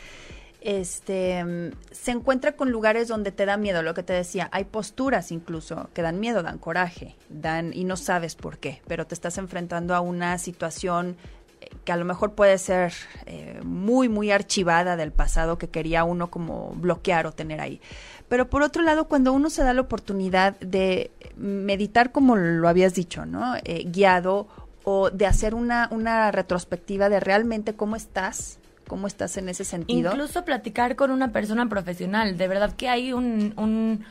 este, 0.64 1.72
se 1.90 2.10
encuentra 2.10 2.52
con 2.52 2.70
lugares 2.70 3.08
donde 3.08 3.32
te 3.32 3.46
da 3.46 3.56
miedo, 3.56 3.82
lo 3.82 3.94
que 3.94 4.02
te 4.02 4.12
decía, 4.12 4.48
hay 4.52 4.64
posturas 4.64 5.32
incluso 5.32 5.88
que 5.92 6.02
dan 6.02 6.20
miedo, 6.20 6.42
dan 6.42 6.58
coraje, 6.58 7.16
dan 7.28 7.72
y 7.74 7.84
no 7.84 7.96
sabes 7.96 8.34
por 8.34 8.58
qué, 8.58 8.80
pero 8.86 9.06
te 9.06 9.14
estás 9.14 9.38
enfrentando 9.38 9.94
a 9.94 10.00
una 10.00 10.38
situación 10.38 11.16
eh, 11.60 11.68
que 11.84 11.92
a 11.92 11.96
lo 11.96 12.04
mejor 12.04 12.34
puede 12.34 12.58
ser 12.58 12.92
eh, 13.26 13.60
muy, 13.64 14.08
muy 14.08 14.30
archivada 14.30 14.96
del 14.96 15.12
pasado 15.12 15.58
que 15.58 15.68
quería 15.68 16.04
uno 16.04 16.30
como 16.30 16.70
bloquear 16.76 17.26
o 17.26 17.32
tener 17.32 17.60
ahí. 17.60 17.80
Pero 18.28 18.48
por 18.48 18.62
otro 18.62 18.82
lado, 18.82 19.08
cuando 19.08 19.32
uno 19.32 19.50
se 19.50 19.62
da 19.62 19.74
la 19.74 19.82
oportunidad 19.82 20.58
de 20.60 21.10
meditar 21.36 22.12
como 22.12 22.36
lo 22.36 22.68
habías 22.68 22.94
dicho, 22.94 23.26
¿no? 23.26 23.54
guiado 23.84 24.46
o 24.84 25.10
de 25.10 25.26
hacer 25.26 25.54
una, 25.54 25.88
una 25.90 26.30
retrospectiva 26.30 27.08
de 27.08 27.20
realmente 27.20 27.74
cómo 27.74 27.94
estás, 27.94 28.58
cómo 28.92 29.06
estás 29.06 29.38
en 29.38 29.48
ese 29.48 29.64
sentido. 29.64 30.10
Incluso 30.10 30.44
platicar 30.44 30.96
con 30.96 31.10
una 31.12 31.32
persona 31.32 31.66
profesional. 31.66 32.36
De 32.36 32.46
verdad 32.46 32.74
que 32.76 32.90
hay 32.90 33.14
un, 33.14 34.04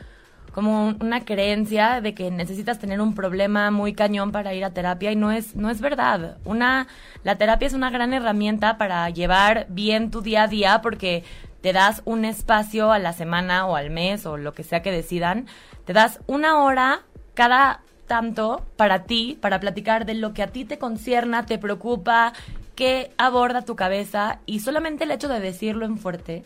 como 0.52 0.96
una 0.98 1.24
creencia 1.24 2.00
de 2.00 2.14
que 2.14 2.32
necesitas 2.32 2.80
tener 2.80 3.00
un 3.00 3.14
problema 3.14 3.70
muy 3.70 3.92
cañón 3.92 4.32
para 4.32 4.54
ir 4.54 4.64
a 4.64 4.74
terapia 4.74 5.12
y 5.12 5.14
no 5.14 5.30
es 5.30 5.54
no 5.54 5.70
es 5.70 5.80
verdad. 5.80 6.38
Una 6.44 6.88
la 7.22 7.38
terapia 7.38 7.68
es 7.68 7.74
una 7.74 7.90
gran 7.90 8.12
herramienta 8.12 8.76
para 8.76 9.08
llevar 9.10 9.66
bien 9.68 10.10
tu 10.10 10.20
día 10.20 10.42
a 10.42 10.48
día 10.48 10.80
porque 10.82 11.22
te 11.60 11.72
das 11.72 12.02
un 12.04 12.24
espacio 12.24 12.90
a 12.90 12.98
la 12.98 13.12
semana 13.12 13.66
o 13.66 13.76
al 13.76 13.90
mes 13.90 14.26
o 14.26 14.36
lo 14.36 14.52
que 14.52 14.64
sea 14.64 14.82
que 14.82 14.90
decidan, 14.90 15.46
te 15.84 15.92
das 15.92 16.18
una 16.26 16.58
hora 16.58 17.02
cada 17.34 17.82
tanto 18.08 18.66
para 18.76 19.04
ti, 19.04 19.38
para 19.40 19.60
platicar 19.60 20.06
de 20.06 20.14
lo 20.14 20.34
que 20.34 20.42
a 20.42 20.48
ti 20.48 20.64
te 20.64 20.78
concierna, 20.78 21.46
te 21.46 21.58
preocupa, 21.58 22.32
que 22.74 23.12
aborda 23.18 23.62
tu 23.62 23.76
cabeza 23.76 24.40
y 24.46 24.60
solamente 24.60 25.04
el 25.04 25.10
hecho 25.10 25.28
de 25.28 25.40
decirlo 25.40 25.84
en 25.84 25.98
fuerte, 25.98 26.44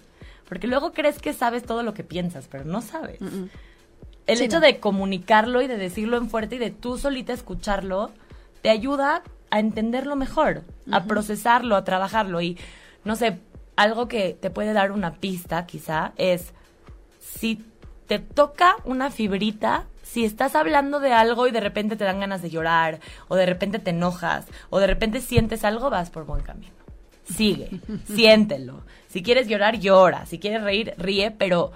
porque 0.49 0.67
luego 0.67 0.93
crees 0.93 1.19
que 1.19 1.33
sabes 1.33 1.65
todo 1.65 1.83
lo 1.83 1.95
que 1.95 2.05
piensas, 2.05 2.49
pero 2.51 2.65
no 2.65 2.83
sabes. 2.83 3.19
El 4.27 4.41
hecho 4.41 4.61
de 4.61 4.81
comunicarlo 4.81 5.63
y 5.63 5.67
de 5.67 5.77
decirlo 5.77 6.17
en 6.17 6.29
fuerte 6.29 6.57
y 6.57 6.59
de 6.59 6.71
tú 6.71 6.99
solita 6.99 7.33
escucharlo, 7.33 8.11
te 8.63 8.71
ayuda 8.71 9.23
a 9.51 9.61
entenderlo 9.61 10.17
mejor, 10.17 10.63
a 10.91 11.05
procesarlo, 11.05 11.77
a 11.77 11.85
trabajarlo. 11.85 12.41
Y 12.41 12.59
no 13.05 13.15
sé, 13.15 13.39
algo 13.77 14.09
que 14.09 14.37
te 14.41 14.51
puede 14.51 14.73
dar 14.73 14.91
una 14.91 15.15
pista 15.15 15.67
quizá 15.67 16.13
es 16.17 16.53
si 17.21 17.65
te 18.07 18.19
toca 18.19 18.77
una 18.85 19.11
fibrita 19.11 19.85
si 20.17 20.25
estás 20.25 20.55
hablando 20.55 20.99
de 20.99 21.13
algo 21.13 21.47
y 21.47 21.51
de 21.51 21.61
repente 21.61 21.95
te 21.95 22.05
dan 22.05 22.21
ganas 22.21 22.41
de 22.41 22.49
llorar, 22.49 23.01
o 23.29 23.37
de 23.37 23.45
repente 23.45 23.79
te 23.79 23.91
enojas, 23.91 24.47
o 24.71 24.79
de 24.79 24.87
repente 24.87 25.21
sientes 25.21 25.63
algo, 25.63 25.91
vas 25.91 26.09
por 26.09 26.25
buen 26.25 26.43
camino. 26.43 26.73
Sigue, 27.31 27.69
siéntelo. 28.07 28.81
Si 29.09 29.23
quieres 29.23 29.47
llorar, 29.47 29.79
llora. 29.79 30.25
Si 30.25 30.39
quieres 30.39 30.63
reír, 30.63 30.95
ríe, 30.97 31.33
pero 31.33 31.73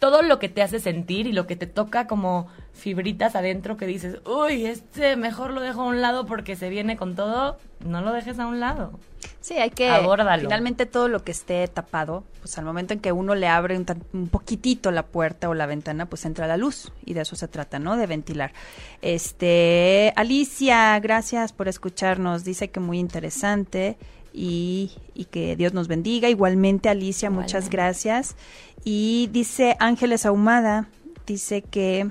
todo 0.00 0.22
lo 0.22 0.40
que 0.40 0.48
te 0.48 0.60
hace 0.60 0.80
sentir 0.80 1.28
y 1.28 1.32
lo 1.32 1.46
que 1.46 1.54
te 1.54 1.68
toca 1.68 2.08
como 2.08 2.48
fibritas 2.72 3.36
adentro 3.36 3.76
que 3.76 3.86
dices, 3.86 4.18
uy, 4.26 4.66
este 4.66 5.14
mejor 5.14 5.52
lo 5.52 5.60
dejo 5.60 5.82
a 5.82 5.86
un 5.86 6.00
lado 6.00 6.26
porque 6.26 6.56
se 6.56 6.68
viene 6.68 6.96
con 6.96 7.14
todo, 7.14 7.58
no 7.78 8.00
lo 8.00 8.12
dejes 8.12 8.40
a 8.40 8.48
un 8.48 8.58
lado. 8.58 8.98
Sí, 9.40 9.54
hay 9.54 9.70
que 9.70 9.88
Abórdalo. 9.88 10.42
finalmente 10.42 10.84
todo 10.84 11.08
lo 11.08 11.24
que 11.24 11.32
esté 11.32 11.66
tapado, 11.68 12.24
pues 12.40 12.58
al 12.58 12.64
momento 12.66 12.92
en 12.92 13.00
que 13.00 13.10
uno 13.10 13.34
le 13.34 13.48
abre 13.48 13.76
un, 13.76 13.86
un 14.12 14.28
poquitito 14.28 14.90
la 14.90 15.06
puerta 15.06 15.48
o 15.48 15.54
la 15.54 15.64
ventana, 15.66 16.06
pues 16.06 16.26
entra 16.26 16.46
la 16.46 16.58
luz 16.58 16.92
y 17.06 17.14
de 17.14 17.22
eso 17.22 17.36
se 17.36 17.48
trata, 17.48 17.78
¿no? 17.78 17.96
De 17.96 18.06
ventilar. 18.06 18.52
Este, 19.00 20.12
Alicia, 20.16 20.98
gracias 21.00 21.52
por 21.52 21.68
escucharnos. 21.68 22.44
Dice 22.44 22.68
que 22.68 22.80
muy 22.80 22.98
interesante 22.98 23.96
y, 24.34 24.92
y 25.14 25.24
que 25.24 25.56
Dios 25.56 25.72
nos 25.72 25.88
bendiga. 25.88 26.28
Igualmente, 26.28 26.90
Alicia, 26.90 27.30
muchas 27.30 27.70
gracias. 27.70 28.36
Y 28.84 29.30
dice 29.32 29.76
Ángeles 29.80 30.26
Ahumada, 30.26 30.88
dice 31.26 31.62
que 31.62 32.08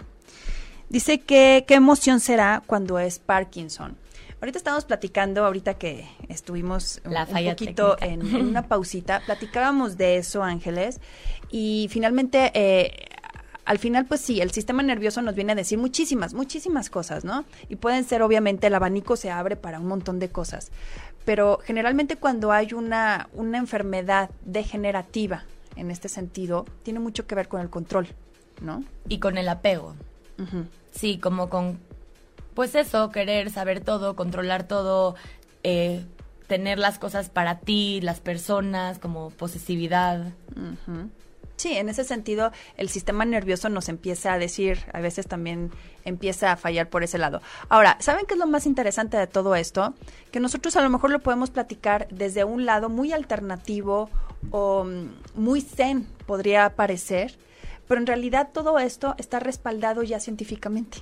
Dice 0.89 1.19
que 1.19 1.65
qué 1.67 1.75
emoción 1.75 2.19
será 2.19 2.63
cuando 2.65 2.97
es 2.97 3.19
Parkinson. 3.19 3.95
Ahorita 4.41 4.57
estamos 4.57 4.85
platicando, 4.85 5.45
ahorita 5.45 5.73
que 5.73 6.07
estuvimos 6.29 7.01
un, 7.03 7.13
La 7.13 7.23
un 7.23 7.27
falla 7.27 7.51
poquito 7.51 7.97
en, 7.99 8.35
una 8.35 8.63
pausita, 8.67 9.21
platicábamos 9.25 9.97
de 9.97 10.17
eso, 10.17 10.43
Ángeles, 10.43 11.01
y 11.51 11.87
finalmente, 11.89 12.51
eh, 12.53 13.09
al 13.65 13.79
final, 13.79 14.05
pues 14.05 14.21
sí, 14.21 14.39
el 14.39 14.51
sistema 14.51 14.81
nervioso 14.81 15.21
nos 15.21 15.35
viene 15.35 15.51
a 15.51 15.55
decir 15.55 15.77
muchísimas, 15.77 16.33
muchísimas 16.33 16.89
cosas, 16.89 17.25
¿no? 17.25 17.43
Y 17.67 17.75
pueden 17.75 18.05
ser, 18.05 18.21
obviamente, 18.21 18.67
el 18.67 18.75
abanico 18.75 19.17
se 19.17 19.29
abre 19.29 19.57
para 19.57 19.79
un 19.79 19.87
montón 19.87 20.19
de 20.19 20.29
cosas, 20.29 20.71
pero 21.25 21.59
generalmente 21.63 22.15
cuando 22.15 22.53
hay 22.53 22.73
una, 22.73 23.27
una 23.33 23.57
enfermedad 23.57 24.29
degenerativa, 24.45 25.43
en 25.75 25.91
este 25.91 26.07
sentido, 26.09 26.65
tiene 26.83 26.99
mucho 26.99 27.27
que 27.27 27.35
ver 27.35 27.47
con 27.47 27.61
el 27.61 27.69
control, 27.69 28.07
¿no? 28.61 28.83
Y 29.07 29.19
con 29.19 29.37
el 29.37 29.49
apego. 29.49 29.95
Sí, 30.91 31.17
como 31.17 31.49
con, 31.49 31.77
pues 32.59 32.75
eso, 32.75 33.09
querer 33.09 33.49
saber 33.51 33.79
todo, 33.79 34.17
controlar 34.17 34.67
todo, 34.67 35.15
eh, 35.63 36.03
tener 36.47 36.77
las 36.77 36.99
cosas 36.99 37.29
para 37.29 37.59
ti, 37.59 38.01
las 38.01 38.19
personas, 38.19 38.99
como 38.99 39.29
posesividad. 39.29 40.33
Sí, 41.55 41.77
en 41.77 41.87
ese 41.87 42.03
sentido, 42.03 42.51
el 42.75 42.89
sistema 42.89 43.23
nervioso 43.23 43.69
nos 43.69 43.87
empieza 43.87 44.33
a 44.33 44.37
decir, 44.37 44.79
a 44.91 44.99
veces 44.99 45.25
también 45.25 45.71
empieza 46.03 46.51
a 46.51 46.57
fallar 46.57 46.89
por 46.89 47.01
ese 47.01 47.17
lado. 47.17 47.41
Ahora, 47.69 47.95
¿saben 48.01 48.25
qué 48.25 48.33
es 48.33 48.39
lo 48.41 48.45
más 48.45 48.65
interesante 48.65 49.15
de 49.15 49.27
todo 49.27 49.55
esto? 49.55 49.93
Que 50.29 50.41
nosotros 50.41 50.75
a 50.75 50.81
lo 50.81 50.89
mejor 50.89 51.11
lo 51.11 51.19
podemos 51.19 51.51
platicar 51.51 52.09
desde 52.11 52.43
un 52.43 52.65
lado 52.65 52.89
muy 52.89 53.13
alternativo 53.13 54.09
o 54.51 54.83
mm, 54.83 55.39
muy 55.41 55.61
zen, 55.61 56.05
podría 56.25 56.75
parecer, 56.75 57.37
pero 57.87 58.01
en 58.01 58.07
realidad 58.07 58.49
todo 58.51 58.79
esto 58.79 59.15
está 59.17 59.39
respaldado 59.39 60.03
ya 60.03 60.19
científicamente. 60.19 60.97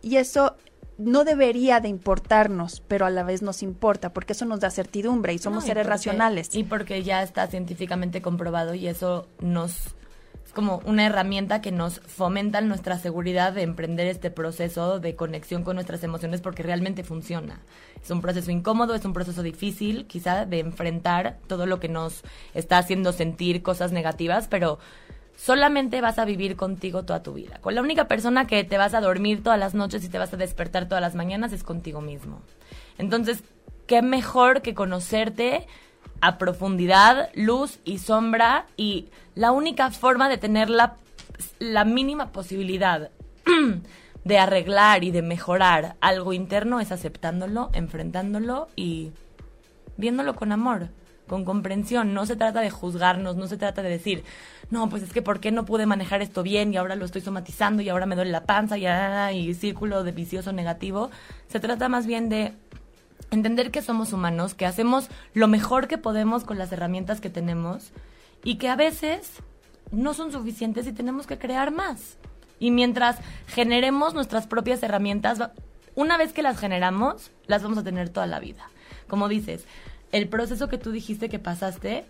Y 0.00 0.16
eso 0.16 0.56
no 1.04 1.24
debería 1.24 1.80
de 1.80 1.88
importarnos, 1.88 2.82
pero 2.88 3.06
a 3.06 3.10
la 3.10 3.22
vez 3.22 3.42
nos 3.42 3.62
importa, 3.62 4.12
porque 4.12 4.32
eso 4.32 4.44
nos 4.44 4.60
da 4.60 4.70
certidumbre 4.70 5.32
y 5.34 5.38
somos 5.38 5.64
No, 5.64 5.66
y 5.66 5.68
seres 5.68 5.82
porque- 5.84 5.90
racionales. 5.90 6.54
Y 6.54 6.64
porque 6.64 7.02
ya 7.02 7.22
está 7.22 7.46
científicamente 7.46 8.22
comprobado 8.22 8.74
y 8.74 8.86
eso 8.86 9.26
nos 9.40 9.94
es 10.44 10.52
como 10.52 10.82
una 10.84 11.06
herramienta 11.06 11.60
que 11.60 11.70
nos 11.70 12.00
fomenta 12.00 12.60
nuestra 12.60 12.98
seguridad 12.98 13.52
de 13.52 13.62
emprender 13.62 14.08
este 14.08 14.30
proceso 14.30 14.98
de 14.98 15.14
conexión 15.14 15.62
con 15.62 15.76
nuestras 15.76 16.02
emociones 16.02 16.40
porque 16.40 16.62
realmente 16.64 17.04
funciona. 17.04 17.60
Es 18.02 18.10
un 18.10 18.20
proceso 18.20 18.50
incómodo, 18.50 18.94
es 18.96 19.04
un 19.04 19.12
proceso 19.12 19.42
difícil 19.44 20.04
quizá 20.06 20.44
de 20.44 20.58
enfrentar 20.58 21.38
todo 21.46 21.66
lo 21.66 21.78
que 21.78 21.88
nos 21.88 22.22
está 22.54 22.78
haciendo 22.78 23.12
sentir 23.12 23.62
cosas 23.62 23.92
negativas, 23.92 24.48
pero 24.48 24.78
solamente 25.36 26.00
vas 26.00 26.18
a 26.18 26.24
vivir 26.24 26.56
contigo 26.56 27.04
toda 27.04 27.22
tu 27.22 27.34
vida. 27.34 27.58
Con 27.60 27.74
la 27.74 27.82
única 27.82 28.06
persona 28.08 28.46
que 28.46 28.64
te 28.64 28.78
vas 28.78 28.94
a 28.94 29.00
dormir 29.00 29.42
todas 29.42 29.58
las 29.58 29.74
noches 29.74 30.04
y 30.04 30.08
te 30.08 30.18
vas 30.18 30.32
a 30.32 30.36
despertar 30.36 30.86
todas 30.88 31.02
las 31.02 31.14
mañanas 31.14 31.52
es 31.52 31.62
contigo 31.62 32.00
mismo. 32.00 32.40
Entonces, 32.98 33.42
qué 33.86 34.02
mejor 34.02 34.62
que 34.62 34.74
conocerte 34.74 35.66
a 36.20 36.38
profundidad, 36.38 37.30
luz 37.34 37.80
y 37.84 37.98
sombra 37.98 38.66
y 38.76 39.08
la 39.34 39.50
única 39.50 39.90
forma 39.90 40.28
de 40.28 40.38
tener 40.38 40.70
la, 40.70 40.96
la 41.58 41.84
mínima 41.84 42.30
posibilidad 42.30 43.10
de 44.24 44.38
arreglar 44.38 45.02
y 45.02 45.10
de 45.10 45.22
mejorar 45.22 45.96
algo 46.00 46.32
interno 46.32 46.80
es 46.80 46.92
aceptándolo, 46.92 47.70
enfrentándolo 47.72 48.68
y 48.76 49.10
viéndolo 49.96 50.36
con 50.36 50.52
amor, 50.52 50.90
con 51.32 51.46
comprensión. 51.46 52.12
No 52.12 52.26
se 52.26 52.36
trata 52.36 52.60
de 52.60 52.68
juzgarnos, 52.68 53.36
no 53.36 53.46
se 53.46 53.56
trata 53.56 53.82
de 53.82 53.88
decir, 53.88 54.22
no, 54.68 54.90
pues 54.90 55.02
es 55.02 55.14
que 55.14 55.22
¿por 55.22 55.40
qué 55.40 55.50
no 55.50 55.64
pude 55.64 55.86
manejar 55.86 56.20
esto 56.20 56.42
bien 56.42 56.74
y 56.74 56.76
ahora 56.76 56.94
lo 56.94 57.06
estoy 57.06 57.22
somatizando 57.22 57.80
y 57.80 57.88
ahora 57.88 58.04
me 58.04 58.16
duele 58.16 58.30
la 58.30 58.44
panza 58.44 58.76
y, 58.76 58.84
ah, 58.84 59.32
y 59.32 59.54
círculo 59.54 60.04
de 60.04 60.12
vicioso 60.12 60.52
negativo? 60.52 61.10
Se 61.48 61.58
trata 61.58 61.88
más 61.88 62.06
bien 62.06 62.28
de 62.28 62.52
entender 63.30 63.70
que 63.70 63.80
somos 63.80 64.12
humanos, 64.12 64.52
que 64.52 64.66
hacemos 64.66 65.08
lo 65.32 65.48
mejor 65.48 65.88
que 65.88 65.96
podemos 65.96 66.44
con 66.44 66.58
las 66.58 66.70
herramientas 66.70 67.22
que 67.22 67.30
tenemos 67.30 67.92
y 68.44 68.56
que 68.56 68.68
a 68.68 68.76
veces 68.76 69.38
no 69.90 70.12
son 70.12 70.32
suficientes 70.32 70.86
y 70.86 70.92
tenemos 70.92 71.26
que 71.26 71.38
crear 71.38 71.70
más. 71.70 72.18
Y 72.58 72.72
mientras 72.72 73.16
generemos 73.46 74.12
nuestras 74.12 74.46
propias 74.46 74.82
herramientas, 74.82 75.38
una 75.94 76.18
vez 76.18 76.34
que 76.34 76.42
las 76.42 76.58
generamos, 76.58 77.30
las 77.46 77.62
vamos 77.62 77.78
a 77.78 77.84
tener 77.84 78.10
toda 78.10 78.26
la 78.26 78.38
vida. 78.38 78.68
Como 79.08 79.28
dices, 79.28 79.64
el 80.12 80.28
proceso 80.28 80.68
que 80.68 80.78
tú 80.78 80.92
dijiste 80.92 81.28
que 81.28 81.38
pasaste, 81.38 82.04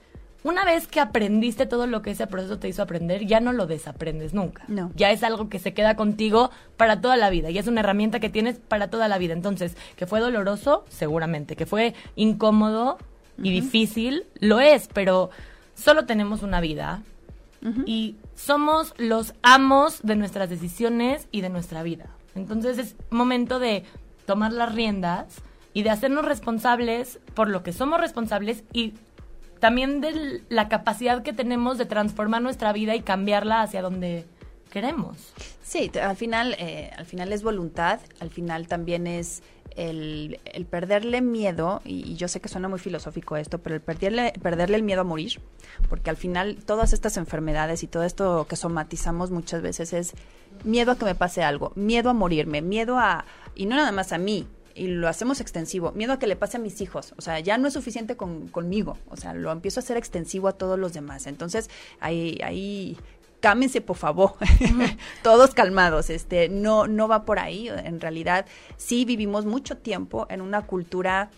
una 0.44 0.64
vez 0.64 0.88
que 0.88 0.98
aprendiste 0.98 1.66
todo 1.66 1.86
lo 1.86 2.02
que 2.02 2.10
ese 2.10 2.26
proceso 2.26 2.58
te 2.58 2.68
hizo 2.68 2.82
aprender, 2.82 3.26
ya 3.26 3.38
no 3.40 3.52
lo 3.52 3.66
desaprendes 3.66 4.34
nunca. 4.34 4.64
No. 4.66 4.90
Ya 4.96 5.12
es 5.12 5.22
algo 5.22 5.48
que 5.48 5.60
se 5.60 5.72
queda 5.72 5.94
contigo 5.94 6.50
para 6.76 7.00
toda 7.00 7.16
la 7.16 7.30
vida 7.30 7.50
y 7.50 7.58
es 7.58 7.68
una 7.68 7.80
herramienta 7.80 8.18
que 8.18 8.28
tienes 8.28 8.58
para 8.58 8.88
toda 8.90 9.06
la 9.06 9.18
vida. 9.18 9.34
Entonces, 9.34 9.76
que 9.96 10.06
fue 10.06 10.20
doloroso, 10.20 10.84
seguramente, 10.88 11.54
que 11.54 11.64
fue 11.64 11.94
incómodo 12.16 12.98
y 13.40 13.50
difícil, 13.52 14.24
lo 14.40 14.60
es, 14.60 14.88
pero 14.92 15.30
solo 15.74 16.06
tenemos 16.06 16.42
una 16.42 16.60
vida 16.60 17.02
y 17.86 18.16
somos 18.34 18.92
los 18.98 19.34
amos 19.42 20.02
de 20.02 20.16
nuestras 20.16 20.50
decisiones 20.50 21.28
y 21.30 21.42
de 21.42 21.48
nuestra 21.48 21.84
vida. 21.84 22.06
Entonces 22.34 22.78
es 22.78 22.96
momento 23.10 23.60
de 23.60 23.84
tomar 24.26 24.52
las 24.52 24.74
riendas 24.74 25.36
y 25.74 25.82
de 25.82 25.90
hacernos 25.90 26.24
responsables 26.24 27.18
por 27.34 27.48
lo 27.48 27.62
que 27.62 27.72
somos 27.72 28.00
responsables 28.00 28.64
y 28.72 28.94
también 29.60 30.00
de 30.00 30.42
la 30.48 30.68
capacidad 30.68 31.22
que 31.22 31.32
tenemos 31.32 31.78
de 31.78 31.86
transformar 31.86 32.42
nuestra 32.42 32.72
vida 32.72 32.96
y 32.96 33.00
cambiarla 33.00 33.62
hacia 33.62 33.80
donde 33.80 34.26
queremos. 34.72 35.16
Sí, 35.62 35.90
al 36.02 36.16
final, 36.16 36.56
eh, 36.58 36.90
al 36.96 37.06
final 37.06 37.32
es 37.32 37.42
voluntad, 37.42 38.00
al 38.18 38.30
final 38.30 38.66
también 38.66 39.06
es 39.06 39.42
el, 39.76 40.40
perderle 40.68 41.20
miedo, 41.20 41.80
y, 41.84 42.10
y 42.10 42.16
yo 42.16 42.26
sé 42.28 42.40
que 42.40 42.48
suena 42.48 42.68
muy 42.68 42.78
filosófico 42.78 43.36
esto, 43.36 43.58
pero 43.58 43.74
el 43.76 43.80
perderle, 43.80 44.32
perderle 44.42 44.76
el 44.76 44.82
miedo 44.82 45.02
a 45.02 45.04
morir, 45.04 45.40
porque 45.88 46.10
al 46.10 46.16
final 46.16 46.56
todas 46.64 46.92
estas 46.92 47.16
enfermedades 47.16 47.82
y 47.82 47.86
todo 47.86 48.02
esto 48.02 48.46
que 48.48 48.56
somatizamos 48.56 49.30
muchas 49.30 49.62
veces 49.62 49.92
es 49.92 50.14
miedo 50.64 50.92
a 50.92 50.98
que 50.98 51.04
me 51.04 51.14
pase 51.14 51.42
algo, 51.42 51.72
miedo 51.76 52.10
a 52.10 52.14
morirme, 52.14 52.62
miedo 52.62 52.98
a, 52.98 53.24
y 53.54 53.66
no 53.66 53.76
nada 53.76 53.92
más 53.92 54.12
a 54.12 54.18
mí, 54.18 54.46
y 54.74 54.88
lo 54.88 55.08
hacemos 55.08 55.40
extensivo, 55.40 55.92
miedo 55.92 56.12
a 56.12 56.18
que 56.18 56.26
le 56.26 56.36
pase 56.36 56.56
a 56.56 56.60
mis 56.60 56.80
hijos, 56.80 57.14
o 57.16 57.20
sea, 57.20 57.40
ya 57.40 57.58
no 57.58 57.68
es 57.68 57.74
suficiente 57.74 58.16
con, 58.16 58.48
conmigo, 58.48 58.98
o 59.08 59.16
sea, 59.16 59.34
lo 59.34 59.50
empiezo 59.50 59.80
a 59.80 59.82
hacer 59.82 59.96
extensivo 59.96 60.48
a 60.48 60.52
todos 60.52 60.78
los 60.78 60.92
demás, 60.92 61.26
entonces 61.26 61.70
ahí, 62.00 62.38
ahí 62.42 62.96
cámense 63.40 63.80
por 63.80 63.96
favor, 63.96 64.34
todos 65.22 65.52
calmados, 65.52 66.10
este, 66.10 66.48
no, 66.48 66.86
no 66.86 67.08
va 67.08 67.24
por 67.24 67.38
ahí, 67.38 67.68
en 67.68 68.00
realidad 68.00 68.46
sí 68.76 69.04
vivimos 69.04 69.44
mucho 69.44 69.76
tiempo 69.76 70.26
en 70.30 70.40
una 70.40 70.62
cultura 70.62 71.30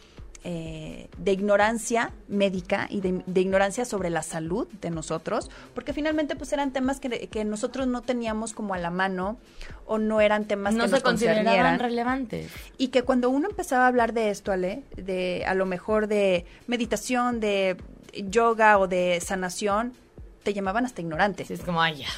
eh, 0.47 1.09
de 1.17 1.33
ignorancia 1.33 2.13
médica 2.29 2.87
y 2.91 3.01
de, 3.01 3.23
de 3.27 3.41
ignorancia 3.41 3.87
sobre 3.87 4.11
la 4.11 4.23
salud 4.23 4.69
de 4.81 4.91
nosotros, 4.91 5.51
porque 5.75 5.95
finalmente 5.95 6.37
pues 6.37 6.53
eran 6.53 6.71
temas 6.71 7.01
que, 7.01 7.29
que 7.29 7.45
nosotros 7.45 7.87
no 7.87 8.03
teníamos 8.03 8.53
como 8.53 8.75
a 8.75 8.79
la 8.79 8.91
mano 8.91 9.39
o 9.87 9.97
no 9.97 10.21
eran 10.21 10.45
temas 10.45 10.75
no 10.75 10.85
que 10.85 10.89
se 10.89 10.95
nos 10.97 11.03
consideraban 11.03 11.79
relevantes. 11.79 12.53
Y 12.77 12.89
que 12.89 13.03
cuando 13.03 13.31
uno 13.31 13.49
empezaba 13.49 13.85
a 13.85 13.89
hablar 13.89 14.13
de 14.13 14.29
esto, 14.29 14.53
Ale, 14.53 14.83
de 14.97 15.45
a 15.47 15.55
lo 15.55 15.65
mejor 15.65 16.09
de 16.09 16.45
meditación, 16.67 17.41
de 17.41 17.77
yoga 18.13 18.79
o 18.79 18.87
de 18.87 19.21
sanación, 19.21 19.95
te 20.43 20.53
llamaban 20.53 20.85
hasta 20.85 21.01
ignorante. 21.01 21.45
Sí, 21.45 21.55
es 21.55 21.63
como, 21.63 21.81
ay, 21.81 22.01
ya. 22.01 22.09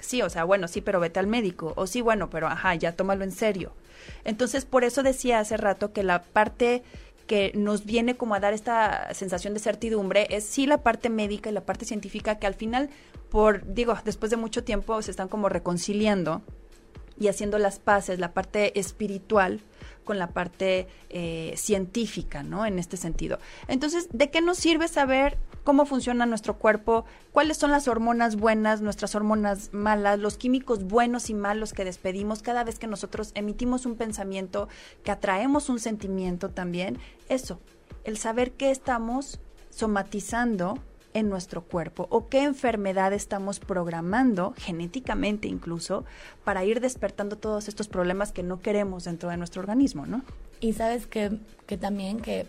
Sí, 0.00 0.22
o 0.22 0.30
sea, 0.30 0.44
bueno, 0.44 0.68
sí, 0.68 0.80
pero 0.80 1.00
vete 1.00 1.20
al 1.20 1.26
médico. 1.26 1.74
O 1.76 1.86
sí, 1.86 2.00
bueno, 2.00 2.30
pero 2.30 2.46
ajá, 2.46 2.74
ya 2.76 2.92
tómalo 2.92 3.24
en 3.24 3.32
serio. 3.32 3.72
Entonces, 4.24 4.64
por 4.64 4.84
eso 4.84 5.02
decía 5.02 5.40
hace 5.40 5.56
rato 5.56 5.92
que 5.92 6.02
la 6.02 6.22
parte 6.22 6.82
que 7.28 7.52
nos 7.54 7.84
viene 7.84 8.16
como 8.16 8.34
a 8.34 8.40
dar 8.40 8.54
esta 8.54 9.14
sensación 9.14 9.54
de 9.54 9.60
certidumbre 9.60 10.26
es 10.30 10.44
sí 10.44 10.66
la 10.66 10.82
parte 10.82 11.10
médica 11.10 11.50
y 11.50 11.52
la 11.52 11.60
parte 11.60 11.84
científica 11.84 12.40
que 12.40 12.48
al 12.48 12.54
final, 12.54 12.90
por, 13.30 13.72
digo, 13.72 13.96
después 14.04 14.30
de 14.30 14.36
mucho 14.36 14.64
tiempo 14.64 15.00
se 15.02 15.12
están 15.12 15.28
como 15.28 15.48
reconciliando 15.48 16.42
y 17.20 17.28
haciendo 17.28 17.58
las 17.58 17.78
paces, 17.78 18.18
la 18.18 18.32
parte 18.32 18.78
espiritual 18.80 19.60
con 20.04 20.18
la 20.18 20.28
parte 20.28 20.88
eh, 21.10 21.52
científica, 21.56 22.42
¿no? 22.42 22.64
En 22.64 22.78
este 22.78 22.96
sentido. 22.96 23.38
Entonces, 23.68 24.08
¿de 24.10 24.30
qué 24.30 24.40
nos 24.40 24.56
sirve 24.56 24.88
saber 24.88 25.36
cómo 25.68 25.84
funciona 25.84 26.24
nuestro 26.24 26.56
cuerpo? 26.56 27.04
¿Cuáles 27.30 27.58
son 27.58 27.70
las 27.70 27.88
hormonas 27.88 28.36
buenas, 28.36 28.80
nuestras 28.80 29.14
hormonas 29.14 29.68
malas, 29.74 30.18
los 30.18 30.38
químicos 30.38 30.84
buenos 30.84 31.28
y 31.28 31.34
malos 31.34 31.74
que 31.74 31.84
despedimos 31.84 32.40
cada 32.40 32.64
vez 32.64 32.78
que 32.78 32.86
nosotros 32.86 33.32
emitimos 33.34 33.84
un 33.84 33.96
pensamiento, 33.96 34.70
que 35.04 35.10
atraemos 35.10 35.68
un 35.68 35.78
sentimiento 35.78 36.48
también? 36.48 36.96
Eso. 37.28 37.60
el 38.04 38.16
saber 38.16 38.52
qué 38.52 38.70
estamos 38.70 39.40
somatizando 39.68 40.78
en 41.12 41.28
nuestro 41.28 41.62
cuerpo 41.62 42.06
o 42.08 42.28
qué 42.28 42.44
enfermedad 42.44 43.12
estamos 43.12 43.60
programando 43.60 44.54
genéticamente 44.56 45.48
incluso 45.48 46.06
para 46.44 46.64
ir 46.64 46.80
despertando 46.80 47.36
todos 47.36 47.68
estos 47.68 47.88
problemas 47.88 48.32
que 48.32 48.42
no 48.42 48.60
queremos 48.60 49.04
dentro 49.04 49.28
de 49.28 49.36
nuestro 49.36 49.60
organismo, 49.60 50.06
¿no? 50.06 50.22
Y 50.60 50.72
sabes 50.72 51.06
que, 51.06 51.38
que 51.66 51.76
también 51.76 52.20
que 52.20 52.46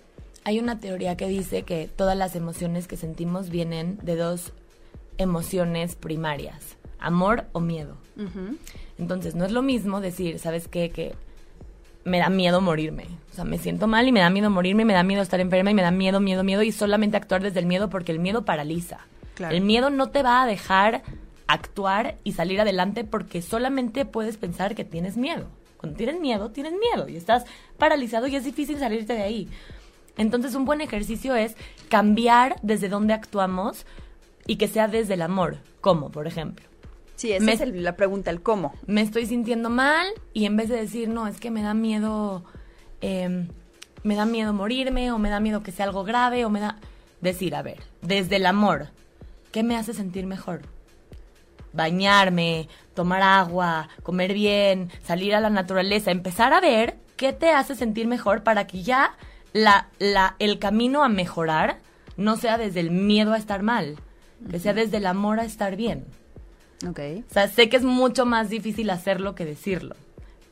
hay 0.50 0.58
una 0.58 0.80
teoría 0.80 1.16
que 1.16 1.28
dice 1.28 1.62
que 1.62 1.88
todas 1.96 2.18
las 2.18 2.36
emociones 2.36 2.88
que 2.88 2.98
sentimos 2.98 3.52
vienen 3.52 4.00
de 4.02 4.16
dos 4.16 4.52
emociones 5.20 5.94
primarias, 5.94 6.76
amor 6.98 7.46
o 7.52 7.60
miedo. 7.60 7.98
Entonces, 8.98 9.36
no 9.36 9.46
es 9.46 9.52
lo 9.52 9.62
mismo 9.62 10.02
decir, 10.02 10.40
¿sabes 10.40 10.68
qué? 10.68 10.90
Que 10.90 11.14
me 12.04 12.18
da 12.18 12.30
miedo 12.30 12.62
morirme. 12.62 13.06
O 13.32 13.36
sea, 13.36 13.44
me 13.44 13.60
siento 13.60 13.86
mal 13.86 14.08
y 14.08 14.12
me 14.12 14.22
da 14.22 14.32
miedo 14.32 14.50
morirme, 14.50 14.86
me 14.86 14.94
da 14.94 15.04
miedo 15.04 15.22
estar 15.22 15.40
enferma 15.40 15.70
y 15.70 15.76
me 15.76 15.84
da 15.84 15.92
miedo, 15.92 16.20
miedo, 16.20 16.44
miedo 16.44 16.64
y 16.64 16.72
solamente 16.72 17.16
actuar 17.16 17.44
desde 17.44 17.60
el 17.60 17.68
miedo 17.68 17.92
porque 17.92 18.12
el 18.12 18.18
miedo 18.18 18.44
paraliza. 18.44 19.02
El 19.52 19.62
miedo 19.62 19.92
no 19.92 20.10
te 20.10 20.24
va 20.24 20.42
a 20.42 20.48
dejar 20.48 21.04
actuar 21.46 22.16
y 22.24 22.32
salir 22.32 22.60
adelante 22.60 23.04
porque 23.04 23.44
solamente 23.44 24.04
puedes 24.04 24.38
pensar 24.38 24.74
que 24.74 24.84
tienes 24.84 25.16
miedo. 25.16 25.46
Cuando 25.78 25.96
tienes 25.96 26.20
miedo, 26.20 26.50
tienes 26.50 26.74
miedo 26.74 27.08
y 27.08 27.18
estás 27.18 27.46
paralizado 27.78 28.26
y 28.26 28.36
es 28.36 28.44
difícil 28.44 28.80
salirte 28.80 29.14
de 29.14 29.22
ahí. 29.22 29.48
Entonces, 30.20 30.54
un 30.54 30.66
buen 30.66 30.82
ejercicio 30.82 31.34
es 31.34 31.56
cambiar 31.88 32.58
desde 32.62 32.90
donde 32.90 33.14
actuamos 33.14 33.86
y 34.46 34.58
que 34.58 34.68
sea 34.68 34.90
desde 34.90 35.14
el 35.14 35.22
amor. 35.22 35.60
¿Cómo, 35.80 36.12
por 36.12 36.28
ejemplo? 36.28 36.66
Sí, 37.16 37.32
esa 37.32 37.52
es 37.54 37.74
la 37.74 37.96
pregunta, 37.96 38.30
el 38.30 38.42
cómo. 38.42 38.74
Me 38.86 39.02
estoy 39.02 39.26
sintiendo 39.26 39.70
mal 39.70 40.08
y 40.34 40.46
en 40.46 40.58
vez 40.58 40.68
de 40.68 40.76
decir, 40.76 41.08
no, 41.08 41.26
es 41.26 41.40
que 41.40 41.52
me 41.52 41.62
da 41.62 41.74
miedo, 41.74 42.44
em, 43.00 43.48
me 44.04 44.16
da 44.16 44.26
miedo 44.26 44.52
morirme 44.52 45.10
o 45.14 45.20
me 45.20 45.30
da 45.30 45.40
miedo 45.40 45.64
que 45.64 45.72
sea 45.72 45.86
algo 45.86 46.04
grave 46.04 46.44
o 46.44 46.50
me 46.50 46.60
da... 46.60 46.78
Decir, 47.22 47.56
a 47.56 47.62
ver, 47.62 47.82
desde 48.02 48.36
el 48.36 48.46
amor, 48.46 48.90
¿qué 49.54 49.64
me 49.64 49.78
hace 49.78 49.94
sentir 49.94 50.26
mejor? 50.26 50.64
Bañarme, 51.72 52.68
tomar 52.94 53.22
agua, 53.22 53.88
comer 54.04 54.34
bien, 54.34 54.92
salir 55.02 55.34
a 55.34 55.40
la 55.40 55.50
naturaleza, 55.50 56.12
empezar 56.12 56.52
a 56.52 56.60
ver 56.60 56.98
qué 57.16 57.32
te 57.32 57.52
hace 57.52 57.76
sentir 57.76 58.06
mejor 58.06 58.44
para 58.44 58.68
que 58.68 58.84
ya 58.84 59.14
la, 59.54 59.88
la, 60.00 60.36
el 60.40 60.60
camino 60.60 61.04
a 61.04 61.10
mejorar 61.10 61.80
no 62.18 62.38
sea 62.38 62.58
desde 62.58 62.80
el 62.82 62.92
miedo 62.92 63.34
a 63.34 63.38
estar 63.38 63.64
mal, 63.64 63.96
que 64.50 64.60
sea 64.60 64.74
desde 64.74 64.98
el 64.98 65.06
amor 65.06 65.40
a 65.40 65.46
estar 65.46 65.76
bien. 65.76 66.06
Ok. 66.88 67.00
O 67.30 67.34
sea, 67.34 67.48
sé 67.48 67.70
que 67.70 67.78
es 67.78 67.84
mucho 67.84 68.26
más 68.26 68.50
difícil 68.50 68.90
hacerlo 68.90 69.36
que 69.36 69.46
decirlo, 69.46 69.96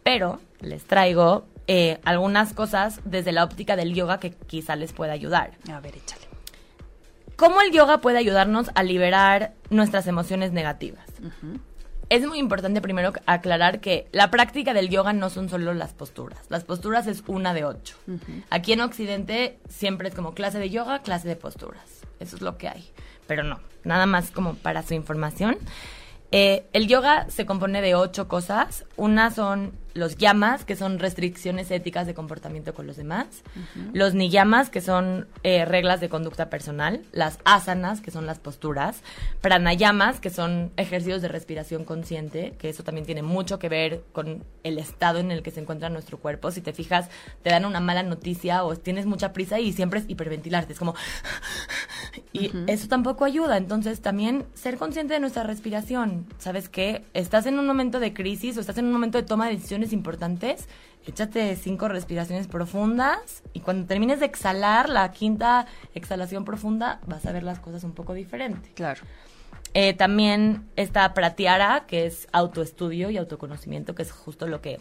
pero 0.03 0.39
les 0.61 0.83
traigo 0.83 1.45
eh, 1.67 1.99
algunas 2.05 2.53
cosas 2.53 3.01
desde 3.05 3.31
la 3.31 3.43
óptica 3.43 3.75
del 3.75 3.93
yoga 3.93 4.19
que 4.19 4.31
quizá 4.31 4.75
les 4.75 4.93
pueda 4.93 5.13
ayudar. 5.13 5.51
A 5.71 5.79
ver, 5.79 5.95
échale. 5.95 6.27
¿Cómo 7.35 7.61
el 7.61 7.71
yoga 7.71 7.99
puede 7.99 8.17
ayudarnos 8.17 8.71
a 8.73 8.83
liberar 8.83 9.53
nuestras 9.69 10.07
emociones 10.07 10.51
negativas? 10.53 11.05
Es 12.09 12.25
muy 12.25 12.39
importante 12.39 12.81
primero 12.81 13.11
aclarar 13.25 13.81
que 13.81 14.07
la 14.13 14.31
práctica 14.31 14.73
del 14.73 14.89
yoga 14.89 15.11
no 15.11 15.29
son 15.29 15.49
solo 15.49 15.73
las 15.73 15.93
posturas. 15.93 16.39
Las 16.49 16.63
posturas 16.63 17.05
es 17.05 17.23
una 17.27 17.53
de 17.53 17.65
ocho. 17.65 17.97
Aquí 18.49 18.71
en 18.71 18.81
Occidente 18.81 19.59
siempre 19.67 20.07
es 20.07 20.15
como 20.15 20.33
clase 20.33 20.57
de 20.57 20.69
yoga, 20.69 21.01
clase 21.01 21.27
de 21.27 21.35
posturas. 21.35 22.01
Eso 22.21 22.37
es 22.37 22.41
lo 22.41 22.57
que 22.57 22.69
hay. 22.69 22.89
Pero 23.27 23.43
no, 23.43 23.59
nada 23.83 24.05
más 24.05 24.31
como 24.31 24.55
para 24.55 24.83
su 24.83 24.93
información. 24.93 25.57
Eh, 26.31 26.65
el 26.71 26.87
yoga 26.87 27.29
se 27.29 27.45
compone 27.45 27.81
de 27.81 27.95
ocho 27.95 28.29
cosas. 28.29 28.85
Una 28.95 29.29
son 29.31 29.73
los 29.97 30.17
yamas, 30.17 30.63
que 30.63 30.75
son 30.75 30.99
restricciones 30.99 31.71
éticas 31.71 32.07
de 32.07 32.13
comportamiento 32.13 32.73
con 32.73 32.87
los 32.87 32.95
demás. 32.95 33.27
Los 33.93 34.13
niyamas, 34.13 34.69
que 34.69 34.81
son 34.81 35.27
eh, 35.43 35.65
reglas 35.65 35.99
de 35.99 36.09
conducta 36.09 36.49
personal. 36.49 37.01
Las 37.11 37.39
asanas, 37.45 38.01
que 38.01 38.11
son 38.11 38.25
las 38.25 38.39
posturas. 38.39 39.01
Pranayamas, 39.41 40.19
que 40.19 40.29
son 40.29 40.71
ejercicios 40.77 41.21
de 41.21 41.27
respiración 41.27 41.83
consciente, 41.83 42.53
que 42.59 42.69
eso 42.69 42.83
también 42.83 43.05
tiene 43.05 43.23
mucho 43.23 43.59
que 43.59 43.69
ver 43.69 44.03
con 44.13 44.43
el 44.63 44.77
estado 44.77 45.19
en 45.19 45.31
el 45.31 45.41
que 45.41 45.51
se 45.51 45.59
encuentra 45.59 45.89
nuestro 45.89 46.19
cuerpo. 46.19 46.51
Si 46.51 46.61
te 46.61 46.73
fijas, 46.73 47.09
te 47.43 47.49
dan 47.49 47.65
una 47.65 47.79
mala 47.79 48.03
noticia 48.03 48.63
o 48.63 48.75
tienes 48.75 49.05
mucha 49.05 49.33
prisa 49.33 49.59
y 49.59 49.73
siempre 49.73 49.99
es 49.99 50.09
hiperventilarte. 50.09 50.73
Es 50.73 50.79
como... 50.79 50.95
Y 52.33 52.51
eso 52.67 52.87
tampoco 52.87 53.25
ayuda. 53.25 53.57
Entonces, 53.57 54.01
también 54.01 54.45
ser 54.53 54.77
consciente 54.77 55.13
de 55.13 55.19
nuestra 55.19 55.43
respiración. 55.43 56.27
¿Sabes 56.37 56.69
qué? 56.69 57.03
Estás 57.13 57.45
en 57.45 57.57
un 57.59 57.65
momento 57.65 57.99
de 57.99 58.13
crisis 58.13 58.57
o 58.57 58.59
estás 58.59 58.77
en 58.77 58.85
un 58.85 58.91
momento 58.91 59.17
de 59.17 59.23
toma 59.23 59.47
de 59.47 59.55
decisiones 59.55 59.86
importantes, 59.93 60.67
échate 61.05 61.55
cinco 61.55 61.87
respiraciones 61.87 62.47
profundas 62.47 63.43
y 63.53 63.61
cuando 63.61 63.87
termines 63.87 64.19
de 64.19 64.25
exhalar 64.25 64.89
la 64.89 65.11
quinta 65.11 65.65
exhalación 65.93 66.45
profunda, 66.45 66.99
vas 67.05 67.25
a 67.25 67.31
ver 67.31 67.43
las 67.43 67.59
cosas 67.59 67.83
un 67.83 67.93
poco 67.93 68.13
diferente. 68.13 68.71
Claro. 68.75 69.01
Eh, 69.73 69.93
también 69.93 70.67
está 70.75 71.13
Pratiara, 71.13 71.85
que 71.87 72.05
es 72.05 72.27
autoestudio 72.31 73.09
y 73.09 73.17
autoconocimiento, 73.17 73.95
que 73.95 74.03
es 74.03 74.11
justo 74.11 74.47
lo 74.47 74.61
que 74.61 74.79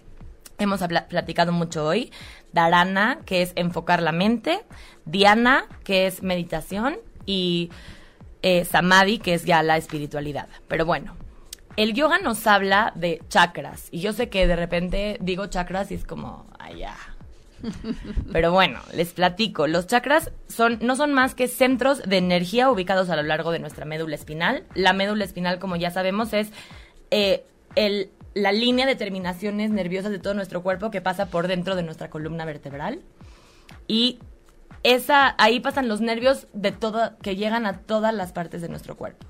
hemos 0.58 0.80
platicado 1.08 1.52
mucho 1.52 1.84
hoy. 1.84 2.12
Dharana, 2.52 3.18
que 3.24 3.42
es 3.42 3.52
enfocar 3.56 4.02
la 4.02 4.12
mente. 4.12 4.64
Diana, 5.04 5.66
que 5.84 6.06
es 6.06 6.22
meditación. 6.22 6.96
Y 7.26 7.70
eh, 8.42 8.64
Samadhi, 8.64 9.18
que 9.18 9.34
es 9.34 9.44
ya 9.44 9.62
la 9.62 9.76
espiritualidad. 9.76 10.48
Pero 10.68 10.86
bueno, 10.86 11.14
el 11.76 11.94
yoga 11.94 12.18
nos 12.18 12.46
habla 12.46 12.92
de 12.94 13.20
chakras. 13.28 13.88
Y 13.90 14.00
yo 14.00 14.12
sé 14.12 14.28
que 14.28 14.46
de 14.46 14.56
repente 14.56 15.18
digo 15.20 15.46
chakras 15.46 15.90
y 15.90 15.94
es 15.94 16.04
como, 16.04 16.46
allá. 16.58 16.94
Pero 18.32 18.52
bueno, 18.52 18.80
les 18.94 19.12
platico. 19.12 19.66
Los 19.66 19.86
chakras 19.86 20.30
son, 20.48 20.78
no 20.82 20.96
son 20.96 21.12
más 21.12 21.34
que 21.34 21.48
centros 21.48 22.02
de 22.02 22.18
energía 22.18 22.70
ubicados 22.70 23.10
a 23.10 23.16
lo 23.16 23.22
largo 23.22 23.52
de 23.52 23.58
nuestra 23.58 23.84
médula 23.84 24.14
espinal. 24.14 24.64
La 24.74 24.92
médula 24.92 25.24
espinal, 25.24 25.58
como 25.58 25.76
ya 25.76 25.90
sabemos, 25.90 26.32
es 26.32 26.48
eh, 27.10 27.44
el, 27.74 28.10
la 28.34 28.52
línea 28.52 28.86
de 28.86 28.96
terminaciones 28.96 29.70
nerviosas 29.70 30.10
de 30.10 30.18
todo 30.18 30.34
nuestro 30.34 30.62
cuerpo 30.62 30.90
que 30.90 31.00
pasa 31.00 31.26
por 31.26 31.48
dentro 31.48 31.76
de 31.76 31.82
nuestra 31.82 32.10
columna 32.10 32.44
vertebral. 32.44 33.00
Y 33.88 34.18
esa, 34.86 35.34
ahí 35.38 35.58
pasan 35.58 35.88
los 35.88 36.00
nervios 36.00 36.46
de 36.52 36.70
todo, 36.70 37.18
que 37.20 37.34
llegan 37.34 37.66
a 37.66 37.80
todas 37.80 38.14
las 38.14 38.30
partes 38.32 38.62
de 38.62 38.68
nuestro 38.68 38.96
cuerpo. 38.96 39.26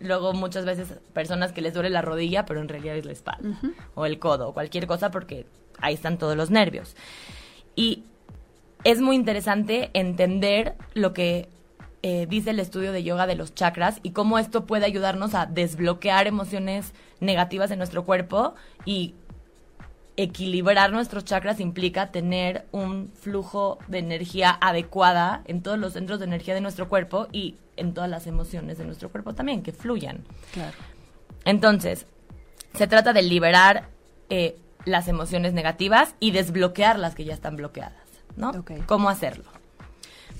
luego 0.00 0.32
muchas 0.34 0.64
veces 0.64 1.00
personas 1.12 1.50
que 1.52 1.62
les 1.62 1.74
duele 1.74 1.90
la 1.90 2.00
rodilla, 2.00 2.46
pero 2.46 2.60
en 2.60 2.68
realidad 2.68 2.96
es 2.96 3.04
la 3.04 3.10
espalda, 3.10 3.58
o 3.96 4.06
el 4.06 4.20
codo, 4.20 4.48
o 4.48 4.54
cualquier 4.54 4.86
cosa, 4.86 5.10
porque 5.10 5.46
ahí 5.80 5.94
están 5.94 6.16
todos 6.16 6.36
los 6.36 6.50
nervios. 6.50 6.94
Y 7.74 8.04
es 8.84 9.00
muy 9.00 9.16
interesante 9.16 9.90
entender 9.94 10.76
lo 10.94 11.12
que 11.12 11.48
eh, 12.02 12.26
dice 12.28 12.50
el 12.50 12.60
estudio 12.60 12.92
de 12.92 13.02
yoga 13.02 13.26
de 13.26 13.34
los 13.34 13.52
chakras 13.52 13.98
y 14.04 14.10
cómo 14.10 14.38
esto 14.38 14.64
puede 14.64 14.86
ayudarnos 14.86 15.34
a 15.34 15.46
desbloquear 15.46 16.28
emociones 16.28 16.92
negativas 17.18 17.72
en 17.72 17.78
nuestro 17.78 18.04
cuerpo 18.04 18.54
y 18.84 19.14
equilibrar 20.16 20.92
nuestros 20.92 21.24
chakras 21.24 21.60
implica 21.60 22.10
tener 22.10 22.66
un 22.70 23.10
flujo 23.14 23.78
de 23.88 23.98
energía 23.98 24.56
adecuada 24.60 25.42
en 25.46 25.62
todos 25.62 25.78
los 25.78 25.94
centros 25.94 26.20
de 26.20 26.26
energía 26.26 26.54
de 26.54 26.60
nuestro 26.60 26.88
cuerpo 26.88 27.28
y 27.32 27.56
en 27.76 27.94
todas 27.94 28.08
las 28.08 28.26
emociones 28.26 28.78
de 28.78 28.84
nuestro 28.84 29.10
cuerpo 29.10 29.34
también, 29.34 29.62
que 29.62 29.72
fluyan. 29.72 30.24
Claro. 30.52 30.76
Entonces, 31.44 32.06
se 32.74 32.86
trata 32.86 33.12
de 33.12 33.22
liberar 33.22 33.88
eh, 34.30 34.56
las 34.84 35.08
emociones 35.08 35.52
negativas 35.52 36.14
y 36.20 36.30
desbloquear 36.30 36.98
las 36.98 37.14
que 37.14 37.24
ya 37.24 37.34
están 37.34 37.56
bloqueadas, 37.56 38.06
¿no? 38.36 38.52
¿Cómo 38.86 39.08
hacerlo? 39.08 39.50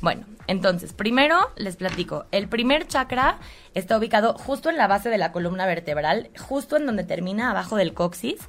Bueno, 0.00 0.26
entonces, 0.46 0.92
primero 0.92 1.50
les 1.56 1.76
platico. 1.76 2.26
El 2.30 2.48
primer 2.48 2.86
chakra 2.86 3.38
está 3.72 3.96
ubicado 3.96 4.34
justo 4.34 4.68
en 4.68 4.76
la 4.76 4.86
base 4.86 5.08
de 5.08 5.18
la 5.18 5.32
columna 5.32 5.66
vertebral, 5.66 6.30
justo 6.38 6.76
en 6.76 6.86
donde 6.86 7.04
termina 7.04 7.50
abajo 7.50 7.76
del 7.76 7.94
coxis. 7.94 8.40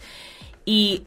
Y 0.66 1.06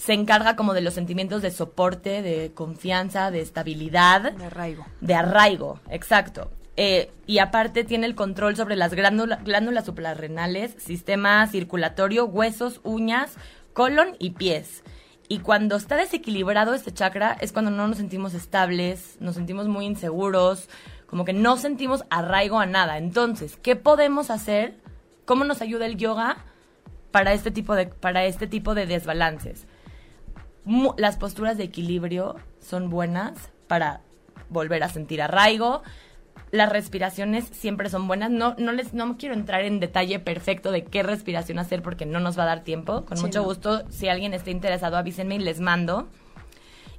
se 0.00 0.14
encarga 0.14 0.56
como 0.56 0.72
de 0.72 0.80
los 0.80 0.94
sentimientos 0.94 1.42
de 1.42 1.50
soporte, 1.50 2.22
de 2.22 2.52
confianza, 2.54 3.30
de 3.30 3.42
estabilidad. 3.42 4.32
De 4.32 4.46
arraigo. 4.46 4.86
De 5.02 5.14
arraigo, 5.14 5.78
exacto. 5.90 6.50
Eh, 6.78 7.10
y 7.26 7.36
aparte 7.36 7.84
tiene 7.84 8.06
el 8.06 8.14
control 8.14 8.56
sobre 8.56 8.76
las 8.76 8.94
glándulas 8.94 9.84
suprarrenales, 9.84 10.74
sistema 10.78 11.46
circulatorio, 11.48 12.24
huesos, 12.24 12.80
uñas, 12.82 13.34
colon 13.74 14.16
y 14.18 14.30
pies. 14.30 14.84
Y 15.28 15.40
cuando 15.40 15.76
está 15.76 15.96
desequilibrado 15.96 16.72
este 16.72 16.94
chakra 16.94 17.36
es 17.38 17.52
cuando 17.52 17.70
no 17.70 17.86
nos 17.86 17.98
sentimos 17.98 18.32
estables, 18.32 19.18
nos 19.20 19.34
sentimos 19.34 19.68
muy 19.68 19.84
inseguros, 19.84 20.70
como 21.04 21.26
que 21.26 21.34
no 21.34 21.58
sentimos 21.58 22.04
arraigo 22.08 22.58
a 22.58 22.64
nada. 22.64 22.96
Entonces, 22.96 23.58
¿qué 23.62 23.76
podemos 23.76 24.30
hacer? 24.30 24.78
¿Cómo 25.26 25.44
nos 25.44 25.60
ayuda 25.60 25.84
el 25.84 25.98
yoga 25.98 26.38
para 27.10 27.34
este 27.34 27.50
tipo 27.50 27.74
de, 27.74 27.88
para 27.88 28.24
este 28.24 28.46
tipo 28.46 28.74
de 28.74 28.86
desbalances? 28.86 29.66
Las 30.96 31.16
posturas 31.16 31.56
de 31.56 31.64
equilibrio 31.64 32.36
son 32.60 32.90
buenas 32.90 33.50
para 33.66 34.00
volver 34.48 34.82
a 34.82 34.88
sentir 34.88 35.22
arraigo. 35.22 35.82
Las 36.50 36.70
respiraciones 36.70 37.44
siempre 37.52 37.88
son 37.88 38.08
buenas. 38.08 38.30
No, 38.30 38.54
no 38.58 38.72
les, 38.72 38.92
no 38.92 39.16
quiero 39.16 39.34
entrar 39.34 39.64
en 39.64 39.80
detalle 39.80 40.18
perfecto 40.18 40.72
de 40.72 40.84
qué 40.84 41.02
respiración 41.02 41.58
hacer 41.58 41.82
porque 41.82 42.06
no 42.06 42.20
nos 42.20 42.38
va 42.38 42.42
a 42.42 42.46
dar 42.46 42.64
tiempo. 42.64 43.04
Con 43.04 43.20
mucho 43.20 43.42
gusto, 43.44 43.88
si 43.90 44.08
alguien 44.08 44.34
está 44.34 44.50
interesado, 44.50 44.96
avísenme 44.96 45.36
y 45.36 45.38
les 45.38 45.60
mando. 45.60 46.08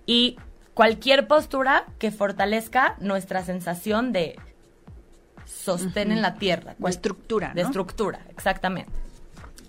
Y 0.06 0.38
cualquier 0.74 1.28
postura 1.28 1.86
que 2.00 2.12
fortalezca 2.12 2.96
nuestra 3.00 3.44
sensación 3.44 4.14
de 4.14 4.40
sostén 5.46 6.12
en 6.12 6.22
la 6.22 6.36
tierra. 6.36 6.76
De 6.78 6.90
estructura, 6.90 7.50
¿no? 7.50 7.56
De 7.56 7.62
estructura, 7.62 8.26
exactamente. 8.30 8.92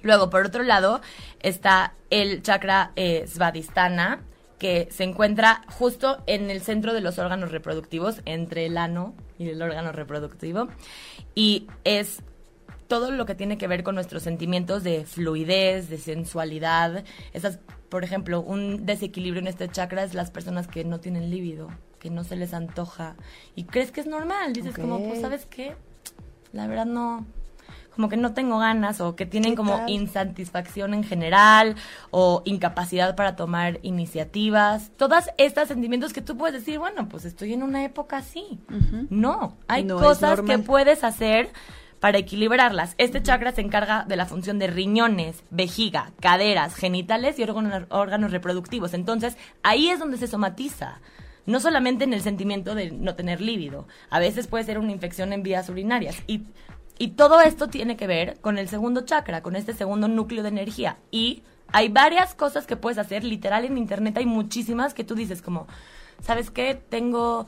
Luego, 0.03 0.31
por 0.31 0.47
otro 0.47 0.63
lado, 0.63 1.01
está 1.41 1.95
el 2.11 2.43
chakra 2.43 2.93
eh, 2.97 3.25
svadhisthana, 3.27 4.21
que 4.59 4.87
se 4.93 5.03
encuentra 5.03 5.63
justo 5.69 6.23
en 6.27 6.49
el 6.49 6.61
centro 6.61 6.95
de 6.95 7.01
los 7.01 7.19
órganos 7.19 7.51
reproductivos, 7.51 8.21
entre 8.27 8.67
el 8.67 8.79
ano 8.79 9.15
y 9.37 9.49
el 9.49 9.61
órgano 9.61 9.91
reproductivo. 9.91 10.69
Y 11.35 11.67
es 11.83 12.23
todo 12.87 13.11
lo 13.11 13.27
que 13.27 13.35
tiene 13.35 13.59
que 13.59 13.67
ver 13.67 13.83
con 13.83 13.95
nuestros 13.95 14.23
sentimientos 14.23 14.85
de 14.85 15.05
fluidez, 15.05 15.89
de 15.89 15.99
sensualidad. 15.99 17.05
Esas, 17.33 17.59
por 17.89 18.05
ejemplo, 18.05 18.41
un 18.41 18.87
desequilibrio 18.87 19.41
en 19.41 19.49
este 19.49 19.69
chakra 19.69 20.05
es 20.05 20.15
las 20.15 20.31
personas 20.31 20.69
que 20.69 20.85
no 20.85 21.01
tienen 21.01 21.31
líbido, 21.31 21.69
que 21.99 22.11
no 22.11 22.23
se 22.23 22.37
les 22.37 22.55
antoja. 22.55 23.17
Y 23.57 23.65
crees 23.65 23.91
que 23.91 24.01
es 24.01 24.07
normal. 24.07 24.53
Dices 24.53 24.77
como, 24.77 25.03
pues, 25.09 25.23
¿sabes 25.23 25.47
qué? 25.47 25.75
La 26.53 26.67
verdad 26.67 26.87
no, 26.87 27.27
como 27.95 28.09
que 28.09 28.17
no 28.17 28.33
tengo 28.33 28.59
ganas 28.59 29.01
o 29.01 29.17
que 29.17 29.27
tienen 29.27 29.55
como 29.55 29.85
insatisfacción 29.87 30.95
en 30.95 31.05
general 31.05 31.77
o 32.11 32.43
incapacidad 32.45 33.15
para 33.17 33.37
tomar 33.37 33.79
iniciativas. 33.83 34.91
Todas 34.97 35.31
estas 35.39 35.69
sentimientos 35.69 36.13
que 36.13 36.23
tú 36.23 36.37
puedes 36.37 36.55
decir, 36.55 36.79
bueno, 36.79 37.09
pues 37.09 37.25
estoy 37.25 37.53
en 37.53 37.63
una 37.63 37.85
época 37.85 38.19
así. 38.19 38.61
No, 39.11 39.57
hay 39.69 39.87
cosas 39.87 40.41
que 40.43 40.59
puedes 40.59 41.05
hacer 41.05 41.51
para 42.01 42.19
equilibrarlas. 42.19 42.95
Este 42.99 43.23
chakra 43.23 43.53
se 43.53 43.61
encarga 43.61 44.05
de 44.09 44.17
la 44.17 44.27
función 44.27 44.59
de 44.59 44.67
riñones, 44.67 45.45
vejiga, 45.51 46.11
caderas, 46.21 46.75
genitales 46.75 47.39
y 47.39 47.45
órganos, 47.45 47.85
órganos 47.91 48.33
reproductivos. 48.33 48.93
Entonces, 48.93 49.37
ahí 49.63 49.89
es 49.89 50.01
donde 50.01 50.17
se 50.17 50.27
somatiza 50.27 51.01
no 51.47 51.61
solamente 51.61 52.05
en 52.05 52.13
el 52.13 52.23
sentimiento 52.23 52.75
de 52.75 52.91
no 52.91 53.15
tener 53.15 53.41
líbido, 53.41 53.87
a 54.11 54.19
veces 54.19 54.47
puede 54.47 54.65
ser 54.65 54.79
una 54.79 54.93
infección 54.93 55.33
en 55.33 55.43
vías 55.43 55.69
urinarias 55.69 56.23
y 56.27 56.43
y 56.99 57.09
todo 57.09 57.41
esto 57.41 57.69
tiene 57.69 57.97
que 57.97 58.07
ver 58.07 58.39
con 58.41 58.59
el 58.59 58.69
segundo 58.69 59.03
chakra, 59.03 59.43
con 59.43 59.57
este 59.57 59.73
segundo 59.73 60.09
núcleo 60.09 60.43
de 60.43 60.51
energía. 60.51 60.99
Y 61.11 61.43
hay 61.73 61.89
varias 61.89 62.35
cosas 62.35 62.67
que 62.67 62.77
puedes 62.77 62.99
hacer, 62.99 63.25
literal 63.25 63.65
en 63.65 63.79
internet 63.79 64.17
hay 64.19 64.27
muchísimas 64.27 64.95
que 64.95 65.05
tú 65.05 65.15
dices 65.15 65.43
como, 65.43 65.67
¿sabes 66.21 66.51
qué? 66.51 66.81
Tengo 66.89 67.47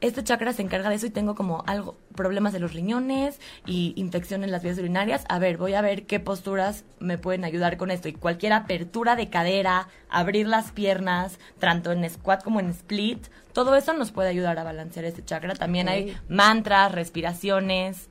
este 0.00 0.22
chakra 0.22 0.52
se 0.52 0.62
encarga 0.62 0.90
de 0.90 0.96
eso 0.96 1.06
y 1.06 1.10
tengo 1.10 1.34
como 1.34 1.64
algo, 1.66 1.96
problemas 2.14 2.52
de 2.52 2.60
los 2.60 2.72
riñones 2.72 3.40
y 3.66 3.94
infección 3.96 4.44
en 4.44 4.50
las 4.50 4.62
vías 4.62 4.78
urinarias. 4.78 5.24
A 5.28 5.38
ver, 5.38 5.56
voy 5.56 5.74
a 5.74 5.80
ver 5.80 6.06
qué 6.06 6.20
posturas 6.20 6.84
me 7.00 7.18
pueden 7.18 7.44
ayudar 7.44 7.76
con 7.76 7.90
esto. 7.90 8.08
Y 8.08 8.12
cualquier 8.12 8.52
apertura 8.52 9.16
de 9.16 9.28
cadera, 9.28 9.88
abrir 10.08 10.46
las 10.46 10.70
piernas, 10.70 11.38
tanto 11.58 11.90
en 11.92 12.08
squat 12.08 12.44
como 12.44 12.60
en 12.60 12.70
split, 12.70 13.26
todo 13.52 13.74
eso 13.74 13.92
nos 13.92 14.12
puede 14.12 14.28
ayudar 14.28 14.58
a 14.58 14.64
balancear 14.64 15.04
este 15.04 15.24
chakra. 15.24 15.54
También 15.54 15.88
hay 15.88 16.16
mantras, 16.28 16.92
respiraciones. 16.92 18.08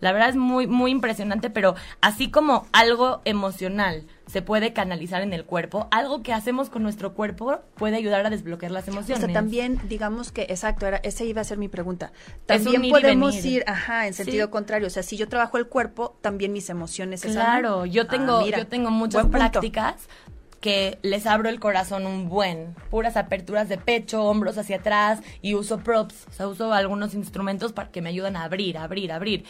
La 0.00 0.12
verdad 0.12 0.30
es 0.30 0.36
muy, 0.36 0.66
muy 0.66 0.90
impresionante, 0.90 1.50
pero 1.50 1.74
así 2.00 2.30
como 2.30 2.66
algo 2.72 3.20
emocional 3.24 4.06
se 4.26 4.42
puede 4.42 4.72
canalizar 4.72 5.22
en 5.22 5.32
el 5.32 5.44
cuerpo, 5.44 5.88
algo 5.90 6.22
que 6.22 6.32
hacemos 6.32 6.70
con 6.70 6.84
nuestro 6.84 7.14
cuerpo 7.14 7.60
puede 7.74 7.96
ayudar 7.96 8.24
a 8.24 8.30
desbloquear 8.30 8.70
las 8.70 8.86
emociones. 8.86 9.24
O 9.24 9.26
sea, 9.26 9.34
también, 9.34 9.80
digamos 9.88 10.30
que, 10.30 10.42
exacto, 10.42 10.86
era, 10.86 10.98
esa 10.98 11.24
iba 11.24 11.40
a 11.40 11.44
ser 11.44 11.58
mi 11.58 11.68
pregunta. 11.68 12.12
También 12.46 12.88
podemos 12.90 13.44
ir, 13.44 13.64
ajá, 13.66 14.06
en 14.06 14.14
sentido 14.14 14.50
contrario. 14.50 14.86
O 14.86 14.90
sea, 14.90 15.02
si 15.02 15.16
yo 15.16 15.28
trabajo 15.28 15.58
el 15.58 15.66
cuerpo, 15.66 16.16
también 16.20 16.52
mis 16.52 16.70
emociones 16.70 17.22
Claro, 17.22 17.86
yo 17.86 18.06
tengo, 18.06 18.38
ah, 18.38 18.46
yo 18.46 18.66
tengo 18.66 18.90
muchas 18.90 19.26
prácticas 19.26 20.08
que 20.60 20.98
les 21.02 21.26
abro 21.26 21.48
el 21.48 21.58
corazón 21.58 22.06
un 22.06 22.28
buen, 22.28 22.74
puras 22.90 23.16
aperturas 23.16 23.68
de 23.68 23.78
pecho, 23.78 24.24
hombros 24.24 24.58
hacia 24.58 24.76
atrás 24.76 25.20
y 25.40 25.54
uso 25.54 25.78
props, 25.78 26.26
o 26.28 26.32
sea, 26.32 26.48
uso 26.48 26.72
algunos 26.72 27.14
instrumentos 27.14 27.72
para 27.72 27.90
que 27.90 28.02
me 28.02 28.10
ayudan 28.10 28.36
a 28.36 28.44
abrir, 28.44 28.76
abrir, 28.76 29.10
abrir. 29.10 29.44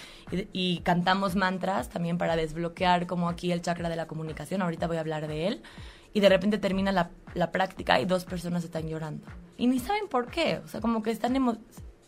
Y, 0.52 0.80
cantamos 0.84 1.34
mantras 1.34 1.88
también 1.88 2.16
para 2.16 2.36
desbloquear 2.36 3.06
como 3.06 3.28
aquí 3.28 3.50
el 3.50 3.61
chakra 3.61 3.88
de 3.88 3.96
la 3.96 4.06
comunicación, 4.06 4.62
ahorita 4.62 4.86
voy 4.86 4.98
a 4.98 5.00
hablar 5.00 5.26
de 5.26 5.48
él. 5.48 5.62
Y 6.12 6.20
de 6.20 6.28
repente 6.28 6.58
termina 6.58 6.90
la, 6.90 7.11
la 7.34 7.52
práctica 7.52 8.00
y 8.00 8.04
dos 8.04 8.24
personas 8.24 8.64
están 8.64 8.88
llorando. 8.88 9.26
Y 9.56 9.66
ni 9.66 9.78
saben 9.78 10.08
por 10.08 10.30
qué, 10.30 10.61
o 10.64 10.68
sea, 10.68 10.80
como 10.80 11.02
que 11.02 11.11
están 11.11 11.34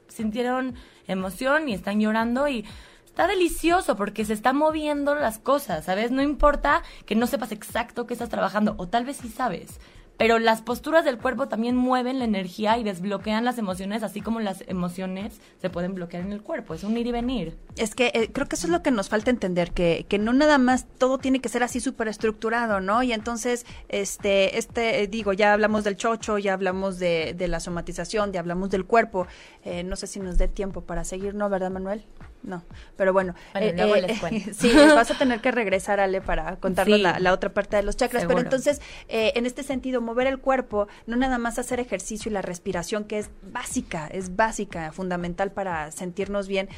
sintieron 0.09 0.75
emoción 1.07 1.69
y 1.69 1.75
están 1.75 2.01
llorando 2.01 2.49
y 2.49 2.65
está 3.13 3.27
delicioso 3.27 3.95
porque 3.95 4.25
se 4.25 4.33
están 4.33 4.57
moviendo 4.57 5.15
las 5.15 5.39
cosas, 5.39 5.85
¿sabes? 5.85 6.11
No 6.11 6.23
importa 6.23 6.83
que 7.05 7.15
no 7.15 7.27
sepas 7.27 7.53
exacto 7.53 8.07
qué 8.07 8.15
estás 8.15 8.31
trabajando, 8.31 8.75
o 8.79 8.89
tal 8.89 9.05
vez 9.05 9.19
sí 9.19 9.29
sabes, 9.29 9.79
pero 10.17 10.39
las 10.39 10.63
posturas 10.63 11.05
del 11.05 11.19
cuerpo 11.19 11.47
también 11.47 11.77
mueven 11.77 12.19
la 12.19 12.25
energía 12.25 12.79
y 12.79 12.85
desbloquean 12.85 13.45
las 13.45 13.59
emociones, 13.59 14.03
así 14.03 14.23
como 14.23 14.41
las 14.41 14.65
emociones 14.67 15.43
se 15.61 15.69
pueden 15.69 15.95
bloquear 15.95 16.23
en 16.23 16.33
el 16.33 16.41
cuerpo. 16.41 16.73
Es 16.73 16.85
un 16.85 16.97
ir 16.97 17.07
y 17.07 17.13
venir. 17.13 17.59
Es 17.77 17.95
que 17.95 18.13
eh, 18.15 18.31
creo 18.33 18.49
que 18.49 18.57
eso 18.57 18.67
es 18.67 18.73
lo 18.73 18.83
que 18.83 18.91
nos 18.91 19.11
falta 19.11 19.31
entender, 19.31 19.73
que, 19.73 20.07
que 20.09 20.19
no 20.19 20.33
nada 20.33 20.57
más 20.57 20.87
todo 20.97 21.19
tiene 21.19 21.41
que 21.41 21.51
ser 21.51 21.63
así 21.63 21.81
súper 21.81 22.09
estructurado, 22.09 22.81
¿no? 22.81 23.03
Y 23.03 23.13
entonces, 23.13 23.67
este, 23.91 24.57
este, 24.57 25.03
eh, 25.03 25.07
digo, 25.07 25.35
ya 25.35 25.53
hablamos 25.53 25.85
del 25.85 25.99
chocho, 25.99 26.39
ya 26.39 26.55
hablamos 26.55 26.99
de, 26.99 27.35
de 27.37 27.49
la 27.49 27.61
somatización, 27.61 28.33
ya 28.33 28.41
hablamos 28.41 28.71
del 28.71 28.87
cuerpo. 28.87 29.27
Eh, 29.65 29.83
no 29.83 29.97
sé 29.97 30.07
si 30.07 30.19
nos 30.19 30.39
dé 30.39 30.49
tiempo 30.49 30.81
para 30.81 31.05
seguir, 31.05 31.35
¿no? 31.35 31.51
¿Verdad, 31.51 31.71
Manuel? 31.71 32.07
No, 32.43 32.65
pero 32.97 33.13
bueno, 33.13 33.35
eh, 33.55 33.73
eh, 33.77 34.53
sí, 34.53 34.73
vas 34.75 35.11
a 35.11 35.19
tener 35.19 35.41
que 35.43 35.53
regresar, 35.53 36.01
Ale, 36.01 36.21
para 36.21 36.57
contarnos 36.57 37.01
la, 37.01 37.33
otra 37.33 37.55
parte 37.55 37.77
de 37.77 37.83
los 37.85 37.97
chakras. 37.97 38.25
Pero 38.27 38.41
entonces, 38.41 38.81
eh, 39.09 39.33
en 39.37 39.47
este 39.47 39.63
sentido, 39.63 40.01
mover 40.01 40.27
el 40.27 40.39
cuerpo, 40.41 40.89
no 41.07 41.17
nada 41.17 41.39
más 41.39 41.59
hacer 41.59 41.79
ejercicio 41.79 42.31
y 42.31 42.33
la 42.33 42.43
respiración, 42.43 43.05
que 43.05 43.19
es 43.19 43.31
básica, 43.43 44.09
es 44.09 44.35
básica, 44.35 44.91
fundamental 44.93 45.53
para 45.53 45.93
sentirnos 45.93 46.49
bien, 46.49 46.69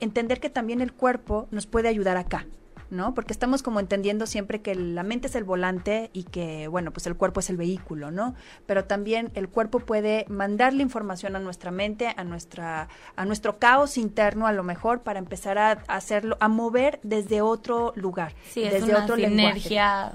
entender 0.00 0.40
que 0.40 0.50
también 0.50 0.80
el 0.80 0.92
cuerpo 0.92 1.46
nos 1.50 1.66
puede 1.66 1.88
ayudar 1.88 2.16
acá. 2.16 2.46
¿No? 2.90 3.14
Porque 3.14 3.32
estamos 3.32 3.62
como 3.62 3.80
entendiendo 3.80 4.26
siempre 4.26 4.62
que 4.62 4.74
la 4.74 5.02
mente 5.02 5.28
es 5.28 5.34
el 5.34 5.44
volante 5.44 6.10
y 6.12 6.24
que, 6.24 6.68
bueno, 6.68 6.92
pues 6.92 7.06
el 7.06 7.16
cuerpo 7.16 7.40
es 7.40 7.50
el 7.50 7.56
vehículo, 7.56 8.10
¿no? 8.10 8.34
Pero 8.66 8.84
también 8.84 9.30
el 9.34 9.48
cuerpo 9.48 9.80
puede 9.80 10.24
mandarle 10.28 10.82
información 10.82 11.36
a 11.36 11.38
nuestra 11.38 11.70
mente, 11.70 12.12
a 12.16 12.24
nuestra, 12.24 12.88
a 13.16 13.24
nuestro 13.24 13.58
caos 13.58 13.98
interno, 13.98 14.46
a 14.46 14.52
lo 14.52 14.62
mejor, 14.62 15.02
para 15.02 15.18
empezar 15.18 15.58
a, 15.58 15.72
hacerlo, 15.88 16.36
a 16.40 16.48
mover 16.48 17.00
desde 17.02 17.40
otro 17.40 17.92
lugar, 17.96 18.34
sí, 18.50 18.62
desde 18.62 18.78
es 18.78 18.82
una 18.84 19.04
otro 19.04 19.16
sinergia 19.16 20.12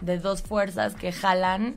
de 0.00 0.18
dos 0.18 0.42
fuerzas 0.42 0.94
que 0.94 1.12
jalan 1.12 1.76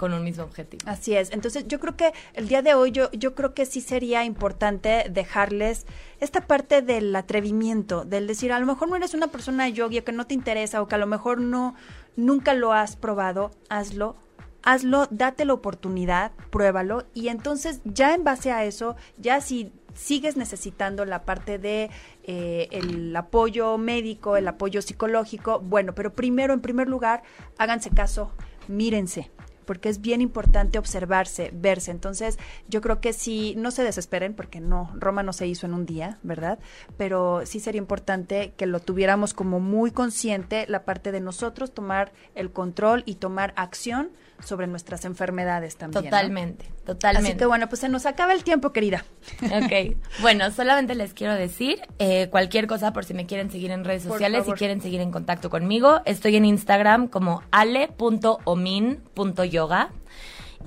con 0.00 0.14
un 0.14 0.24
mismo 0.24 0.44
objetivo. 0.44 0.82
Así 0.86 1.14
es. 1.14 1.30
Entonces, 1.30 1.68
yo 1.68 1.78
creo 1.78 1.94
que 1.94 2.14
el 2.32 2.48
día 2.48 2.62
de 2.62 2.72
hoy, 2.72 2.90
yo, 2.90 3.10
yo 3.12 3.34
creo 3.34 3.52
que 3.52 3.66
sí 3.66 3.82
sería 3.82 4.24
importante 4.24 5.04
dejarles 5.10 5.84
esta 6.20 6.46
parte 6.46 6.80
del 6.80 7.14
atrevimiento, 7.14 8.06
del 8.06 8.26
decir, 8.26 8.50
a 8.50 8.58
lo 8.58 8.64
mejor 8.64 8.88
no 8.88 8.96
eres 8.96 9.12
una 9.12 9.26
persona 9.26 9.68
yogi 9.68 10.00
que 10.00 10.12
no 10.12 10.26
te 10.26 10.32
interesa 10.32 10.80
o 10.80 10.88
que 10.88 10.94
a 10.94 10.98
lo 10.98 11.06
mejor 11.06 11.38
no, 11.38 11.74
nunca 12.16 12.54
lo 12.54 12.72
has 12.72 12.96
probado, 12.96 13.50
hazlo, 13.68 14.16
hazlo, 14.62 15.06
date 15.10 15.44
la 15.44 15.52
oportunidad, 15.52 16.32
pruébalo 16.48 17.04
y 17.12 17.28
entonces 17.28 17.82
ya 17.84 18.14
en 18.14 18.24
base 18.24 18.52
a 18.52 18.64
eso, 18.64 18.96
ya 19.18 19.42
si 19.42 19.70
sigues 19.92 20.38
necesitando 20.38 21.04
la 21.04 21.26
parte 21.26 21.58
de 21.58 21.90
eh, 22.22 22.68
el 22.70 23.14
apoyo 23.14 23.76
médico, 23.76 24.38
el 24.38 24.48
apoyo 24.48 24.80
psicológico, 24.80 25.60
bueno, 25.60 25.94
pero 25.94 26.14
primero, 26.14 26.54
en 26.54 26.62
primer 26.62 26.88
lugar, 26.88 27.22
háganse 27.58 27.90
caso, 27.90 28.32
mírense, 28.66 29.30
porque 29.64 29.88
es 29.88 30.00
bien 30.00 30.20
importante 30.20 30.78
observarse, 30.78 31.50
verse. 31.54 31.90
Entonces, 31.90 32.38
yo 32.68 32.80
creo 32.80 33.00
que 33.00 33.12
sí, 33.12 33.54
no 33.56 33.70
se 33.70 33.84
desesperen, 33.84 34.34
porque 34.34 34.60
no, 34.60 34.90
Roma 34.96 35.22
no 35.22 35.32
se 35.32 35.46
hizo 35.46 35.66
en 35.66 35.74
un 35.74 35.86
día, 35.86 36.18
¿verdad? 36.22 36.58
Pero 36.96 37.42
sí 37.44 37.60
sería 37.60 37.78
importante 37.78 38.52
que 38.56 38.66
lo 38.66 38.80
tuviéramos 38.80 39.34
como 39.34 39.60
muy 39.60 39.90
consciente 39.90 40.66
la 40.68 40.84
parte 40.84 41.12
de 41.12 41.20
nosotros 41.20 41.72
tomar 41.72 42.12
el 42.34 42.50
control 42.52 43.02
y 43.06 43.16
tomar 43.16 43.52
acción 43.56 44.10
sobre 44.44 44.66
nuestras 44.66 45.04
enfermedades 45.04 45.76
también. 45.76 46.04
Totalmente, 46.04 46.66
totalmente. 46.84 47.30
Así 47.30 47.38
que 47.38 47.46
bueno, 47.46 47.68
pues 47.68 47.80
se 47.80 47.88
nos 47.88 48.06
acaba 48.06 48.32
el 48.32 48.44
tiempo, 48.44 48.72
querida. 48.72 49.04
Ok, 49.42 49.96
bueno, 50.22 50.50
solamente 50.50 50.94
les 50.94 51.14
quiero 51.14 51.34
decir 51.34 51.80
eh, 51.98 52.28
cualquier 52.30 52.66
cosa 52.66 52.92
por 52.92 53.04
si 53.04 53.14
me 53.14 53.26
quieren 53.26 53.50
seguir 53.50 53.70
en 53.70 53.84
redes 53.84 54.02
sociales, 54.02 54.44
si 54.46 54.52
quieren 54.52 54.80
seguir 54.80 55.00
en 55.00 55.10
contacto 55.10 55.50
conmigo. 55.50 56.00
Estoy 56.04 56.36
en 56.36 56.44
Instagram 56.44 57.08
como 57.08 57.42
ale.omin.yoga. 57.50 57.90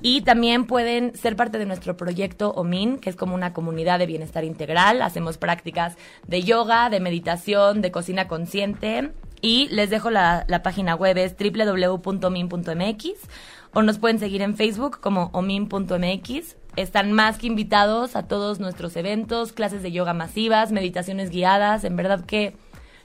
Y 0.02 0.22
también 0.22 0.66
pueden 0.66 1.16
ser 1.16 1.36
parte 1.36 1.56
de 1.58 1.66
nuestro 1.66 1.96
proyecto 1.96 2.50
OMIN, 2.50 2.98
que 2.98 3.08
es 3.08 3.16
como 3.16 3.34
una 3.34 3.52
comunidad 3.52 3.98
de 3.98 4.06
bienestar 4.06 4.44
integral. 4.44 5.00
Hacemos 5.00 5.38
prácticas 5.38 5.96
de 6.26 6.42
yoga, 6.42 6.90
de 6.90 7.00
meditación, 7.00 7.80
de 7.80 7.90
cocina 7.90 8.28
consciente. 8.28 9.12
Y 9.40 9.68
les 9.68 9.90
dejo 9.90 10.10
la, 10.10 10.44
la 10.48 10.62
página 10.62 10.94
web, 10.94 11.16
es 11.18 11.34
www.omin.mx 11.38 13.08
o 13.74 13.82
nos 13.82 13.98
pueden 13.98 14.18
seguir 14.18 14.42
en 14.42 14.56
Facebook 14.56 15.00
como 15.00 15.30
omin.mx. 15.32 16.56
Están 16.76 17.12
más 17.12 17.38
que 17.38 17.46
invitados 17.46 18.16
a 18.16 18.26
todos 18.26 18.58
nuestros 18.58 18.96
eventos, 18.96 19.52
clases 19.52 19.82
de 19.82 19.92
yoga 19.92 20.14
masivas, 20.14 20.72
meditaciones 20.72 21.30
guiadas. 21.30 21.84
En 21.84 21.96
verdad 21.96 22.24
que 22.24 22.56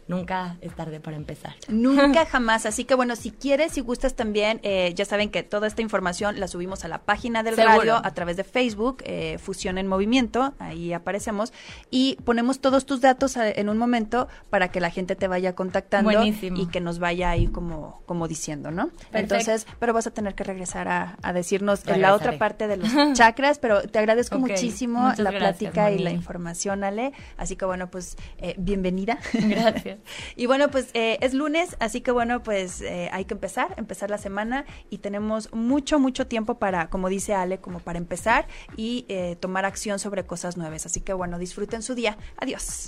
nunca 0.10 0.58
es 0.60 0.76
tarde 0.76 1.00
para 1.00 1.16
empezar. 1.16 1.54
Nunca 1.70 2.26
jamás. 2.30 2.66
Así 2.66 2.84
que 2.84 2.96
bueno, 2.96 3.16
si 3.16 3.32
quieres, 3.32 3.72
si 3.72 3.82
gustas 3.82 4.16
también, 4.16 4.60
eh, 4.64 4.94
ya 4.96 5.06
saben 5.06 5.30
que 5.30 5.44
toda 5.44 5.68
esta 5.68 5.82
información 5.82 6.40
la 6.40 6.48
subimos 6.50 6.84
a 6.84 6.88
la 6.90 6.98
página 7.04 7.44
del 7.44 7.56
Seguro. 7.56 7.78
radio 7.78 8.02
a 8.04 8.14
través 8.14 8.36
de 8.36 8.44
Facebook, 8.44 8.98
eh, 9.06 9.38
Fusión 9.38 9.78
en 9.78 9.88
Movimiento, 9.88 10.54
ahí 10.60 10.92
aparecemos, 10.92 11.54
y 11.92 12.18
ponemos 12.26 12.60
todos 12.60 12.86
tus 12.86 13.00
datos 13.02 13.38
eh, 13.38 13.54
en 13.58 13.70
un 13.70 13.78
momento 13.78 14.28
para 14.50 14.70
que 14.70 14.82
la 14.82 14.90
gente 14.90 15.16
te 15.16 15.28
vaya 15.28 15.54
contactando 15.56 16.12
Buenísimo. 16.12 16.60
y 16.60 16.66
que 16.68 16.82
nos 16.82 17.00
vaya 17.00 17.30
ahí 17.30 17.48
como, 17.48 18.02
como 18.06 18.28
diciendo, 18.28 18.72
¿no? 18.72 18.90
Entonces, 19.14 19.68
pero 19.80 19.94
vas 19.94 20.08
a 20.08 20.12
tener 20.12 20.34
que 20.36 20.44
regresar 20.44 20.88
a, 20.88 21.18
a 21.22 21.34
decirnos 21.34 21.82
en 21.82 21.94
Regresaré. 21.94 22.02
la 22.02 22.16
otra 22.16 22.38
parte 22.40 22.68
de 22.68 22.78
los 22.78 22.90
chakras, 23.14 23.60
pero 23.60 23.84
te 23.84 24.00
agradezco 24.00 24.40
muchísimo 24.40 25.02
muchas 25.02 25.20
la 25.20 25.32
gracias, 25.32 25.72
plática 25.72 25.92
y 25.92 26.00
la 26.00 26.12
información, 26.12 26.84
Ale. 26.84 27.14
Así 27.38 27.56
que 27.56 27.66
bueno, 27.66 27.92
pues 27.92 28.18
eh, 28.40 28.56
bienvenida. 28.58 29.20
Gracias. 29.34 29.99
Y 30.36 30.46
bueno, 30.46 30.70
pues 30.70 30.90
eh, 30.94 31.18
es 31.22 31.34
lunes, 31.34 31.76
así 31.80 32.02
que 32.02 32.12
bueno, 32.12 32.44
pues 32.44 32.82
eh, 32.82 33.10
hay 33.12 33.26
que 33.26 33.34
empezar, 33.34 33.74
empezar 33.78 34.10
la 34.10 34.18
semana 34.18 34.66
y 34.90 35.00
tenemos 35.00 35.54
mucho, 35.54 36.00
mucho 36.00 36.28
tiempo 36.28 36.56
para, 36.56 36.90
como 36.90 37.10
dice 37.10 37.34
Ale, 37.34 37.60
como 37.60 37.80
para 37.80 37.98
empezar 37.98 38.48
y 38.76 39.06
eh, 39.10 39.36
tomar 39.40 39.66
acción 39.66 40.00
sobre 40.00 40.26
cosas 40.26 40.58
nuevas. 40.58 40.86
Así 40.86 41.02
que 41.02 41.14
bueno, 41.14 41.40
disfruten 41.40 41.82
su 41.82 41.96
día. 41.96 42.18
Adiós. 42.38 42.88